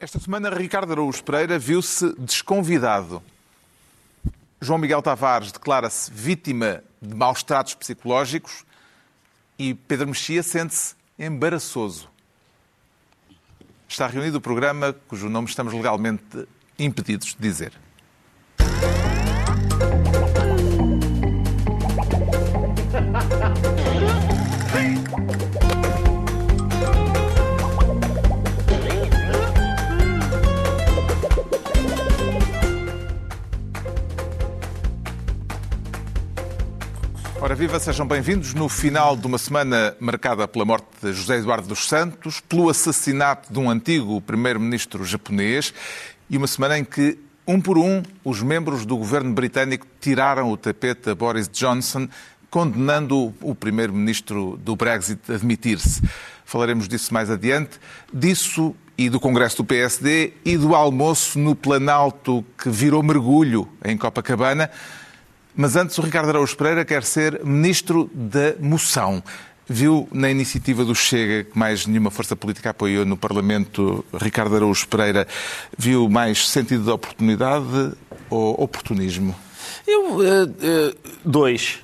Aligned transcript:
Esta 0.00 0.20
semana, 0.20 0.48
Ricardo 0.48 0.92
Araújo 0.92 1.24
Pereira 1.24 1.58
viu-se 1.58 2.12
desconvidado. 2.20 3.20
João 4.60 4.78
Miguel 4.78 5.02
Tavares 5.02 5.50
declara-se 5.50 6.08
vítima 6.12 6.84
de 7.02 7.16
maus 7.16 7.42
tratos 7.42 7.74
psicológicos 7.74 8.64
e 9.58 9.74
Pedro 9.74 10.06
Mexia 10.06 10.40
sente-se 10.44 10.94
embaraçoso. 11.18 12.08
Está 13.88 14.06
reunido 14.06 14.38
o 14.38 14.40
programa 14.40 14.94
cujo 15.08 15.28
nome 15.28 15.48
estamos 15.48 15.74
legalmente 15.74 16.46
impedidos 16.78 17.34
de 17.34 17.40
dizer. 17.40 17.72
Viva, 37.58 37.80
sejam 37.80 38.06
bem-vindos 38.06 38.54
no 38.54 38.68
final 38.68 39.16
de 39.16 39.26
uma 39.26 39.36
semana 39.36 39.92
marcada 39.98 40.46
pela 40.46 40.64
morte 40.64 40.86
de 41.02 41.12
José 41.12 41.38
Eduardo 41.38 41.66
dos 41.66 41.88
Santos, 41.88 42.38
pelo 42.38 42.68
assassinato 42.70 43.52
de 43.52 43.58
um 43.58 43.68
antigo 43.68 44.20
primeiro-ministro 44.20 45.04
japonês 45.04 45.74
e 46.30 46.36
uma 46.36 46.46
semana 46.46 46.78
em 46.78 46.84
que, 46.84 47.18
um 47.44 47.60
por 47.60 47.76
um, 47.76 48.00
os 48.24 48.40
membros 48.42 48.86
do 48.86 48.96
governo 48.96 49.34
britânico 49.34 49.88
tiraram 50.00 50.52
o 50.52 50.56
tapete 50.56 51.10
a 51.10 51.16
Boris 51.16 51.48
Johnson, 51.48 52.08
condenando 52.48 53.34
o 53.40 53.56
primeiro-ministro 53.56 54.56
do 54.62 54.76
Brexit 54.76 55.20
a 55.28 55.34
admitir-se. 55.34 56.00
Falaremos 56.44 56.86
disso 56.86 57.12
mais 57.12 57.28
adiante. 57.28 57.80
Disso 58.14 58.72
e 58.96 59.10
do 59.10 59.18
Congresso 59.18 59.56
do 59.56 59.64
PSD 59.64 60.32
e 60.44 60.56
do 60.56 60.76
almoço 60.76 61.40
no 61.40 61.56
Planalto 61.56 62.44
que 62.56 62.70
virou 62.70 63.02
mergulho 63.02 63.68
em 63.84 63.96
Copacabana. 63.96 64.70
Mas 65.60 65.74
antes, 65.74 65.98
o 65.98 66.02
Ricardo 66.02 66.28
Araújo 66.28 66.56
Pereira 66.56 66.84
quer 66.84 67.02
ser 67.02 67.44
ministro 67.44 68.08
da 68.14 68.54
moção. 68.60 69.20
Viu 69.66 70.08
na 70.12 70.30
iniciativa 70.30 70.84
do 70.84 70.94
Chega, 70.94 71.50
que 71.50 71.58
mais 71.58 71.84
nenhuma 71.84 72.12
força 72.12 72.36
política 72.36 72.70
apoiou 72.70 73.04
no 73.04 73.16
Parlamento, 73.16 74.04
Ricardo 74.14 74.54
Araújo 74.54 74.86
Pereira, 74.86 75.26
viu 75.76 76.08
mais 76.08 76.48
sentido 76.48 76.84
de 76.84 76.90
oportunidade 76.90 77.92
ou 78.30 78.54
oportunismo? 78.62 79.34
Eu, 79.84 80.18
uh, 80.18 80.20
uh, 80.20 80.96
dois. 81.24 81.80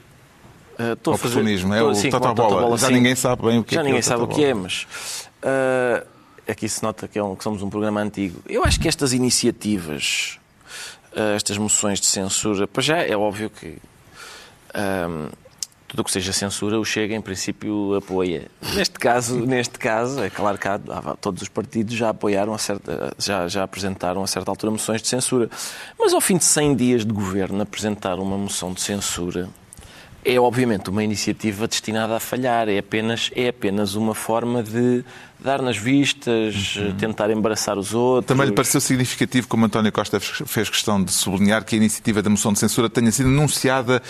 Uh, 0.78 0.92
oportunismo, 1.10 1.70
fazer, 1.70 1.80
é 1.80 1.82
o 1.82 1.94
sim, 1.96 2.10
bola 2.10 2.78
Já 2.78 2.86
sim. 2.86 2.92
ninguém 2.94 3.16
sabe 3.16 3.42
bem 3.42 3.58
o 3.58 3.64
que 3.64 3.74
Já 3.74 3.80
é 3.80 3.82
Já 3.82 3.86
ninguém 3.86 3.98
é 3.98 4.02
sabe 4.02 4.22
o 4.22 4.28
que 4.28 4.44
é, 4.44 4.54
mas... 4.54 4.86
Uh, 5.42 6.06
aqui 6.46 6.68
se 6.68 6.80
nota 6.80 7.08
que, 7.08 7.18
é 7.18 7.24
um, 7.24 7.34
que 7.34 7.42
somos 7.42 7.60
um 7.60 7.68
programa 7.68 8.00
antigo. 8.00 8.40
Eu 8.48 8.62
acho 8.64 8.78
que 8.78 8.86
estas 8.86 9.12
iniciativas 9.12 10.38
estas 11.36 11.58
moções 11.58 12.00
de 12.00 12.06
censura. 12.06 12.66
Para 12.66 12.82
já 12.82 12.98
é 12.98 13.16
óbvio 13.16 13.50
que 13.50 13.78
um, 14.74 15.28
tudo 15.86 16.00
o 16.00 16.04
que 16.04 16.10
seja 16.10 16.32
censura 16.32 16.78
o 16.78 16.84
Chega, 16.84 17.14
em 17.14 17.20
princípio, 17.20 17.94
apoia. 17.94 18.48
Neste 18.74 18.98
caso, 18.98 19.38
neste 19.46 19.78
caso 19.78 20.22
é 20.22 20.28
claro 20.28 20.58
que 20.58 20.66
há, 20.66 20.78
todos 21.20 21.42
os 21.42 21.48
partidos 21.48 21.94
já 21.94 22.08
apoiaram, 22.08 22.52
a 22.52 22.58
certa, 22.58 23.14
já, 23.18 23.46
já 23.46 23.62
apresentaram 23.62 24.22
a 24.22 24.26
certa 24.26 24.50
altura 24.50 24.72
moções 24.72 25.00
de 25.00 25.08
censura. 25.08 25.48
Mas 25.98 26.12
ao 26.12 26.20
fim 26.20 26.36
de 26.36 26.44
100 26.44 26.74
dias 26.74 27.06
de 27.06 27.12
governo, 27.12 27.62
apresentar 27.62 28.18
uma 28.18 28.36
moção 28.36 28.72
de 28.72 28.80
censura 28.80 29.48
é 30.24 30.40
obviamente 30.40 30.88
uma 30.88 31.04
iniciativa 31.04 31.68
destinada 31.68 32.16
a 32.16 32.20
falhar, 32.20 32.68
é 32.68 32.78
apenas, 32.78 33.30
é 33.36 33.48
apenas 33.48 33.94
uma 33.94 34.14
forma 34.14 34.62
de 34.62 35.04
dar 35.38 35.60
nas 35.60 35.76
vistas, 35.76 36.76
uhum. 36.76 36.96
tentar 36.96 37.30
embaraçar 37.30 37.78
os 37.78 37.92
outros. 37.92 38.26
Também 38.26 38.46
lhe 38.46 38.52
pareceu 38.52 38.80
significativo, 38.80 39.46
como 39.46 39.66
António 39.66 39.92
Costa 39.92 40.18
fez 40.18 40.70
questão 40.70 41.02
de 41.02 41.12
sublinhar, 41.12 41.64
que 41.64 41.74
a 41.74 41.78
iniciativa 41.78 42.22
da 42.22 42.30
moção 42.30 42.52
de 42.52 42.58
censura 42.58 42.88
tenha 42.88 43.12
sido 43.12 43.28
anunciada 43.28 44.02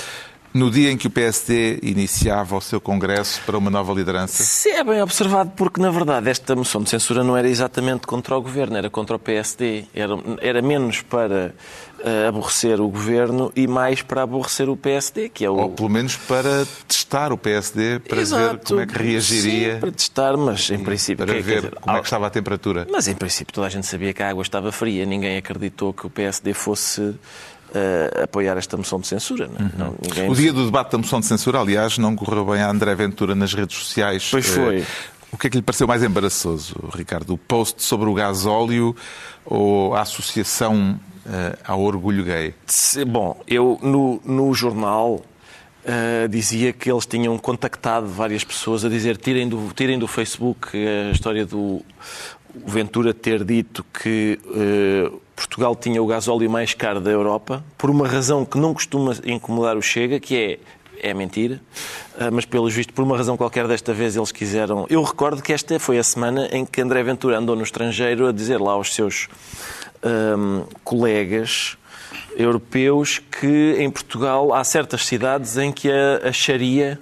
no 0.54 0.70
dia 0.70 0.92
em 0.92 0.96
que 0.96 1.08
o 1.08 1.10
PSD 1.10 1.80
iniciava 1.82 2.56
o 2.56 2.60
seu 2.60 2.80
congresso 2.80 3.42
para 3.44 3.58
uma 3.58 3.68
nova 3.68 3.92
liderança? 3.92 4.44
Sim, 4.44 4.70
é 4.70 4.84
bem 4.84 5.02
observado, 5.02 5.50
porque 5.56 5.80
na 5.80 5.90
verdade 5.90 6.30
esta 6.30 6.54
moção 6.54 6.80
de 6.80 6.90
censura 6.90 7.24
não 7.24 7.36
era 7.36 7.48
exatamente 7.48 8.06
contra 8.06 8.36
o 8.36 8.40
governo, 8.40 8.76
era 8.76 8.88
contra 8.88 9.16
o 9.16 9.18
PSD. 9.18 9.86
Era, 9.92 10.14
era 10.40 10.62
menos 10.62 11.02
para 11.02 11.52
aborrecer 12.28 12.80
o 12.80 12.88
governo 12.88 13.50
e 13.56 13.66
mais 13.66 14.02
para 14.02 14.22
aborrecer 14.22 14.68
o 14.68 14.76
PSD, 14.76 15.28
que 15.30 15.44
é 15.44 15.50
o. 15.50 15.54
Ou 15.54 15.70
pelo 15.70 15.88
menos 15.88 16.16
para 16.16 16.66
testar 16.86 17.32
o 17.32 17.38
PSD, 17.38 18.00
para 18.00 18.20
Exato. 18.20 18.42
ver 18.42 18.58
como 18.58 18.80
é 18.80 18.86
que 18.86 18.98
reagiria. 18.98 19.74
Sim, 19.74 19.80
para 19.80 19.92
testar, 19.92 20.36
mas 20.36 20.70
em 20.70 20.78
princípio. 20.78 21.24
Para 21.24 21.34
ver 21.34 21.42
dizer, 21.42 21.74
como 21.80 21.96
é 21.96 22.00
que 22.00 22.06
estava 22.06 22.26
a 22.26 22.30
temperatura. 22.30 22.86
Mas 22.90 23.08
em 23.08 23.14
princípio 23.14 23.54
toda 23.54 23.66
a 23.66 23.70
gente 23.70 23.86
sabia 23.86 24.12
que 24.12 24.22
a 24.22 24.28
água 24.28 24.42
estava 24.42 24.70
fria, 24.70 25.06
ninguém 25.06 25.36
acreditou 25.36 25.92
que 25.94 26.06
o 26.06 26.10
PSD 26.10 26.52
fosse 26.52 27.00
uh, 27.00 28.22
apoiar 28.22 28.56
esta 28.58 28.76
moção 28.76 29.00
de 29.00 29.06
censura. 29.06 29.48
Não, 29.48 29.56
é? 29.56 29.62
uhum. 29.62 29.70
não, 29.76 29.94
ninguém... 30.02 30.30
O 30.30 30.34
dia 30.34 30.52
do 30.52 30.66
debate 30.66 30.92
da 30.92 30.98
moção 30.98 31.20
de 31.20 31.26
censura, 31.26 31.58
aliás, 31.60 31.96
não 31.96 32.14
correu 32.14 32.44
bem 32.44 32.60
a 32.60 32.70
André 32.70 32.94
Ventura 32.94 33.34
nas 33.34 33.54
redes 33.54 33.78
sociais. 33.78 34.28
Pois 34.30 34.46
foi. 34.46 34.80
Uh, 34.80 34.86
o 35.32 35.38
que 35.38 35.48
é 35.48 35.50
que 35.50 35.56
lhe 35.56 35.62
pareceu 35.62 35.88
mais 35.88 36.02
embaraçoso, 36.02 36.76
Ricardo? 36.94 37.34
O 37.34 37.38
post 37.38 37.82
sobre 37.82 38.08
o 38.08 38.14
gasóleo 38.14 38.94
ou 39.44 39.94
a 39.94 40.02
associação 40.02 41.00
uh, 41.26 41.58
ao 41.66 41.80
orgulho 41.80 42.24
gay? 42.24 42.54
Bom, 43.06 43.40
eu 43.46 43.78
no, 43.82 44.20
no 44.24 44.52
jornal 44.54 45.22
Uh, 45.86 46.26
dizia 46.30 46.72
que 46.72 46.90
eles 46.90 47.04
tinham 47.04 47.36
contactado 47.36 48.06
várias 48.06 48.42
pessoas 48.42 48.86
a 48.86 48.88
dizer 48.88 49.18
tirem 49.18 49.46
do, 49.46 49.70
tirem 49.74 49.98
do 49.98 50.08
Facebook 50.08 50.70
a 50.78 51.10
história 51.10 51.44
do 51.44 51.82
Ventura 52.66 53.12
ter 53.12 53.44
dito 53.44 53.84
que 53.92 54.40
uh, 54.46 55.20
Portugal 55.36 55.76
tinha 55.76 56.02
o 56.02 56.06
gasóleo 56.06 56.48
mais 56.48 56.72
caro 56.72 57.02
da 57.02 57.10
Europa, 57.10 57.62
por 57.76 57.90
uma 57.90 58.08
razão 58.08 58.46
que 58.46 58.56
não 58.56 58.72
costuma 58.72 59.12
incomodar 59.26 59.76
o 59.76 59.82
Chega, 59.82 60.18
que 60.18 60.34
é 60.34 60.58
é 61.02 61.12
mentira, 61.12 61.60
mas 62.32 62.46
pelos 62.46 62.72
vistos, 62.72 62.94
por 62.94 63.02
uma 63.02 63.14
razão 63.14 63.36
qualquer 63.36 63.68
desta 63.68 63.92
vez, 63.92 64.16
eles 64.16 64.32
quiseram. 64.32 64.86
Eu 64.88 65.02
recordo 65.02 65.42
que 65.42 65.52
esta 65.52 65.78
foi 65.78 65.98
a 65.98 66.02
semana 66.02 66.48
em 66.50 66.64
que 66.64 66.80
André 66.80 67.02
Ventura 67.02 67.36
andou 67.36 67.54
no 67.54 67.62
estrangeiro 67.62 68.26
a 68.26 68.32
dizer 68.32 68.58
lá 68.58 68.72
aos 68.72 68.94
seus 68.94 69.28
um, 70.04 70.64
colegas 70.82 71.76
europeus 72.36 73.18
que 73.18 73.76
em 73.78 73.90
Portugal 73.90 74.52
há 74.52 74.62
certas 74.64 75.06
cidades 75.06 75.56
em 75.56 75.72
que 75.72 75.90
a, 75.90 76.28
a 76.28 76.32
Sharia 76.32 76.98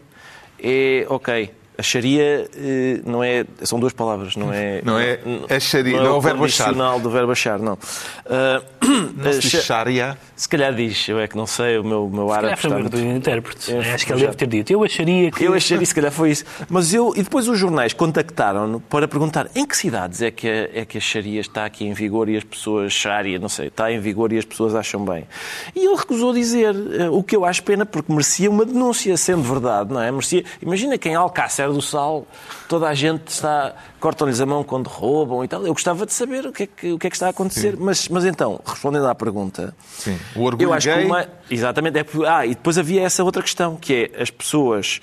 é 0.62 1.06
ok 1.08 1.50
a 1.76 1.82
Sharia 1.82 2.48
eh, 2.54 3.00
não 3.04 3.24
é. 3.24 3.44
São 3.62 3.80
duas 3.80 3.92
palavras, 3.92 4.36
não 4.36 4.52
é. 4.52 4.80
Não 4.84 4.98
é 4.98 5.18
a 5.48 5.58
Sharia, 5.58 5.96
não, 5.96 6.00
é, 6.00 6.04
não 6.04 6.14
é 6.14 6.16
o 6.16 6.20
verbo 6.20 6.44
achar. 6.44 6.72
do 6.72 7.10
verbo 7.10 7.32
achar, 7.32 7.58
não. 7.58 7.74
Uh, 7.74 8.64
não 8.82 9.32
se 9.32 9.40
diz 9.40 9.64
Sharia? 9.64 10.18
Se 10.34 10.48
calhar 10.48 10.74
diz, 10.74 11.08
eu 11.08 11.20
é 11.20 11.28
que 11.28 11.36
não 11.36 11.46
sei, 11.46 11.78
o 11.78 11.84
meu, 11.84 12.08
meu 12.08 12.32
árabe 12.32 12.54
está... 12.54 12.68
Muito... 12.68 12.90
do 12.90 13.00
intérprete. 13.00 13.72
acho 13.74 14.06
que 14.06 14.12
ele 14.12 14.22
deve 14.22 14.36
ter 14.36 14.46
dito. 14.46 14.72
Eu 14.72 14.82
acharia 14.82 15.30
que... 15.30 15.44
Eu 15.44 15.54
acharia, 15.54 15.86
se 15.86 15.94
calhar 15.94 16.10
foi 16.10 16.30
isso. 16.30 16.44
Mas 16.68 16.92
eu... 16.92 17.12
E 17.16 17.22
depois 17.22 17.48
os 17.48 17.58
jornais 17.58 17.92
contactaram-no 17.92 18.80
para 18.80 19.06
perguntar 19.06 19.48
em 19.54 19.64
que 19.66 19.76
cidades 19.76 20.20
é 20.22 20.30
que 20.30 20.48
a, 20.48 20.80
é 20.80 20.84
que 20.84 20.98
a 20.98 21.00
Sharia 21.00 21.40
está 21.40 21.64
aqui 21.64 21.84
em 21.84 21.92
vigor 21.92 22.28
e 22.28 22.36
as 22.36 22.44
pessoas... 22.44 22.92
Sharia, 22.92 23.38
não 23.38 23.48
sei, 23.48 23.68
está 23.68 23.92
em 23.92 24.00
vigor 24.00 24.32
e 24.32 24.38
as 24.38 24.44
pessoas 24.44 24.74
acham 24.74 25.04
bem. 25.04 25.26
E 25.74 25.84
ele 25.86 25.96
recusou 25.96 26.32
dizer, 26.32 26.74
eh, 26.98 27.08
o 27.08 27.22
que 27.22 27.36
eu 27.36 27.44
acho 27.44 27.62
pena, 27.62 27.86
porque 27.86 28.10
merecia 28.10 28.50
uma 28.50 28.64
denúncia, 28.64 29.16
sendo 29.16 29.42
verdade, 29.42 29.92
não 29.92 30.00
é? 30.00 30.10
Merecia... 30.10 30.44
Imagina 30.60 30.98
quem 30.98 31.14
Alcácer 31.14 31.70
do 31.70 31.80
Sal, 31.80 32.26
toda 32.68 32.88
a 32.88 32.94
gente 32.94 33.28
está... 33.28 33.74
Cortam-lhes 34.02 34.40
a 34.40 34.46
mão 34.46 34.64
quando 34.64 34.88
roubam 34.88 35.44
e 35.44 35.48
tal. 35.48 35.64
Eu 35.64 35.72
gostava 35.72 36.04
de 36.04 36.12
saber 36.12 36.44
o 36.44 36.52
que 36.52 36.64
é 36.64 36.66
que, 36.66 36.92
o 36.92 36.98
que, 36.98 37.06
é 37.06 37.10
que 37.10 37.14
está 37.14 37.28
a 37.28 37.30
acontecer. 37.30 37.76
Mas, 37.78 38.08
mas 38.08 38.24
então, 38.24 38.60
respondendo 38.66 39.06
à 39.06 39.14
pergunta... 39.14 39.72
Sim. 39.80 40.18
O 40.34 40.42
orgulho 40.42 40.70
eu 40.70 40.72
acho 40.74 40.88
gay... 40.88 40.98
que 40.98 41.04
uma... 41.04 41.24
Exatamente. 41.48 42.00
É... 42.00 42.04
Ah, 42.26 42.44
e 42.44 42.48
depois 42.48 42.76
havia 42.76 43.02
essa 43.02 43.22
outra 43.22 43.40
questão, 43.40 43.76
que 43.76 44.10
é 44.12 44.20
as 44.20 44.28
pessoas 44.28 45.00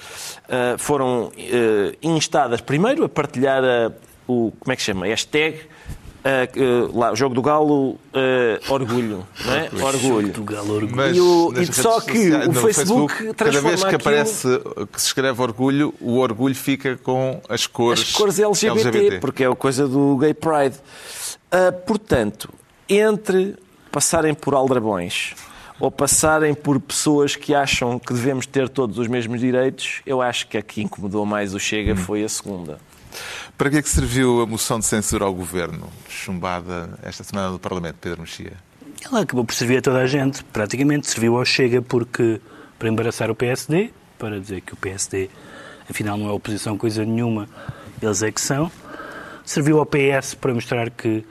uh, 0.49 0.77
foram 0.77 1.27
uh, 1.27 1.31
instadas 2.01 2.59
primeiro 2.59 3.05
a 3.05 3.09
partilhar 3.09 3.63
a, 3.63 3.89
o... 4.27 4.51
Como 4.59 4.73
é 4.73 4.75
que 4.75 4.81
se 4.81 4.87
chama? 4.87 5.05
Hashtag 5.05 5.61
Uh, 6.19 6.90
uh, 6.91 7.00
lá, 7.00 7.13
o 7.13 7.16
jogo 7.16 7.34
do 7.34 7.41
Galo, 7.41 7.91
uh, 7.91 7.97
orgulho, 8.67 9.26
não 9.46 9.53
é? 9.53 9.70
Orgulho. 9.82 10.34
Do 10.34 10.43
Galo, 10.43 10.73
orgulho. 10.73 10.96
Mas 10.96 11.16
e 11.16 11.22
o, 11.22 11.53
e 11.55 11.66
só 11.67 12.02
que 12.02 12.17
sociais, 12.17 12.47
o 12.47 12.53
Facebook, 12.53 13.14
Facebook 13.14 13.34
cada 13.35 13.61
vez 13.61 13.79
que 13.79 13.96
aquilo... 13.96 14.02
aparece 14.02 14.47
que 14.91 14.99
se 14.99 15.08
escreve 15.08 15.41
orgulho, 15.41 15.93
o 16.02 16.17
orgulho 16.17 16.55
fica 16.55 16.97
com 16.97 17.41
as 17.47 17.66
cores, 17.66 18.02
as 18.02 18.11
cores 18.11 18.38
LGBT, 18.38 18.90
LGBT. 18.90 19.20
porque 19.20 19.46
é 19.46 19.47
a 19.47 19.55
coisa 19.55 19.88
do 19.88 20.17
Gay 20.17 20.34
Pride. 20.34 20.76
portanto, 21.85 22.49
entre 22.90 23.55
passarem 23.90 24.34
por 24.34 24.53
aldrabões 24.53 25.35
ou 25.79 25.90
passarem 25.90 26.53
por 26.53 26.82
pessoas 26.82 27.38
que 27.38 27.55
acham 27.55 27.97
que 27.97 28.14
devemos 28.14 28.46
ter 28.46 28.67
todos 28.67 28.97
os 28.97 29.08
mesmos 29.08 29.40
direitos, 29.40 30.02
eu 30.05 30.22
acho 30.22 30.47
que 30.47 30.58
a 30.58 30.61
que 30.61 30.82
incomodou 30.82 31.26
mais 31.26 31.53
o 31.53 31.59
Chega 31.59 31.93
hum. 31.93 31.96
foi 31.96 32.26
a 32.26 32.29
segunda. 32.29 32.78
Para 33.59 33.70
que 33.70 33.76
é 33.76 33.82
que 33.82 33.90
serviu 33.90 34.40
a 34.40 34.46
moção 34.46 34.79
de 34.79 34.85
censura 34.85 35.26
ao 35.26 35.34
Governo, 35.34 35.90
chumbada 36.08 36.97
esta 37.03 37.26
semana 37.26 37.50
no 37.50 37.59
Parlamento, 37.59 37.97
Pedro 38.00 38.22
Mexia? 38.22 38.53
Ela 39.06 39.20
acabou 39.20 39.44
por 39.44 39.53
servir 39.53 39.79
a 39.79 39.82
toda 39.82 39.97
a 39.97 40.08
gente, 40.08 40.46
praticamente. 40.46 41.09
Serviu 41.09 41.35
ao 41.35 41.44
Chega 41.44 41.82
porque, 41.82 42.40
para 42.79 42.88
embaraçar 42.88 43.29
o 43.29 43.35
PSD, 43.35 43.91
para 44.17 44.40
dizer 44.40 44.61
que 44.61 44.73
o 44.73 44.78
PSD, 44.78 45.29
afinal, 45.90 46.17
não 46.17 46.29
é 46.29 46.32
oposição 46.32 46.78
coisa 46.78 47.03
nenhuma, 47.03 47.50
eles 48.02 48.23
é 48.23 48.32
que 48.32 48.40
são. 48.40 48.72
Serviu 49.44 49.79
ao 49.79 49.85
PS 49.85 50.35
para 50.35 50.53
mostrar 50.53 50.90
que 50.90 51.26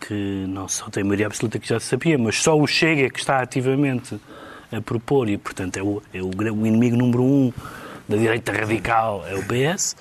que 0.00 0.46
não 0.48 0.66
só 0.68 0.90
tem 0.90 1.04
maioria 1.04 1.26
absoluta 1.26 1.60
que 1.60 1.68
já 1.68 1.78
se 1.78 1.86
sabia, 1.86 2.18
mas 2.18 2.42
só 2.42 2.58
o 2.58 2.66
Chega 2.66 3.08
que 3.08 3.20
está 3.20 3.40
ativamente 3.40 4.20
a 4.72 4.80
propor 4.80 5.28
e, 5.28 5.38
portanto, 5.38 5.76
é 5.76 5.82
o, 5.84 6.02
é 6.12 6.20
o, 6.20 6.26
o 6.28 6.66
inimigo 6.66 6.96
número 6.96 7.22
um 7.22 7.52
da 8.08 8.16
direita 8.16 8.50
radical, 8.50 9.24
é 9.28 9.36
o 9.36 9.44
PS, 9.44 9.94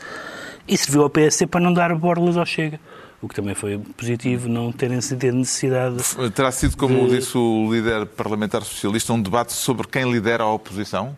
e 0.67 0.77
serviu 0.77 1.03
ao 1.03 1.09
PSD 1.09 1.47
para 1.47 1.61
não 1.61 1.73
dar 1.73 1.93
borlas 1.95 2.37
ao 2.37 2.45
Chega. 2.45 2.79
O 3.21 3.27
que 3.27 3.35
também 3.35 3.55
foi 3.55 3.79
positivo, 3.97 4.47
não 4.47 4.71
terem 4.71 5.01
sentido 5.01 5.37
necessidade. 5.37 5.97
Terá 6.33 6.51
sido, 6.51 6.77
como 6.77 7.07
de... 7.07 7.17
disse 7.17 7.37
o 7.37 7.71
líder 7.71 8.05
parlamentar 8.05 8.61
socialista, 8.63 9.13
um 9.13 9.21
debate 9.21 9.53
sobre 9.53 9.87
quem 9.87 10.11
lidera 10.11 10.43
a 10.43 10.51
oposição? 10.51 11.15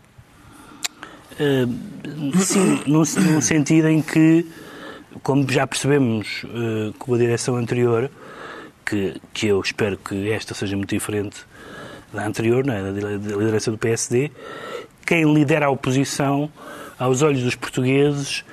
Uh, 1.33 2.37
sim, 2.39 2.81
num, 2.87 3.03
num, 3.31 3.41
sentido 3.41 3.89
em 3.89 4.01
que, 4.01 4.45
como 5.21 5.49
já 5.51 5.67
percebemos 5.67 6.43
uh, 6.45 6.93
com 6.97 7.13
a 7.13 7.17
direção 7.17 7.57
anterior, 7.57 8.09
que, 8.85 9.19
que 9.33 9.47
eu 9.47 9.59
espero 9.59 9.97
que 9.97 10.31
esta 10.31 10.53
seja 10.53 10.77
muito 10.77 10.89
diferente 10.89 11.37
da 12.13 12.25
anterior, 12.25 12.65
né, 12.65 12.81
da 12.81 13.35
liderança 13.37 13.69
do 13.69 13.77
PSD, 13.77 14.31
quem 15.05 15.33
lidera 15.33 15.67
a 15.67 15.69
oposição, 15.69 16.49
aos 16.97 17.21
olhos 17.21 17.43
dos 17.43 17.55
portugueses, 17.55 18.43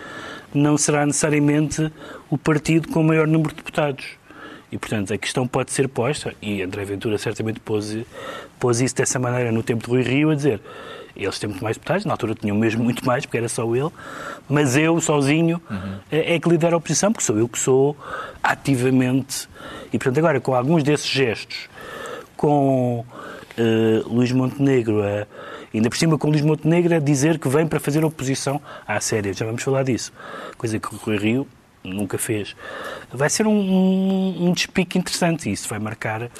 não 0.55 0.79
será 0.79 1.05
necessariamente 1.05 1.91
o 2.31 2.39
partido 2.39 2.89
com 2.89 3.01
o 3.01 3.05
maior 3.05 3.27
número 3.27 3.51
de 3.51 3.57
deputados. 3.57 4.07
E, 4.71 4.79
portanto, 4.79 5.13
a 5.13 5.19
questão 5.19 5.47
pode 5.47 5.71
ser 5.71 5.89
posta, 5.89 6.35
e 6.43 6.63
André 6.63 6.85
Ventura 6.85 7.17
certamente 7.19 7.61
pôs, 7.61 7.97
pôs 8.59 8.81
isso 8.81 8.95
dessa 8.95 9.19
maneira 9.19 9.53
no 9.53 9.63
tempo 9.63 9.85
de 9.85 9.91
Rui 9.91 10.03
Rio, 10.03 10.31
a 10.31 10.35
dizer 10.35 10.61
eles 11.17 11.39
têm 11.39 11.49
muito 11.49 11.63
mais 11.63 11.77
deputados, 11.77 12.05
na 12.05 12.13
altura 12.13 12.35
tinham 12.35 12.57
mesmo 12.57 12.83
muito 12.83 13.05
mais, 13.07 13.25
porque 13.25 13.39
era 13.39 13.49
só 13.49 13.73
ele, 13.75 13.91
mas 14.49 14.77
eu, 14.77 15.01
sozinho, 15.01 15.61
uhum. 15.71 15.99
é, 16.11 16.35
é, 16.35 16.41
que 16.41 16.49
lidero 16.49 16.75
a 16.75 16.79
oposição, 16.79 17.13
porque 17.13 17.25
sou 17.25 17.39
eu 17.39 17.49
que 17.49 17.59
sou 17.59 17.97
ativamente. 18.43 19.49
E, 19.93 19.99
portanto, 19.99 20.19
agora, 20.19 20.41
com 20.41 20.55
alguns 20.55 20.83
desses 20.83 21.07
gestos, 21.07 21.69
com 22.37 23.05
uh, 23.59 24.09
Luís 24.09 24.33
Montenegro 24.33 25.03
a 25.03 25.27
ainda 25.79 25.91
por 25.91 25.97
cima 25.97 26.19
com 26.19 26.29
Luís 26.29 26.43
Montenegro 26.43 26.95
a 26.95 26.99
dizer 26.99 27.39
que 27.39 27.49
vem 27.49 27.67
para 27.67 27.81
fazer 27.81 28.05
oposição 28.05 28.61
à 28.87 29.01
série. 29.01 29.33
Já 29.33 29.45
vamos 29.45 29.63
falar 29.63 29.83
disso. 29.83 30.13
Coisa 30.57 30.79
que 30.79 30.95
o 30.95 30.99
Rui 30.99 31.17
Rio 31.17 31.49
nunca 31.85 32.17
fez. 32.17 32.57
Vai 33.13 33.29
ser 33.29 33.47
um, 33.47 33.53
um, 33.53 34.49
um 34.49 34.53
despique 34.53 34.99
interessante 34.99 35.51
e 35.51 35.53
isso 35.53 35.69
vai 35.69 35.79
marcar 35.79 36.31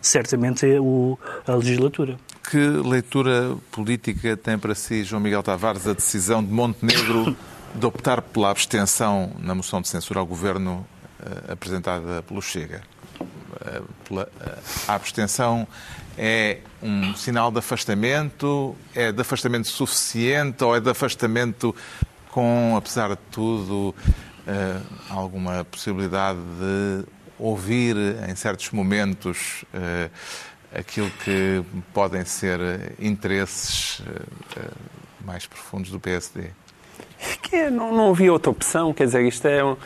certamente 0.00 0.66
o, 0.78 1.18
a 1.46 1.54
legislatura. 1.54 2.18
Que 2.50 2.58
leitura 2.58 3.56
política 3.70 4.36
tem 4.36 4.58
para 4.58 4.74
si, 4.74 5.04
João 5.04 5.22
Miguel 5.22 5.42
Tavares, 5.42 5.86
a 5.86 5.92
decisão 5.92 6.44
de 6.44 6.52
Montenegro 6.52 7.36
de 7.74 7.86
optar 7.86 8.20
pela 8.20 8.50
abstenção 8.50 9.32
na 9.38 9.54
moção 9.54 9.80
de 9.80 9.88
censura 9.88 10.20
ao 10.20 10.26
governo 10.26 10.86
uh, 11.20 11.52
apresentada 11.52 12.22
pelo 12.22 12.42
Chega? 12.42 12.82
Pela, 14.04 14.24
uh, 14.24 14.58
a 14.88 14.94
abstenção 14.94 15.66
é 16.16 16.58
um 16.82 17.14
sinal 17.14 17.50
de 17.50 17.58
afastamento? 17.58 18.76
É 18.94 19.12
de 19.12 19.20
afastamento 19.20 19.68
suficiente 19.68 20.62
ou 20.64 20.74
é 20.74 20.80
de 20.80 20.90
afastamento 20.90 21.74
com, 22.30 22.74
apesar 22.76 23.10
de 23.10 23.18
tudo, 23.30 23.94
uh, 23.94 24.86
alguma 25.08 25.64
possibilidade 25.64 26.38
de 26.38 27.04
ouvir 27.38 27.96
em 28.28 28.34
certos 28.36 28.70
momentos 28.70 29.64
aquilo 30.74 31.10
que 31.24 31.64
podem 31.94 32.22
ser 32.22 32.60
interesses 32.98 34.02
mais 35.24 35.46
profundos 35.46 35.90
do 35.90 35.98
PSD? 35.98 36.50
Que 37.42 37.56
é, 37.56 37.70
não, 37.70 37.92
não 37.92 38.10
havia 38.10 38.32
outra 38.32 38.50
opção, 38.50 38.92
quer 38.92 39.06
dizer, 39.06 39.22
isto 39.26 39.46
é 39.46 39.64
um... 39.64 39.76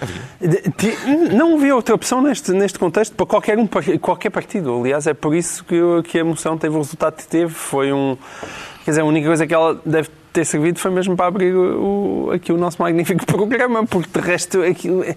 Não 1.35 1.57
havia 1.57 1.75
outra 1.75 1.95
opção 1.95 2.21
neste, 2.21 2.53
neste 2.53 2.79
contexto 2.79 3.15
para 3.15 3.27
qualquer, 3.27 3.59
um, 3.59 3.67
qualquer 3.99 4.31
partido. 4.31 4.79
Aliás, 4.81 5.07
é 5.07 5.15
por 5.15 5.35
isso 5.35 5.65
que, 5.65 5.77
que 6.05 6.19
a 6.19 6.25
moção 6.25 6.59
teve 6.59 6.75
o 6.75 6.79
resultado 6.79 7.17
que 7.17 7.27
teve. 7.27 7.53
Foi 7.53 7.93
um... 7.93 8.17
Quer 8.85 8.91
dizer, 8.91 9.01
a 9.01 9.05
única 9.05 9.27
coisa 9.27 9.47
que 9.47 9.55
ela 9.55 9.81
deve 9.85 10.11
ter 10.35 10.45
servido 10.45 10.81
foi 10.81 10.91
mesmo 10.91 11.17
para 11.17 11.27
abrir 11.27 11.55
o, 11.55 12.29
aqui 12.35 12.53
o 12.53 12.59
nosso 12.59 12.83
magnífico 12.83 13.25
programa, 13.25 13.87
porque 13.87 14.19
de 14.19 14.27
resto 14.27 14.63
aquilo 14.63 15.05
é, 15.05 15.15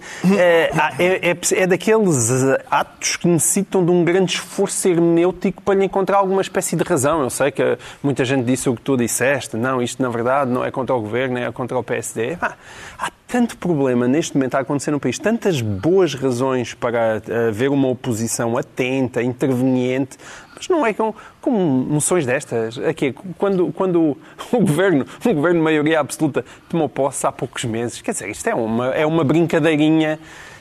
é, 0.96 1.30
é, 1.30 1.36
é, 1.56 1.66
daqueles 1.66 2.30
atos 2.70 3.16
que 3.16 3.26
necessitam 3.26 3.84
de 3.84 3.90
um 3.90 4.04
grande 4.04 4.34
esforço 4.34 4.86
hermenêutico 4.86 5.60
para 5.60 5.74
lhe 5.74 5.84
encontrar 5.84 6.18
alguma 6.18 6.40
espécie 6.40 6.76
de 6.76 6.84
razão. 6.84 7.20
Eu 7.22 7.30
sei 7.30 7.50
que 7.50 7.76
muita 8.00 8.24
gente 8.24 8.44
disse 8.44 8.68
o 8.68 8.76
que 8.76 8.80
tu 8.80 8.96
disseste, 8.96 9.56
não, 9.56 9.82
isto 9.82 10.00
na 10.00 10.08
verdade 10.08 10.52
não 10.52 10.64
é 10.64 10.70
contra 10.70 10.94
o 10.94 11.00
governo, 11.00 11.36
é 11.36 11.50
contra 11.50 11.76
o 11.76 11.82
PSD. 11.82 12.38
Ah, 12.40 12.54
há 12.96 13.10
tanto 13.26 13.58
problema 13.58 14.06
neste 14.06 14.36
momento 14.36 14.54
a 14.54 14.60
acontecer 14.60 14.92
no 14.92 15.00
país, 15.00 15.18
tantas 15.18 15.60
boas 15.60 16.14
razões 16.14 16.74
para 16.74 17.20
haver 17.48 17.70
uma 17.70 17.88
oposição 17.88 18.56
atenta, 18.56 19.20
interveniente, 19.20 20.16
mas 20.58 20.68
não 20.68 20.84
é 20.84 20.92
com, 20.92 21.14
com 21.40 21.50
moções 21.50 22.26
destas. 22.26 22.78
Aqui, 22.78 23.14
quando, 23.36 23.72
quando 23.72 24.16
o 24.52 24.60
governo, 24.60 25.06
o 25.24 25.34
governo 25.34 25.58
de 25.58 25.64
maioria 25.64 26.00
absoluta 26.00 26.44
tomou 26.68 26.88
posse 26.88 27.26
há 27.26 27.32
poucos 27.32 27.64
meses, 27.64 28.02
quer 28.02 28.12
dizer, 28.12 28.28
isto 28.28 28.46
é 28.48 28.54
uma, 28.54 28.88
é 28.88 29.06
uma 29.06 29.24
brincadeirinha. 29.24 30.18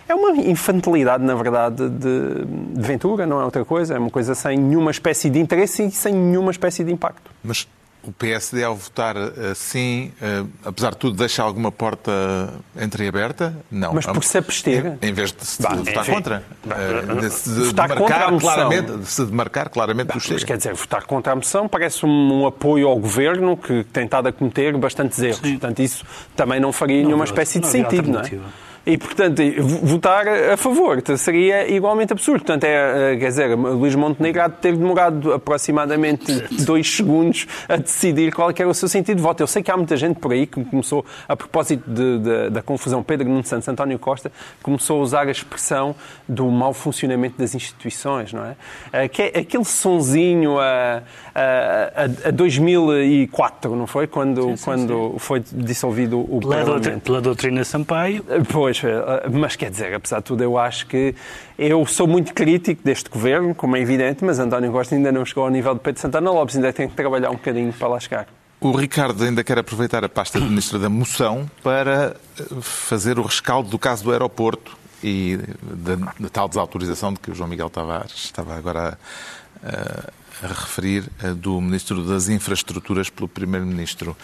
É 0.10 0.16
uma 0.16 0.32
infantilidade, 0.38 1.22
na 1.22 1.36
verdade, 1.36 1.90
de, 1.90 2.46
de 2.46 2.82
Ventura, 2.82 3.26
não 3.26 3.42
é 3.42 3.44
outra 3.44 3.66
coisa. 3.66 3.94
É 3.94 4.00
uma 4.00 4.10
coisa 4.10 4.34
sem 4.34 4.58
nenhuma 4.58 4.90
espécie 4.90 5.30
de 5.30 5.38
interesse 5.38 5.84
e 5.84 5.92
sem 5.92 6.14
nenhuma 6.14 6.50
espécie 6.50 6.82
de 6.82 6.94
impacto. 6.94 7.30
Mas 7.44 7.68
o 8.08 8.12
PSD, 8.14 8.64
ao 8.64 8.74
votar 8.74 9.18
assim, 9.52 10.14
eh, 10.22 10.44
apesar 10.64 10.92
de 10.92 10.98
tudo, 10.98 11.18
deixa 11.18 11.44
alguma 11.44 11.72
porta 11.72 12.12
entreaberta? 12.80 13.54
Não. 13.70 13.94
Mas 13.94 14.06
por 14.06 14.24
se 14.24 14.38
abster? 14.38 14.98
Em 15.02 15.12
vez 15.12 15.34
de 15.34 15.46
se 15.46 15.62
bah, 15.62 15.76
votar 15.76 16.04
enfim, 16.04 16.14
contra. 16.14 16.44
Eh, 16.70 17.20
de 17.20 17.30
se 17.30 17.50
votar 17.50 17.90
demarcar 17.90 18.30
contra 18.30 18.40
claramente, 18.40 18.98
de 18.98 19.06
se 19.06 19.26
demarcar 19.26 19.70
claramente 19.70 20.08
bah, 20.08 20.18
o 20.18 20.20
Chega. 20.22 20.36
Mas 20.36 20.44
quer 20.46 20.58
dizer, 20.58 20.74
votar 20.74 21.04
contra 21.04 21.34
a 21.34 21.36
moção 21.36 21.68
parece 21.68 22.06
um, 22.06 22.42
um 22.42 22.48
apoio 22.48 22.88
ao 22.88 22.98
governo 22.98 23.58
que 23.58 23.84
tem 23.84 24.06
estado 24.06 24.28
a 24.28 24.32
cometer 24.32 24.76
bastantes 24.78 25.20
erros. 25.20 25.38
Sim. 25.40 25.58
Portanto, 25.58 25.80
isso 25.80 26.06
também 26.36 26.60
não 26.62 26.72
faria 26.72 27.02
não, 27.02 27.08
nenhuma 27.08 27.26
espécie 27.26 27.60
de 27.60 27.68
sentido, 27.68 28.10
não 28.10 28.22
é? 28.22 28.32
E, 28.88 28.98
portanto, 28.98 29.42
votar 29.84 30.26
a 30.26 30.56
favor 30.56 31.04
seria 31.18 31.70
igualmente 31.70 32.14
absurdo. 32.14 32.40
Portanto, 32.40 32.64
é, 32.64 33.14
eh, 33.14 33.18
quer 33.18 33.28
dizer, 33.28 33.54
Luís 33.54 33.94
Montenegro 33.96 34.42
há 34.42 34.48
de 34.48 34.56
ter 34.56 34.78
demorado 34.78 35.34
aproximadamente 35.34 36.32
dois 36.64 36.96
segundos 36.96 37.46
a 37.68 37.76
decidir 37.76 38.34
qual 38.34 38.50
é 38.50 38.54
era 38.58 38.70
o 38.70 38.74
seu 38.74 38.88
sentido 38.88 39.18
de 39.18 39.22
voto. 39.22 39.44
Eu 39.44 39.48
sei 39.48 39.62
que 39.62 39.70
há 39.70 39.76
muita 39.76 39.98
gente 39.98 40.22
por 40.22 40.32
aí 40.32 40.48
que 40.48 40.64
começou, 40.64 41.06
a 41.28 41.36
propósito 41.36 41.84
de, 41.86 42.20
de, 42.20 42.50
da 42.50 42.62
confusão 42.62 43.04
Pedro 43.04 43.28
Nuno 43.28 43.44
Santos, 43.44 43.68
António 43.68 44.00
Costa, 44.00 44.32
começou 44.64 45.02
a 45.02 45.04
usar 45.04 45.28
a 45.28 45.32
expressão 45.32 45.94
do 46.26 46.50
mau 46.50 46.74
funcionamento 46.74 47.38
das 47.38 47.54
instituições, 47.54 48.32
não 48.32 48.46
é? 48.46 48.56
Eh, 48.94 49.08
que 49.10 49.22
é 49.22 49.40
aquele 49.40 49.66
sonzinho 49.66 50.58
a, 50.60 51.04
a, 51.36 52.30
a 52.30 52.32
2004, 52.32 53.76
não 53.76 53.86
foi? 53.86 54.08
Quando, 54.08 54.44
sim, 54.44 54.56
sim, 54.56 54.64
quando 54.64 55.12
sim. 55.12 55.20
foi 55.20 55.44
dissolvido 55.52 56.20
o 56.20 56.40
pela 56.40 56.56
Parlamento. 56.56 57.04
pela 57.04 57.22
doutrina 57.22 57.66
Sampaio. 57.66 58.24
Pois, 58.50 58.77
eh, 58.84 59.30
mas 59.32 59.56
quer 59.56 59.70
dizer, 59.70 59.94
apesar 59.94 60.20
de 60.20 60.26
tudo, 60.26 60.44
eu 60.44 60.58
acho 60.58 60.88
que 60.88 61.16
eu 61.58 61.86
sou 61.86 62.08
muito 62.08 62.34
crítico 62.34 62.82
deste 62.84 63.10
governo, 63.10 63.56
como 63.56 63.76
é 63.76 63.82
evidente, 63.82 64.24
mas 64.24 64.40
António 64.40 64.72
Costa 64.72 64.96
ainda 64.96 65.12
não 65.12 65.26
chegou 65.26 65.44
ao 65.44 65.50
nível 65.50 65.74
de 65.74 65.80
Pedro 65.80 66.02
Santana 66.02 66.32
Lopes, 66.32 66.56
ainda 66.56 66.74
tem 66.74 66.88
que 66.88 66.96
trabalhar 66.96 67.30
um 67.30 67.36
bocadinho 67.36 67.72
para 67.74 67.88
lá 67.88 68.00
chegar. 68.00 68.28
O 68.60 68.72
Ricardo 68.72 69.24
ainda 69.24 69.44
quer 69.44 69.60
aproveitar 69.60 70.04
a 70.04 70.10
pasta 70.10 70.40
de 70.40 70.46
Ministro 70.48 70.80
da 70.80 70.90
Moção 70.90 71.50
para 71.62 72.16
eh, 72.40 72.44
fazer 72.62 73.20
o 73.20 73.22
rescaldo 73.22 73.70
do 73.70 73.78
caso 73.78 74.04
do 74.04 74.12
aeroporto 74.12 74.78
e 75.04 75.38
da, 75.62 76.30
tal 76.30 76.48
desautorização 76.48 77.14
de 77.14 77.20
que 77.20 77.30
o 77.30 77.36
João 77.36 77.50
Miguel 77.50 77.70
Tavares 77.70 78.14
estava 78.14 78.56
agora 78.56 78.98
a, 79.64 80.46
a 80.46 80.48
referir, 80.48 81.04
eh, 81.24 81.34
do 81.34 81.60
Ministro 81.62 82.04
das 82.04 82.30
Infraestruturas 82.30 83.10
pelo 83.10 83.28
Primeiro-Ministro 83.28 84.18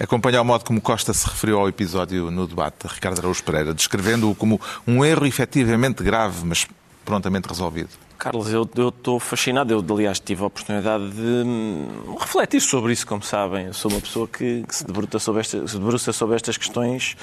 acompanha 0.00 0.42
o 0.42 0.44
modo 0.44 0.64
como 0.64 0.80
Costa 0.80 1.12
se 1.12 1.26
referiu 1.26 1.58
ao 1.58 1.68
episódio 1.68 2.30
no 2.30 2.46
debate, 2.46 2.86
Ricardo 2.86 3.18
Araújo 3.18 3.42
Pereira, 3.42 3.74
descrevendo-o 3.74 4.34
como 4.34 4.60
um 4.86 5.04
erro 5.04 5.26
efetivamente 5.26 6.02
grave, 6.02 6.44
mas 6.44 6.66
prontamente 7.04 7.48
resolvido. 7.48 7.90
Carlos, 8.22 8.52
eu 8.52 8.62
estou 8.62 9.18
fascinado. 9.18 9.74
Eu, 9.74 9.84
aliás, 9.96 10.20
tive 10.20 10.44
a 10.44 10.46
oportunidade 10.46 11.10
de 11.10 11.42
hum, 11.44 11.88
refletir 12.20 12.60
sobre 12.60 12.92
isso, 12.92 13.04
como 13.04 13.20
sabem. 13.20 13.66
Eu 13.66 13.74
sou 13.74 13.90
uma 13.90 14.00
pessoa 14.00 14.28
que, 14.28 14.62
que 14.62 14.76
se, 14.76 14.86
debruça 14.86 15.18
sobre 15.18 15.40
esta, 15.40 15.66
se 15.66 15.76
debruça 15.76 16.12
sobre 16.12 16.36
estas 16.36 16.56
questões 16.56 17.16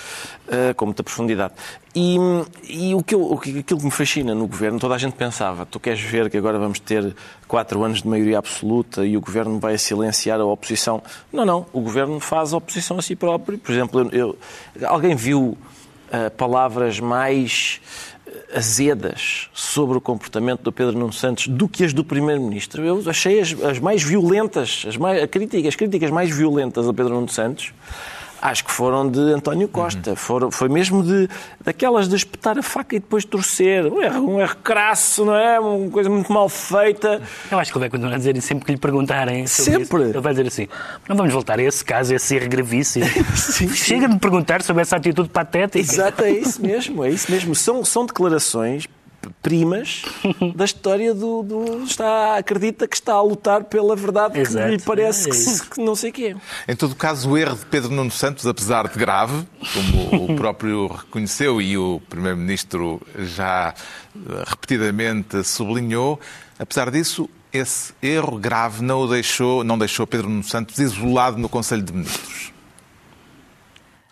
uh, 0.47 0.75
com 0.75 0.87
muita 0.87 1.01
profundidade. 1.01 1.53
E, 1.95 2.17
e 2.67 2.93
o 2.93 3.01
que 3.01 3.15
eu, 3.15 3.33
aquilo 3.33 3.79
que 3.79 3.85
me 3.85 3.91
fascina 3.91 4.35
no 4.35 4.45
governo, 4.45 4.77
toda 4.77 4.93
a 4.93 4.97
gente 4.97 5.13
pensava: 5.13 5.65
tu 5.65 5.79
queres 5.79 6.01
ver 6.01 6.29
que 6.29 6.37
agora 6.37 6.59
vamos 6.59 6.81
ter 6.81 7.15
quatro 7.47 7.81
anos 7.81 8.01
de 8.01 8.07
maioria 8.09 8.37
absoluta 8.37 9.05
e 9.05 9.15
o 9.15 9.21
governo 9.21 9.57
vai 9.57 9.77
silenciar 9.77 10.41
a 10.41 10.45
oposição? 10.45 11.01
Não, 11.31 11.45
não. 11.45 11.65
O 11.71 11.79
governo 11.79 12.19
faz 12.19 12.51
oposição 12.51 12.99
a 12.99 13.01
si 13.01 13.15
próprio. 13.15 13.57
Por 13.57 13.71
exemplo, 13.71 14.09
eu, 14.11 14.37
alguém 14.83 15.15
viu 15.15 15.57
uh, 16.11 16.31
palavras 16.31 16.99
mais 16.99 17.81
azedas 18.53 19.49
sobre 19.53 19.97
o 19.97 20.01
comportamento 20.01 20.61
do 20.61 20.71
Pedro 20.71 20.97
Nuno 20.97 21.13
Santos 21.13 21.47
do 21.47 21.67
que 21.67 21.83
as 21.83 21.93
do 21.93 22.03
Primeiro-Ministro. 22.03 22.83
Eu 22.83 23.01
achei 23.07 23.39
as, 23.39 23.55
as, 23.63 23.79
mais 23.79 24.03
violentas, 24.03 24.85
as, 24.87 24.97
mais, 24.97 25.23
as 25.23 25.75
críticas 25.75 26.11
mais 26.11 26.35
violentas 26.35 26.87
a 26.87 26.93
Pedro 26.93 27.15
Nuno 27.15 27.29
Santos 27.29 27.73
Acho 28.41 28.65
que 28.65 28.71
foram 28.71 29.09
de 29.09 29.19
António 29.19 29.67
Costa. 29.67 30.11
Uhum. 30.11 30.15
Foram, 30.15 30.51
foi 30.51 30.69
mesmo 30.69 31.03
de 31.03 31.29
daquelas 31.63 32.07
de 32.07 32.15
espetar 32.15 32.57
a 32.57 32.63
faca 32.63 32.95
e 32.95 32.99
depois 32.99 33.25
torcer. 33.25 33.85
Um 33.85 34.01
erro, 34.01 34.35
um 34.35 34.39
erro 34.39 34.55
crasso, 34.63 35.25
não 35.25 35.35
é? 35.35 35.59
Uma 35.59 35.89
coisa 35.89 36.09
muito 36.09 36.31
mal 36.31 36.47
feita. 36.47 37.21
Eu 37.51 37.59
acho 37.59 37.71
que 37.71 37.77
ele 37.77 37.83
vai 37.83 37.89
continuar 37.89 38.15
a 38.15 38.17
dizer, 38.17 38.39
sempre 38.41 38.65
que 38.65 38.71
lhe 38.71 38.77
perguntarem 38.77 39.45
sempre. 39.47 39.83
Isso, 39.83 39.97
ele 39.97 40.19
vai 40.19 40.33
dizer 40.33 40.47
assim: 40.47 40.67
não 41.07 41.15
vamos 41.15 41.33
voltar 41.33 41.59
a 41.59 41.63
esse 41.63 41.83
caso, 41.83 42.13
a 42.13 42.15
esse 42.15 42.35
erro 42.35 42.49
gravíssimo. 42.49 43.05
Chega 43.73 44.07
de 44.07 44.13
me 44.13 44.19
perguntar 44.19 44.61
sobre 44.61 44.81
essa 44.81 44.95
atitude 44.95 45.29
patética. 45.29 45.79
Exato, 45.79 46.23
é 46.23 46.31
isso 46.31 46.61
mesmo, 46.61 47.03
é 47.03 47.09
isso 47.09 47.31
mesmo. 47.31 47.55
São, 47.55 47.83
são 47.83 48.05
declarações 48.05 48.87
primas 49.41 50.03
da 50.55 50.65
história 50.65 51.13
do, 51.13 51.43
do, 51.43 51.83
está 51.83 52.37
acredita 52.37 52.87
que 52.87 52.95
está 52.95 53.13
a 53.13 53.21
lutar 53.21 53.63
pela 53.65 53.95
verdade 53.95 54.39
Exato. 54.39 54.65
que 54.65 54.71
lhe 54.71 54.81
parece 54.81 55.29
é 55.29 55.31
que, 55.31 55.69
que, 55.69 55.81
não 55.81 55.95
sei 55.95 56.11
quê. 56.11 56.35
Em 56.67 56.75
todo 56.75 56.95
caso, 56.95 57.29
o 57.29 57.37
erro 57.37 57.55
de 57.55 57.65
Pedro 57.65 57.91
Nuno 57.91 58.11
Santos, 58.11 58.45
apesar 58.45 58.87
de 58.87 58.97
grave, 58.97 59.45
como 59.73 60.25
o 60.25 60.35
próprio 60.37 60.87
reconheceu 60.87 61.61
e 61.61 61.77
o 61.77 62.01
primeiro-ministro 62.09 63.01
já 63.17 63.73
eh, 64.15 64.43
repetidamente 64.47 65.43
sublinhou, 65.43 66.19
apesar 66.57 66.91
disso, 66.91 67.29
esse 67.51 67.93
erro 68.01 68.37
grave 68.37 68.83
não 68.83 69.01
o 69.01 69.07
deixou, 69.07 69.63
não 69.63 69.77
deixou 69.77 70.05
Pedro 70.05 70.29
Nuno 70.29 70.43
Santos 70.43 70.77
isolado 70.77 71.37
no 71.37 71.49
Conselho 71.49 71.81
de 71.81 71.93
Ministros. 71.93 72.58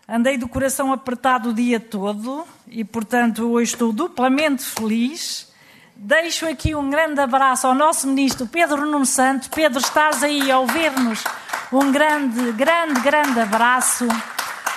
Andei 0.10 0.38
do 0.38 0.48
coração 0.48 0.94
apertado 0.94 1.50
o 1.50 1.54
dia 1.54 1.82
todo 1.82 2.48
e, 2.66 2.82
portanto, 2.86 3.52
hoje 3.52 3.74
estou 3.74 3.92
duplamente 3.92 4.64
feliz. 4.64 5.52
Deixo 5.98 6.48
aqui 6.48 6.74
um 6.74 6.90
grande 6.90 7.20
abraço 7.20 7.68
ao 7.68 7.76
nosso 7.76 8.08
ministro 8.08 8.48
Pedro 8.48 8.86
Nuno 8.86 9.06
Santos. 9.06 9.50
Pedro, 9.50 9.80
estás 9.80 10.24
aí 10.24 10.50
a 10.50 10.60
ouvir-nos. 10.60 11.26
Um 11.74 11.92
grande, 11.92 12.54
grande, 12.54 13.02
grande 13.02 13.38
abraço, 13.38 14.08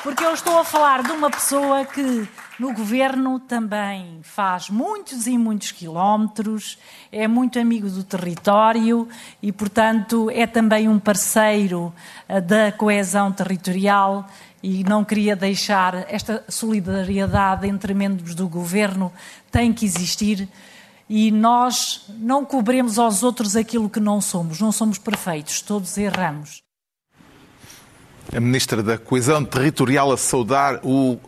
porque 0.02 0.25
eu 0.25 0.34
estou 0.34 0.58
a 0.58 0.64
falar 0.64 1.04
de 1.04 1.12
uma 1.12 1.30
pessoa 1.30 1.84
que 1.84 2.28
no 2.61 2.75
governo 2.75 3.40
também 3.40 4.21
faz 4.23 4.69
muitos 4.69 5.26
e 5.26 5.38
muitos 5.38 5.73
quilómetros, 5.73 6.76
é 7.11 7.26
muito 7.26 7.59
amigo 7.59 7.88
do 7.88 8.05
território 8.05 9.09
e, 9.43 9.50
portanto, 9.50 10.31
é 10.31 10.47
também 10.47 10.87
um 10.87 10.99
parceiro 10.99 11.90
eh, 12.29 12.38
da 12.38 12.71
coesão 12.71 13.33
territorial 13.33 14.29
e 14.62 14.85
não 14.85 15.02
queria 15.02 15.35
deixar 15.35 16.07
esta 16.07 16.45
solidariedade 16.50 17.67
entre 17.67 17.95
membros 17.95 18.35
do 18.35 18.47
governo 18.47 19.11
tem 19.50 19.73
que 19.73 19.87
existir 19.87 20.47
e 21.09 21.31
nós 21.31 22.05
não 22.19 22.45
cobremos 22.45 22.99
aos 22.99 23.23
outros 23.23 23.57
aquilo 23.57 23.88
que 23.88 24.00
não 24.00 24.21
somos. 24.21 24.61
Não 24.61 24.71
somos 24.71 24.99
perfeitos, 24.99 25.62
todos 25.62 25.97
erramos. 25.97 26.62
A 28.37 28.38
Ministra 28.38 28.83
da 28.83 28.99
Coesão 28.99 29.47
Territorial 29.47 30.12
a 30.12 30.17
saudar 30.19 30.79
o 30.85 31.19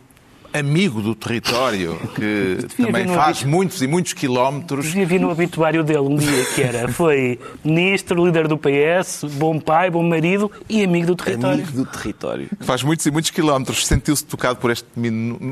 amigo 0.53 1.01
do 1.01 1.15
território, 1.15 1.99
que 2.15 2.57
também 2.77 3.07
faz 3.07 3.43
muitos 3.43 3.81
e 3.81 3.87
muitos 3.87 4.13
quilómetros. 4.13 4.85
Devia 4.85 5.05
vir 5.05 5.19
no 5.19 5.31
obituário 5.31 5.83
dele 5.83 5.99
um 5.99 6.15
dia 6.15 6.45
que 6.53 6.61
era, 6.61 6.87
foi 6.93 7.39
ministro, 7.63 8.23
líder 8.23 8.47
do 8.47 8.57
PS, 8.57 9.23
bom 9.33 9.59
pai, 9.59 9.89
bom 9.89 10.03
marido 10.03 10.51
e 10.69 10.83
amigo 10.83 11.07
do 11.07 11.15
território. 11.15 11.63
Amigo 11.63 11.71
do 11.71 11.85
território. 11.85 12.47
Faz 12.61 12.83
muitos 12.83 13.05
e 13.05 13.11
muitos 13.11 13.31
quilómetros. 13.31 13.85
Sentiu-se 13.87 14.23
tocado 14.25 14.59
por 14.59 14.71
este, 14.71 14.87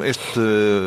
este 0.05 0.39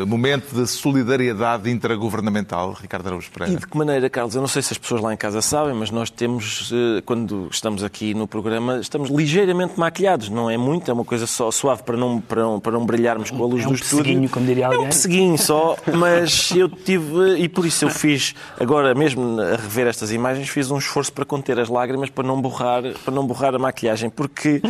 momento 0.07 0.55
de 0.55 0.65
solidariedade 0.67 1.69
intragovernamental, 1.69 2.73
Ricardo 2.73 3.07
Araújo 3.07 3.29
Pereira? 3.31 3.53
E 3.53 3.59
de 3.59 3.67
que 3.67 3.77
maneira, 3.77 4.09
Carlos? 4.09 4.35
Eu 4.35 4.41
não 4.41 4.47
sei 4.47 4.61
se 4.61 4.73
as 4.73 4.77
pessoas 4.77 5.01
lá 5.01 5.13
em 5.13 5.17
casa 5.17 5.41
sabem, 5.41 5.73
mas 5.73 5.91
nós 5.91 6.09
temos, 6.09 6.71
eh, 6.73 7.01
quando 7.05 7.49
estamos 7.51 7.83
aqui 7.83 8.13
no 8.13 8.27
programa, 8.27 8.79
estamos 8.79 9.09
ligeiramente 9.09 9.77
maquilhados. 9.77 10.29
Não 10.29 10.49
é 10.49 10.57
muito, 10.57 10.89
é 10.89 10.93
uma 10.93 11.05
coisa 11.05 11.27
só 11.27 11.51
suave 11.51 11.83
para 11.83 11.97
não, 11.97 12.21
para 12.21 12.41
não, 12.41 12.59
para 12.59 12.71
não 12.71 12.85
brilharmos 12.85 13.29
com 13.29 13.43
a 13.43 13.47
luz 13.47 13.63
é 13.63 13.67
um 13.67 13.71
do 13.71 13.75
estúdio 13.75 14.04
pesseguinho, 14.05 14.29
como 14.29 14.45
diria 14.45 14.67
alguém. 14.67 14.81
É 14.81 14.83
um 14.83 14.89
pesseguinho 14.89 15.37
só, 15.37 15.77
mas 15.93 16.51
eu 16.51 16.69
tive, 16.69 17.37
e 17.37 17.49
por 17.49 17.65
isso 17.65 17.85
eu 17.85 17.89
fiz, 17.89 18.35
agora 18.59 18.93
mesmo 18.93 19.39
a 19.39 19.55
rever 19.55 19.87
estas 19.87 20.11
imagens, 20.11 20.47
fiz 20.49 20.69
um 20.69 20.77
esforço 20.77 21.11
para 21.11 21.25
conter 21.25 21.59
as 21.59 21.69
lágrimas, 21.69 22.09
para 22.09 22.25
não 22.25 22.41
borrar, 22.41 22.83
para 23.03 23.13
não 23.13 23.25
borrar 23.25 23.55
a 23.55 23.59
maquilhagem, 23.59 24.09
porque 24.09 24.61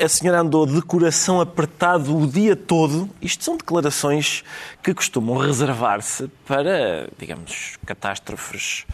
a 0.00 0.08
senhora 0.08 0.40
andou 0.40 0.66
de 0.66 0.80
coração 0.82 1.40
apertado 1.40 2.16
o 2.16 2.26
dia 2.26 2.56
todo. 2.56 3.08
Isto 3.20 3.44
são 3.44 3.56
declarações 3.56 4.42
que 4.82 4.94
costumam 4.94 5.36
reservar-se 5.36 6.28
para, 6.46 7.08
digamos, 7.18 7.76
catástrofes, 7.84 8.84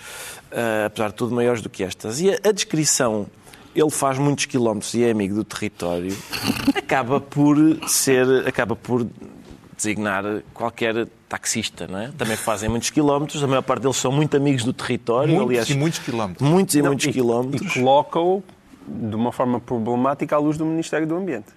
uh, 0.53 0.87
apesar 0.87 1.09
de 1.09 1.15
tudo, 1.15 1.35
maiores 1.35 1.63
do 1.63 1.71
que 1.71 1.85
estas. 1.85 2.21
E 2.21 2.31
a, 2.31 2.39
a 2.49 2.53
descrição 2.53 3.27
ele 3.75 3.91
faz 3.91 4.19
muitos 4.19 4.47
quilómetros 4.47 4.95
e 4.95 5.05
é 5.05 5.11
amigo 5.11 5.35
do 5.35 5.45
território, 5.45 6.17
acaba 6.75 7.21
por 7.21 7.57
ser, 7.87 8.27
acaba 8.49 8.75
por 8.75 9.07
designar 9.77 10.25
qualquer 10.55 11.07
taxista, 11.29 11.87
não 11.87 11.99
é? 11.99 12.11
Também 12.17 12.37
fazem 12.37 12.69
muitos 12.69 12.91
quilómetros, 12.91 13.43
a 13.43 13.47
maior 13.47 13.63
parte 13.63 13.83
deles 13.83 13.97
são 13.97 14.11
muito 14.11 14.37
amigos 14.37 14.65
do 14.65 14.73
território. 14.73 15.35
Muitos 15.35 15.49
aliás, 15.49 15.71
e 15.71 15.75
muitos 15.75 15.99
quilómetros. 15.99 16.49
Muitos 16.49 16.75
e 16.75 16.83
não, 16.83 16.89
muitos 16.89 17.07
e, 17.07 17.13
quilómetros. 17.13 17.77
E 17.77 17.81
colocam-o 17.81 18.43
de 18.87 19.15
uma 19.15 19.33
forma 19.33 19.61
problemática 19.61 20.37
à 20.37 20.39
luz 20.39 20.57
do 20.57 20.65
Ministério 20.65 21.07
do 21.07 21.17
Ambiente. 21.17 21.49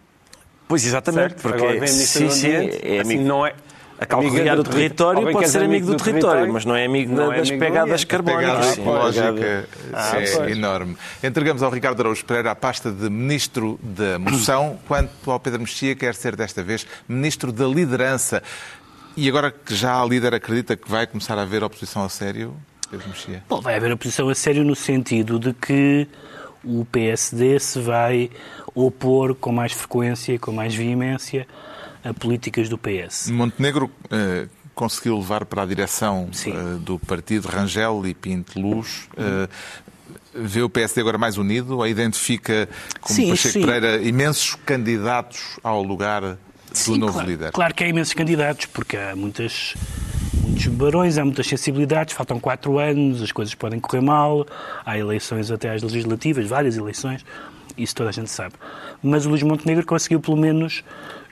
Pois, 0.67 0.85
exatamente. 0.85 1.31
Certo? 1.31 1.41
Porque 1.41 1.57
Agora 1.57 1.79
vem 1.79 1.87
sim, 1.87 2.29
sim, 2.29 2.51
é 2.83 2.99
assim, 2.99 3.17
não 3.19 3.45
é, 3.45 3.53
a 3.99 4.05
calcorrear 4.05 4.57
o 4.57 4.63
território 4.63 5.31
pode 5.31 5.49
ser 5.49 5.63
amigo 5.63 5.87
do, 5.87 5.91
do 5.93 6.03
território, 6.03 6.21
território, 6.21 6.53
mas 6.53 6.65
não 6.65 6.75
é 6.75 6.85
amigo 6.85 7.13
não 7.13 7.33
é 7.33 7.37
das 7.37 7.49
amigo 7.49 7.65
pegadas 7.65 8.03
carbónicas. 8.05 8.79
A 8.79 8.81
lógica 8.81 9.69
ah, 9.93 10.17
é 10.17 10.51
enorme. 10.51 10.95
Entregamos 11.21 11.61
ao 11.61 11.69
Ricardo 11.69 11.99
Araújo 11.99 12.23
Pereira 12.23 12.51
a 12.51 12.55
pasta 12.55 12.91
de 12.91 13.09
Ministro 13.09 13.77
da 13.83 14.17
Moção, 14.17 14.79
quanto 14.87 15.29
ao 15.29 15.39
Pedro 15.39 15.59
Mexia 15.59 15.95
quer 15.95 16.15
ser 16.15 16.35
desta 16.35 16.63
vez 16.63 16.87
Ministro 17.07 17.51
da 17.51 17.65
Liderança. 17.65 18.41
E 19.17 19.27
agora 19.27 19.51
que 19.51 19.75
já 19.75 20.01
a 20.01 20.05
líder 20.05 20.33
acredita 20.33 20.77
que 20.77 20.89
vai 20.89 21.05
começar 21.05 21.37
a 21.37 21.41
haver 21.41 21.61
oposição 21.61 22.03
a 22.05 22.09
sério, 22.09 22.55
Pedro 22.89 23.09
Mexia? 23.09 23.43
Bom, 23.49 23.59
vai 23.59 23.75
haver 23.75 23.91
oposição 23.91 24.29
a 24.29 24.35
sério 24.35 24.63
no 24.63 24.75
sentido 24.75 25.37
de 25.37 25.53
que 25.53 26.07
o 26.63 26.85
PSD 26.85 27.59
se 27.59 27.79
vai 27.79 28.29
opor 28.73 29.35
com 29.35 29.51
mais 29.51 29.73
frequência 29.73 30.33
e 30.33 30.39
com 30.39 30.53
mais 30.53 30.73
veemência 30.73 31.45
a 32.03 32.13
políticas 32.13 32.69
do 32.69 32.77
PS. 32.77 33.29
Montenegro 33.29 33.91
eh, 34.09 34.47
conseguiu 34.73 35.17
levar 35.17 35.45
para 35.45 35.63
a 35.63 35.65
direção 35.65 36.29
eh, 36.45 36.51
do 36.79 36.97
partido 36.99 37.47
Rangel 37.47 38.05
e 38.05 38.13
Pinto 38.13 38.59
Luz. 38.59 39.09
Eh, 39.17 39.49
vê 40.33 40.61
o 40.61 40.69
PSD 40.69 41.01
agora 41.01 41.17
mais 41.17 41.37
unido 41.37 41.77
ou 41.77 41.87
identifica, 41.87 42.69
como 43.01 43.15
sim, 43.15 43.29
Pacheco 43.29 43.53
sim. 43.53 43.65
Pereira, 43.65 44.01
imensos 44.01 44.55
candidatos 44.65 45.59
ao 45.63 45.83
lugar 45.83 46.21
do 46.21 46.37
sim, 46.71 46.97
novo 46.97 47.13
claro, 47.13 47.29
líder? 47.29 47.51
Claro 47.51 47.73
que 47.73 47.83
há 47.83 47.87
imensos 47.87 48.13
candidatos, 48.13 48.65
porque 48.67 48.95
há 48.95 49.15
muitas, 49.15 49.73
muitos 50.41 50.67
barões, 50.67 51.17
há 51.17 51.25
muitas 51.25 51.47
sensibilidades, 51.47 52.13
faltam 52.13 52.39
quatro 52.39 52.77
anos, 52.77 53.21
as 53.21 53.31
coisas 53.31 53.53
podem 53.55 53.79
correr 53.79 54.01
mal, 54.01 54.45
há 54.85 54.97
eleições 54.97 55.51
até 55.51 55.71
às 55.71 55.81
legislativas, 55.81 56.47
várias 56.47 56.77
eleições, 56.77 57.25
isso 57.77 57.95
toda 57.95 58.09
a 58.09 58.13
gente 58.13 58.29
sabe. 58.29 58.55
Mas 59.01 59.25
o 59.25 59.29
Luís 59.29 59.43
Montenegro 59.43 59.85
conseguiu, 59.85 60.19
pelo 60.19 60.37
menos, 60.37 60.83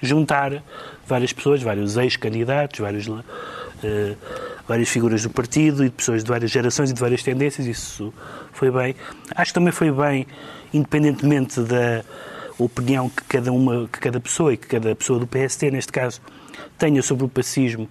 juntar 0.01 0.63
várias 1.08 1.34
pessoas, 1.34 1.62
vários 1.62 1.98
ex-candidatos, 1.98 2.79
vários, 2.79 3.08
uh, 3.08 3.24
várias 4.67 4.89
figuras 4.89 5.24
do 5.24 5.29
partido 5.29 5.84
e 5.84 5.89
pessoas 5.89 6.24
de 6.24 6.29
várias 6.29 6.51
gerações 6.51 6.91
e 6.91 6.94
de 6.94 7.00
várias 7.00 7.24
tendências. 7.24 7.67
Isso 7.67 8.13
foi 8.53 8.72
bem. 8.72 8.96
Acho 9.36 9.51
que 9.51 9.60
também 9.60 9.72
foi 9.72 9.91
bem, 9.91 10.27
independentemente 10.74 11.62
da 11.62 12.03
opinião 12.58 13.10
que 13.10 13.24
cada 13.24 13.51
uma, 13.51 13.88
que 13.88 14.00
cada 14.00 14.20
pessoa 14.20 14.53
e 14.53 14.58
que 14.58 14.67
cada 14.67 14.96
pessoa 14.96 15.20
do 15.20 15.27
PST, 15.27 15.72
neste 15.72 15.91
caso, 15.91 16.22
tenha 16.77 17.01
sobre 17.01 17.25
o 17.25 17.29
pacismo. 17.29 17.89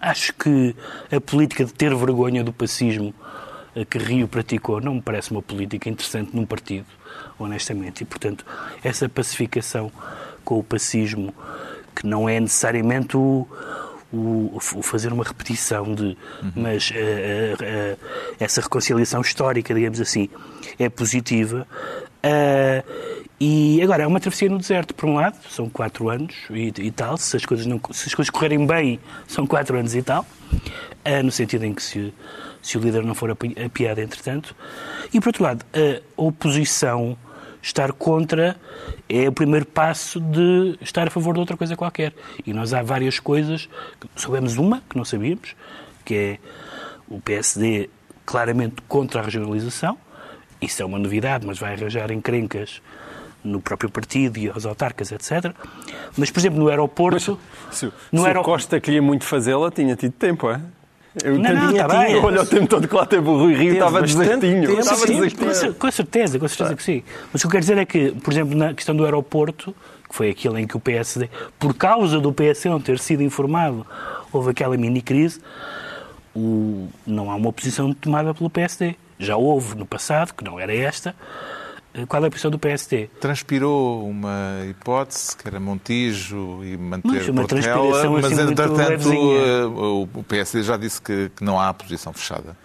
Acho 0.00 0.32
que 0.34 0.74
a 1.10 1.20
política 1.20 1.64
de 1.64 1.72
ter 1.72 1.94
vergonha 1.94 2.44
do 2.44 2.52
pacismo 2.52 3.14
eh, 3.74 3.84
que 3.84 3.98
Rio 3.98 4.28
praticou 4.28 4.80
não 4.80 4.94
me 4.94 5.02
parece 5.02 5.30
uma 5.30 5.42
política 5.42 5.88
interessante 5.88 6.34
num 6.34 6.46
partido, 6.46 6.86
honestamente. 7.38 8.02
E, 8.02 8.04
portanto, 8.04 8.44
essa 8.82 9.08
pacificação 9.08 9.90
com 10.44 10.58
o 10.58 10.62
pacismo, 10.62 11.34
que 11.94 12.06
não 12.06 12.28
é 12.28 12.38
necessariamente 12.38 13.16
o, 13.16 13.46
o, 14.12 14.56
o 14.56 14.82
fazer 14.82 15.12
uma 15.12 15.24
repetição 15.24 15.94
de. 15.94 16.04
Uhum. 16.04 16.52
Mas 16.54 16.90
uh, 16.90 16.94
uh, 16.94 17.98
essa 18.38 18.60
reconciliação 18.60 19.20
histórica, 19.20 19.74
digamos 19.74 20.00
assim, 20.00 20.28
é 20.78 20.88
positiva. 20.88 21.66
e 23.40 23.80
agora, 23.82 24.04
é 24.04 24.06
uma 24.06 24.20
travessia 24.20 24.48
no 24.48 24.58
deserto, 24.58 24.94
por 24.94 25.08
um 25.08 25.14
lado, 25.16 25.36
são 25.50 25.68
quatro 25.68 26.08
anos 26.08 26.34
e, 26.50 26.72
e 26.78 26.90
tal, 26.90 27.16
se 27.16 27.36
as, 27.36 27.44
coisas 27.44 27.66
não, 27.66 27.80
se 27.90 28.08
as 28.08 28.14
coisas 28.14 28.30
correrem 28.30 28.66
bem, 28.66 29.00
são 29.26 29.46
quatro 29.46 29.78
anos 29.78 29.94
e 29.94 30.02
tal, 30.02 30.24
no 31.24 31.30
sentido 31.30 31.64
em 31.64 31.74
que 31.74 31.82
se, 31.82 32.12
se 32.62 32.78
o 32.78 32.80
líder 32.80 33.04
não 33.04 33.14
for 33.14 33.30
apiado, 33.30 34.00
entretanto. 34.00 34.54
E, 35.12 35.20
por 35.20 35.28
outro 35.28 35.44
lado, 35.44 35.64
a 35.72 36.00
oposição 36.16 37.16
estar 37.66 37.92
contra 37.92 38.56
é 39.08 39.28
o 39.28 39.32
primeiro 39.32 39.66
passo 39.66 40.20
de 40.20 40.78
estar 40.80 41.08
a 41.08 41.10
favor 41.10 41.34
de 41.34 41.40
outra 41.40 41.56
coisa 41.56 41.76
qualquer. 41.76 42.14
E 42.46 42.52
nós 42.52 42.72
há 42.72 42.82
várias 42.82 43.18
coisas, 43.18 43.68
soubemos 44.14 44.56
uma 44.56 44.82
que 44.88 44.96
não 44.96 45.04
sabíamos, 45.04 45.54
que 46.04 46.14
é 46.14 46.38
o 47.08 47.20
PSD 47.20 47.90
claramente 48.24 48.76
contra 48.86 49.20
a 49.20 49.24
regionalização. 49.24 49.98
Isso 50.60 50.80
é 50.82 50.86
uma 50.86 50.98
novidade, 50.98 51.46
mas 51.46 51.58
vai 51.58 51.74
arranjar 51.74 52.10
encrencas 52.10 52.80
no 53.44 53.60
próprio 53.60 53.90
partido 53.90 54.38
e 54.38 54.48
aos 54.48 54.64
autarcas, 54.64 55.12
etc. 55.12 55.52
Mas, 56.16 56.30
por 56.30 56.40
exemplo, 56.40 56.58
no 56.58 56.68
aeroporto... 56.68 57.38
Se, 57.70 57.90
no 58.10 58.22
se 58.22 58.26
aero- 58.26 58.40
o 58.40 58.44
Costa 58.44 58.80
queria 58.80 59.02
muito 59.02 59.24
fazê-la, 59.24 59.70
tinha 59.70 59.94
tido 59.94 60.12
tempo, 60.12 60.50
é? 60.50 60.60
Eu 61.24 61.38
Não, 61.38 61.52
não, 61.54 61.68
tinha, 61.70 61.86
tá 61.86 61.98
bem. 61.98 62.16
Olha 62.16 62.42
o 62.42 62.46
tempo 62.46 62.66
todo 62.66 62.86
que 62.86 62.94
lá 62.94 63.06
teve 63.06 63.28
o 63.28 63.36
Rui 63.38 63.54
Rio, 63.54 63.72
estava 63.74 64.00
desertinho. 64.02 64.68
com, 65.72 65.72
com 65.74 65.90
certeza, 65.90 66.38
com 66.38 66.48
certeza 66.48 66.76
que 66.76 66.82
sim. 66.82 67.02
Mas 67.32 67.42
o 67.42 67.44
que 67.44 67.46
eu 67.46 67.50
quero 67.52 67.60
dizer 67.62 67.78
é 67.78 67.84
que, 67.86 68.10
por 68.12 68.32
exemplo, 68.32 68.56
na 68.56 68.74
questão 68.74 68.94
do 68.94 69.04
aeroporto, 69.04 69.74
que 70.08 70.14
foi 70.14 70.30
aquele 70.30 70.60
em 70.60 70.66
que 70.66 70.76
o 70.76 70.80
PSD, 70.80 71.28
por 71.58 71.74
causa 71.74 72.20
do 72.20 72.32
PSD 72.32 72.68
não 72.68 72.80
ter 72.80 72.98
sido 72.98 73.22
informado, 73.22 73.86
houve 74.32 74.50
aquela 74.50 74.76
mini-crise, 74.76 75.40
o- 76.34 76.88
não 77.06 77.30
há 77.30 77.34
uma 77.34 77.52
posição 77.52 77.92
tomada 77.94 78.34
pelo 78.34 78.50
PSD. 78.50 78.94
Já 79.18 79.36
houve 79.36 79.74
no 79.74 79.86
passado, 79.86 80.34
que 80.34 80.44
não 80.44 80.60
era 80.60 80.74
esta. 80.74 81.14
Eh, 81.96 82.04
Qual 82.06 82.22
é 82.22 82.26
a 82.26 82.30
posição 82.30 82.50
do 82.50 82.58
PSD? 82.58 83.08
Transpirou 83.20 84.06
uma 84.06 84.60
hipótese, 84.68 85.34
que 85.36 85.48
era 85.48 85.58
Montijo 85.58 86.62
e 86.62 86.76
manter 86.76 87.08
Mas 87.08 87.28
uma 87.28 87.46
Portela, 87.46 88.10
mas 88.10 88.24
assim 88.26 88.42
entretanto 88.42 89.08
eh, 89.10 89.64
o 89.64 90.24
PSD 90.28 90.62
já 90.62 90.76
disse 90.76 91.00
que, 91.00 91.30
que 91.34 91.42
não 91.42 91.58
há 91.58 91.72
posição 91.72 92.12
fechada. 92.12 92.56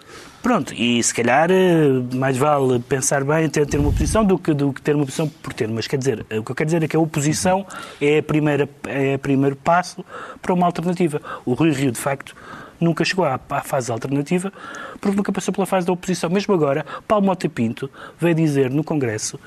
Pronto, 0.43 0.73
e 0.73 1.01
se 1.01 1.13
calhar 1.13 1.49
eh, 1.49 1.87
mais 2.15 2.35
vale 2.35 2.79
pensar 2.79 3.23
bem 3.23 3.47
ter, 3.47 3.65
ter 3.65 3.77
uma 3.77 3.91
posição 3.91 4.25
do 4.25 4.37
que, 4.37 4.53
do 4.53 4.73
que 4.73 4.81
ter 4.81 4.95
uma 4.95 5.05
posição 5.05 5.27
por 5.27 5.53
ter. 5.53 5.67
Mas 5.69 5.87
quer 5.87 5.97
dizer, 5.97 6.25
o 6.37 6.43
que 6.43 6.51
eu 6.51 6.55
quero 6.55 6.67
dizer 6.67 6.83
é 6.83 6.87
que 6.87 6.95
a 6.95 6.99
oposição 6.99 7.65
é 8.01 8.17
a 8.17 8.23
primeira, 8.23 8.67
é 8.85 9.15
o 9.15 9.19
primeiro 9.19 9.55
passo 9.55 10.03
para 10.41 10.53
uma 10.53 10.65
alternativa. 10.65 11.21
O 11.45 11.53
Rui 11.53 11.71
Rio, 11.71 11.91
de 11.91 11.99
facto, 11.99 12.35
nunca 12.81 13.05
chegou 13.05 13.23
à, 13.25 13.39
à 13.49 13.61
fase 13.61 13.91
alternativa 13.91 14.51
porque 14.99 15.15
nunca 15.15 15.31
passou 15.31 15.53
pela 15.53 15.65
fase 15.65 15.85
da 15.87 15.93
oposição. 15.93 16.29
Mesmo 16.29 16.53
agora, 16.53 16.85
Paulo 17.07 17.25
Mota 17.25 17.47
Pinto 17.47 17.89
veio 18.19 18.35
dizer 18.35 18.69
no 18.69 18.83
Congresso 18.83 19.39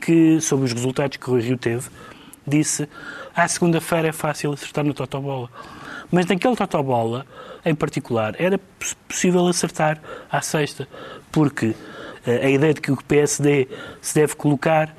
que, 0.00 0.40
sobre 0.40 0.64
os 0.66 0.72
resultados 0.72 1.16
que 1.16 1.30
o 1.30 1.38
Rio 1.38 1.56
teve, 1.58 1.88
disse 2.46 2.88
à 3.34 3.46
segunda-feira 3.48 4.08
é 4.08 4.12
fácil 4.12 4.52
acertar 4.52 4.84
no 4.84 4.94
Totobola. 4.94 5.50
Mas 6.10 6.24
naquele 6.26 6.56
Totobola, 6.56 7.26
em 7.64 7.74
particular, 7.74 8.34
era 8.38 8.58
poss- 8.78 8.94
possível 9.06 9.46
acertar 9.46 10.00
à 10.30 10.40
sexta, 10.40 10.88
porque 11.30 11.74
eh, 12.26 12.46
a 12.46 12.48
ideia 12.50 12.72
de 12.72 12.80
que 12.80 12.90
o 12.90 12.96
PSD 12.96 13.68
se 14.00 14.14
deve 14.14 14.34
colocar 14.34 14.94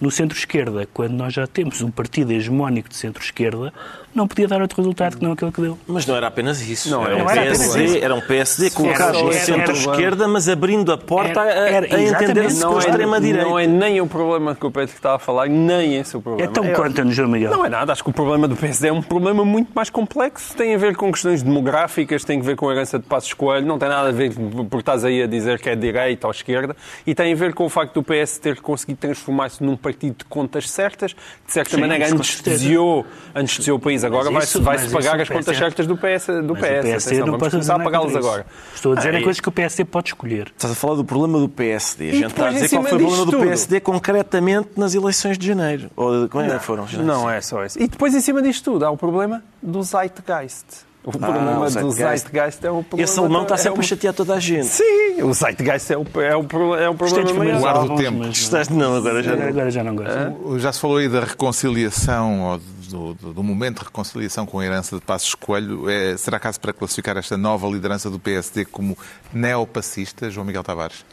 no 0.00 0.10
centro-esquerda, 0.10 0.86
quando 0.92 1.12
nós 1.12 1.32
já 1.32 1.46
temos 1.46 1.80
um 1.82 1.90
partido 1.90 2.32
hegemónico 2.32 2.88
de 2.88 2.96
centro-esquerda, 2.96 3.72
não 4.14 4.28
podia 4.28 4.46
dar 4.46 4.60
outro 4.60 4.76
resultado 4.76 5.16
que 5.16 5.24
não 5.24 5.32
aquele 5.32 5.50
que 5.52 5.60
deu. 5.60 5.78
Mas 5.86 6.04
não 6.06 6.14
era 6.16 6.26
apenas 6.26 6.60
isso. 6.60 6.90
Não, 6.90 7.02
era, 7.04 7.16
não 7.18 7.24
um 7.26 7.30
era 7.30 7.40
apenas 7.40 7.58
PSD, 7.58 7.84
isso. 7.84 8.04
era 8.04 8.14
um 8.14 8.20
PSD 8.20 8.70
colocado 8.70 9.22
no 9.22 9.32
centro-esquerda, 9.32 10.28
mas 10.28 10.48
abrindo 10.48 10.92
a 10.92 10.98
porta 10.98 11.40
a- 11.40 11.46
Era- 11.46 11.86
era- 11.86 11.96
a, 11.96 12.02
entender-se 12.02 12.56
exatamente. 12.56 12.60
com 12.60 12.66
a 12.66 12.70
Não 12.70 12.76
é, 12.76 12.78
extrema-direita. 12.80 13.48
não 13.48 13.58
é 13.58 13.66
nem 13.66 14.00
o 14.00 14.06
problema 14.06 14.54
que 14.54 14.66
o 14.66 14.70
Pedro 14.70 14.94
está 14.94 15.14
a 15.14 15.18
falar, 15.18 15.48
nem 15.48 15.96
esse 15.96 16.16
o 16.16 16.20
problema. 16.20 16.50
Então 16.50 16.66
conta-nos, 16.72 17.14
João 17.14 17.28
Miguel. 17.28 17.50
Não 17.52 17.64
é 17.64 17.68
nada, 17.70 17.92
acho 17.92 18.04
que 18.04 18.10
o 18.10 18.12
problema 18.12 18.46
do 18.46 18.54
PSD 18.56 18.88
é 18.88 18.92
um 18.92 19.00
problema 19.00 19.44
muito 19.46 19.70
mais 19.74 19.88
complexo. 19.88 20.54
Tem 20.56 20.74
a 20.74 20.78
ver 20.78 20.94
com 20.94 21.10
questões 21.10 21.42
demográficas, 21.42 22.22
tem 22.24 22.38
a 22.38 22.42
ver 22.42 22.56
com 22.56 22.68
a 22.68 22.72
herança 22.74 22.98
de 22.98 23.06
Passos 23.06 23.32
Coelho, 23.32 23.66
não 23.66 23.78
tem 23.78 23.88
nada 23.88 24.08
a 24.08 24.12
ver 24.12 24.32
porque 24.34 24.76
estás 24.76 25.04
aí 25.06 25.22
a 25.22 25.26
dizer 25.26 25.58
que 25.58 25.70
é 25.70 25.76
direita 25.76 26.26
ou 26.26 26.30
esquerda, 26.32 26.76
e 27.06 27.14
tem 27.14 27.32
a 27.32 27.36
ver 27.36 27.54
com 27.54 27.64
o 27.64 27.68
facto 27.70 27.94
do 27.94 28.02
PS 28.02 28.38
ter 28.38 28.60
conseguido 28.60 28.98
transformar-se 29.00 29.62
num 29.62 29.74
partido 29.76 29.91
de 29.98 30.24
contas 30.28 30.68
certas, 30.70 31.12
de 31.12 31.52
certa 31.52 31.74
Sim, 31.76 31.80
maneira 31.80 32.06
anestesiou, 32.08 33.06
anestesiou 33.34 33.78
o 33.78 33.80
país. 33.80 34.04
Agora 34.04 34.30
vai-se 34.30 34.60
mas 34.60 34.92
pagar 34.92 35.20
as 35.20 35.28
contas 35.28 35.54
PS 35.54 35.58
certas 35.58 35.86
do 35.86 35.96
PS. 35.96 36.26
Do 36.26 36.54
Mas 36.54 36.62
o 36.62 36.66
PS. 36.66 36.82
PSD 36.82 37.18
não 37.18 37.26
vamos 37.26 37.38
pode 37.40 37.50
começar 37.52 37.80
a 37.80 38.06
isso. 38.06 38.18
agora. 38.18 38.46
Estou 38.74 38.92
a 38.92 38.96
dizer 38.96 39.14
Ah, 39.14 39.16
é 39.16 39.20
e- 39.20 39.24
coisas 39.24 39.40
que 39.40 39.48
o 39.48 39.52
PSD 39.52 39.84
pode 39.84 40.08
escolher. 40.10 40.52
Estás 40.54 40.72
a 40.72 40.76
falar 40.76 40.94
do 40.96 41.04
problema 41.04 41.38
do 41.38 41.48
PSD. 41.48 42.10
A 42.10 42.12
gente 42.12 42.26
está 42.26 42.42
a 42.48 42.50
depois, 42.50 42.62
dizer 42.62 42.76
em 42.76 42.78
qual 42.78 42.88
foi 42.88 42.98
o 42.98 43.00
problema 43.06 43.26
do 43.30 43.38
PSD 43.38 43.80
concretamente 43.80 44.70
nas 44.76 44.94
eleições 44.94 45.38
de 45.38 45.46
janeiro. 45.46 45.90
Ou 45.96 46.22
de, 46.24 46.28
como 46.28 46.44
é 46.44 46.58
que 46.58 46.64
foram? 46.64 46.86
Não 47.02 47.30
é 47.30 47.40
só 47.40 47.64
isso. 47.64 47.80
E 47.80 47.86
depois, 47.86 48.14
em 48.14 48.20
cima 48.20 48.42
disto 48.42 48.72
tudo, 48.72 48.84
há 48.84 48.90
o 48.90 48.96
problema 48.96 49.42
do 49.62 49.82
Zeitgeist. 49.82 50.64
O 51.04 51.10
problema 51.10 51.58
o 51.58 51.64
do 51.64 51.68
Zeitgeist. 51.70 52.28
Zeitgeist 52.30 52.64
é 52.64 52.70
o 52.70 52.82
problema... 52.84 53.02
Esse 53.10 53.18
alemão 53.18 53.42
está 53.42 53.54
é 53.54 53.58
sempre 53.58 53.78
o- 53.78 53.80
a 53.80 53.82
chatear 53.84 54.14
toda 54.14 54.34
a 54.34 54.38
gente. 54.40 54.66
Sim, 54.66 55.22
o 55.22 55.32
Zeitgeist 55.34 55.90
é 55.92 55.96
o, 55.98 56.06
é 56.20 56.36
o, 56.36 56.76
é 56.76 56.88
o 56.88 56.94
problema 56.94 57.34
maior. 57.34 57.60
Guarda 57.60 57.92
o 57.92 57.96
tempo. 57.96 58.18
mas- 58.18 58.28
Gostaste? 58.28 58.72
Não, 58.72 58.94
agora 58.96 59.22
já 59.22 59.34
não. 59.34 59.48
Agora 59.48 59.70
já 59.70 59.82
não 59.84 59.96
gosto. 59.96 60.58
Já 60.60 60.72
se 60.72 60.80
falou 60.80 60.98
aí 60.98 61.08
da 61.08 61.20
reconciliação, 61.20 62.40
ou 62.42 62.58
do, 62.88 63.14
do- 63.14 63.32
do 63.34 63.42
momento 63.42 63.78
de 63.80 63.84
reconciliação 63.86 64.46
com 64.46 64.60
a 64.60 64.64
herança 64.64 64.94
de 64.96 65.02
Passos 65.02 65.34
Coelho. 65.34 65.88
É, 65.90 66.16
será 66.16 66.38
caso 66.38 66.60
para 66.60 66.72
classificar 66.72 67.16
esta 67.16 67.36
nova 67.36 67.66
liderança 67.66 68.08
do 68.08 68.18
PSD 68.18 68.64
como 68.64 68.96
neopacista, 69.32 70.30
João 70.30 70.46
Miguel 70.46 70.62
Tavares? 70.62 71.04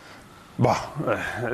Bom, 0.62 0.76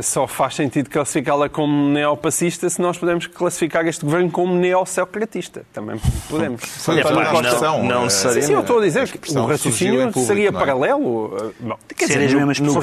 só 0.02 0.26
faz 0.26 0.56
sentido 0.56 0.89
classificá-la 0.89 1.48
como 1.48 1.89
neopacista 1.89 2.68
se 2.68 2.82
nós 2.82 2.98
podemos 2.98 3.28
classificar 3.28 3.86
este 3.86 4.04
governo 4.04 4.32
como 4.32 4.56
neossocratista. 4.56 5.63
Também 5.72 6.02
podemos. 6.28 6.62
Foi 6.63 7.00
António 7.00 7.20
a 7.20 7.26
Costa- 7.28 7.44
expressão, 7.50 7.84
não 7.84 8.02
eh, 8.02 8.04
necessariamente. 8.06 8.48
Sim, 8.48 8.54
eu 8.54 8.60
estou 8.62 8.80
a 8.80 8.82
dizer 8.82 9.08
que 9.08 9.38
o 9.38 9.46
raciocínio 9.46 10.12
seria 10.26 10.50
não 10.52 10.60
é? 10.60 10.60
paralelo. 10.60 11.38
eh, 11.39 11.52
Bom, 11.60 11.78
Quer 11.96 12.08
dizer, 12.08 12.26
as 12.26 12.34
mesmas 12.34 12.60
no 12.60 12.74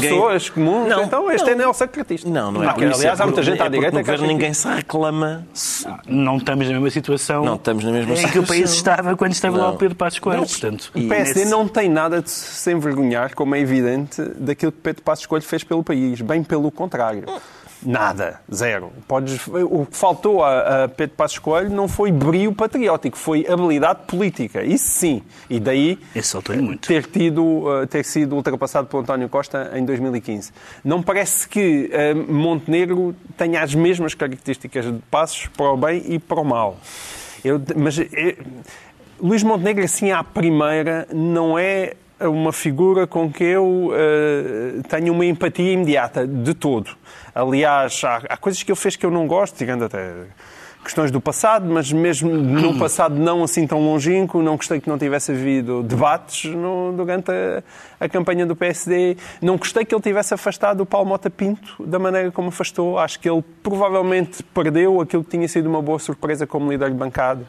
pessoas. 0.00 0.50
comuns, 0.50 0.88
Não, 0.88 1.04
então 1.04 1.30
este 1.30 1.44
não. 1.46 1.52
é 1.52 1.54
neossocratista. 1.54 2.28
Não, 2.28 2.50
não 2.50 2.64
é. 2.64 2.68
Aliás, 2.70 3.00
é 3.04 3.08
há 3.10 3.14
muita 3.14 3.26
porque- 3.26 3.42
gente 3.44 3.62
à 3.62 3.66
é 3.66 3.68
direita 3.70 4.02
que 4.02 4.26
ninguém 4.26 4.52
se 4.52 4.66
reclama. 4.66 5.46
Não 6.08 6.38
estamos 6.38 6.66
na 6.66 6.72
mesma 6.72 6.90
situação 6.90 7.44
Não 7.44 7.54
estamos 7.54 7.84
na 7.84 7.92
mesma 7.92 8.14
em 8.14 8.16
que 8.16 8.22
o 8.24 8.26
situação. 8.26 8.46
país 8.46 8.72
estava 8.72 9.16
quando 9.16 9.30
estava 9.32 9.56
lá 9.56 9.68
Não. 9.68 9.74
o 9.74 9.78
Pedro 9.78 9.94
Passos 9.94 10.18
Coelho. 10.18 10.44
Portanto, 10.44 10.90
O 10.92 11.08
PSD 11.08 11.40
nesse- 11.40 11.50
não 11.52 11.68
tem 11.68 11.88
nada 11.88 12.20
de 12.20 12.30
se 12.30 12.72
envergonhar, 12.72 13.32
como 13.36 13.54
é 13.54 13.60
evidente, 13.60 14.20
daquilo 14.36 14.72
que 14.72 14.78
Pedro 14.80 15.02
Passos 15.02 15.24
Coelho 15.24 15.44
fez 15.44 15.62
pelo 15.68 15.84
país. 15.84 16.20
Bem 16.20 16.42
pelo 16.42 16.70
contrário. 16.70 17.24
Nada. 17.82 18.40
Zero. 18.52 18.90
Podes, 19.06 19.46
o 19.46 19.86
que 19.86 19.96
faltou 19.96 20.42
a, 20.42 20.84
a 20.84 20.88
Pedro 20.88 21.16
Passos 21.16 21.38
Coelho 21.38 21.70
não 21.70 21.86
foi 21.86 22.10
brio 22.10 22.52
patriótico, 22.52 23.16
foi 23.16 23.46
habilidade 23.48 24.00
política. 24.06 24.62
Isso 24.62 24.88
sim. 24.88 25.22
E 25.48 25.60
daí 25.60 25.98
ter, 26.80 27.06
tido, 27.06 27.42
uh, 27.44 27.86
ter 27.86 28.04
sido 28.04 28.34
ultrapassado 28.34 28.88
por 28.88 29.00
António 29.00 29.28
Costa 29.28 29.70
em 29.74 29.84
2015. 29.84 30.52
Não 30.84 31.02
parece 31.02 31.48
que 31.48 31.90
uh, 31.92 32.32
Montenegro 32.32 33.14
tenha 33.36 33.62
as 33.62 33.74
mesmas 33.74 34.14
características 34.14 34.84
de 34.84 34.98
Passos 35.10 35.46
para 35.46 35.70
o 35.70 35.76
bem 35.76 36.02
e 36.06 36.18
para 36.18 36.40
o 36.40 36.44
mal. 36.44 36.76
Eu, 37.44 37.60
mas 37.76 37.98
eh, 37.98 38.36
Luís 39.20 39.42
Montenegro, 39.42 39.84
assim 39.84 40.10
à 40.10 40.24
primeira, 40.24 41.06
não 41.12 41.58
é 41.58 41.94
uma 42.20 42.52
figura 42.52 43.06
com 43.06 43.30
que 43.30 43.44
eu 43.44 43.90
uh, 43.92 44.82
tenho 44.88 45.12
uma 45.12 45.24
empatia 45.24 45.72
imediata, 45.72 46.26
de 46.26 46.54
todo. 46.54 46.90
Aliás, 47.34 48.00
há, 48.04 48.22
há 48.28 48.36
coisas 48.36 48.62
que 48.62 48.70
ele 48.72 48.78
fez 48.78 48.96
que 48.96 49.06
eu 49.06 49.10
não 49.10 49.26
gosto, 49.26 49.56
tirando 49.56 49.84
até 49.84 50.12
questões 50.82 51.10
do 51.10 51.20
passado, 51.20 51.66
mas 51.66 51.92
mesmo 51.92 52.30
num 52.30 52.76
passado 52.80 53.14
não 53.14 53.44
assim 53.44 53.66
tão 53.66 53.78
longínquo, 53.80 54.40
não 54.42 54.56
gostei 54.56 54.80
que 54.80 54.88
não 54.88 54.96
tivesse 54.96 55.32
havido 55.32 55.82
debates 55.82 56.50
no- 56.50 56.92
durante 56.96 57.30
a, 57.30 57.62
a 58.00 58.08
campanha 58.08 58.46
do 58.46 58.56
PSD. 58.56 59.16
Não 59.42 59.56
gostei 59.56 59.84
que 59.84 59.94
ele 59.94 60.02
tivesse 60.02 60.32
afastado 60.32 60.80
o 60.80 60.86
Paulo 60.86 61.08
Mota 61.08 61.28
Pinto 61.28 61.84
da 61.84 61.98
maneira 61.98 62.30
como 62.30 62.48
afastou. 62.48 62.98
Acho 62.98 63.20
que 63.20 63.28
ele 63.28 63.44
provavelmente 63.62 64.42
perdeu 64.42 65.00
aquilo 65.00 65.22
que 65.22 65.30
tinha 65.30 65.46
sido 65.46 65.68
uma 65.68 65.82
boa 65.82 65.98
surpresa 65.98 66.46
como 66.46 66.70
líder 66.70 66.90
de 66.90 66.96
bancada. 66.96 67.44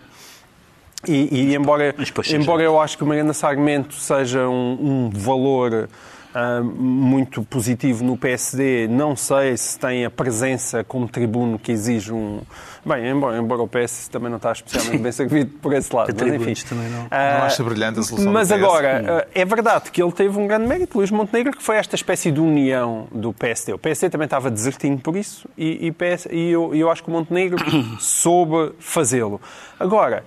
E, 1.08 1.52
e 1.52 1.56
embora, 1.56 1.96
embora 2.30 2.62
eu 2.62 2.80
acho 2.80 2.98
que 2.98 3.04
o 3.04 3.08
Mariana 3.08 3.34
Sarmento 3.34 3.96
seja 3.96 4.48
um, 4.50 4.78
um 4.82 5.10
valor 5.10 5.88
ah, 6.34 6.62
muito 6.62 7.42
positivo 7.42 8.04
no 8.04 8.16
PSD, 8.16 8.88
não 8.88 9.16
sei 9.16 9.58
se 9.58 9.80
tem 9.80 10.06
a 10.06 10.12
presença 10.12 10.84
como 10.84 11.08
tribuno 11.08 11.58
que 11.58 11.72
exige 11.72 12.14
um. 12.14 12.42
Bem, 12.86 13.10
embora, 13.10 13.38
embora 13.38 13.62
o 13.64 13.68
PS 13.68 14.08
também 14.10 14.30
não 14.30 14.38
está 14.38 14.52
especialmente 14.52 15.02
bem 15.02 15.12
servido 15.12 15.58
por 15.58 15.74
esse 15.74 15.94
lado. 15.94 16.14
Mas, 16.16 16.34
enfim. 16.34 16.68
também 16.68 16.88
não. 16.90 17.08
Ah, 17.10 17.40
Não 17.40 17.46
acha 17.46 17.64
brilhante 17.64 18.00
a 18.00 18.04
solução 18.04 18.32
Mas 18.32 18.52
agora, 18.52 19.26
ah, 19.26 19.28
é 19.34 19.44
verdade 19.44 19.90
que 19.90 20.02
ele 20.02 20.12
teve 20.12 20.38
um 20.38 20.46
grande 20.46 20.68
mérito, 20.68 20.98
Luís 21.00 21.10
Montenegro, 21.10 21.58
que 21.58 21.64
foi 21.64 21.78
esta 21.78 21.96
espécie 21.96 22.32
de 22.32 22.40
união 22.40 23.08
do 23.12 23.34
PSD. 23.34 23.74
O 23.74 23.80
PSD 23.80 24.12
também 24.12 24.26
estava 24.26 24.52
desertinho 24.52 25.00
por 25.00 25.18
isso 25.18 25.50
e, 25.58 25.88
e 25.88 25.92
PS 25.92 26.28
e 26.30 26.52
eu, 26.52 26.76
e 26.76 26.80
eu 26.80 26.92
acho 26.92 27.04
que 27.04 27.10
o 27.10 27.12
Montenegro 27.12 27.60
soube 28.00 28.74
fazê-lo. 28.80 29.42
Agora, 29.80 30.24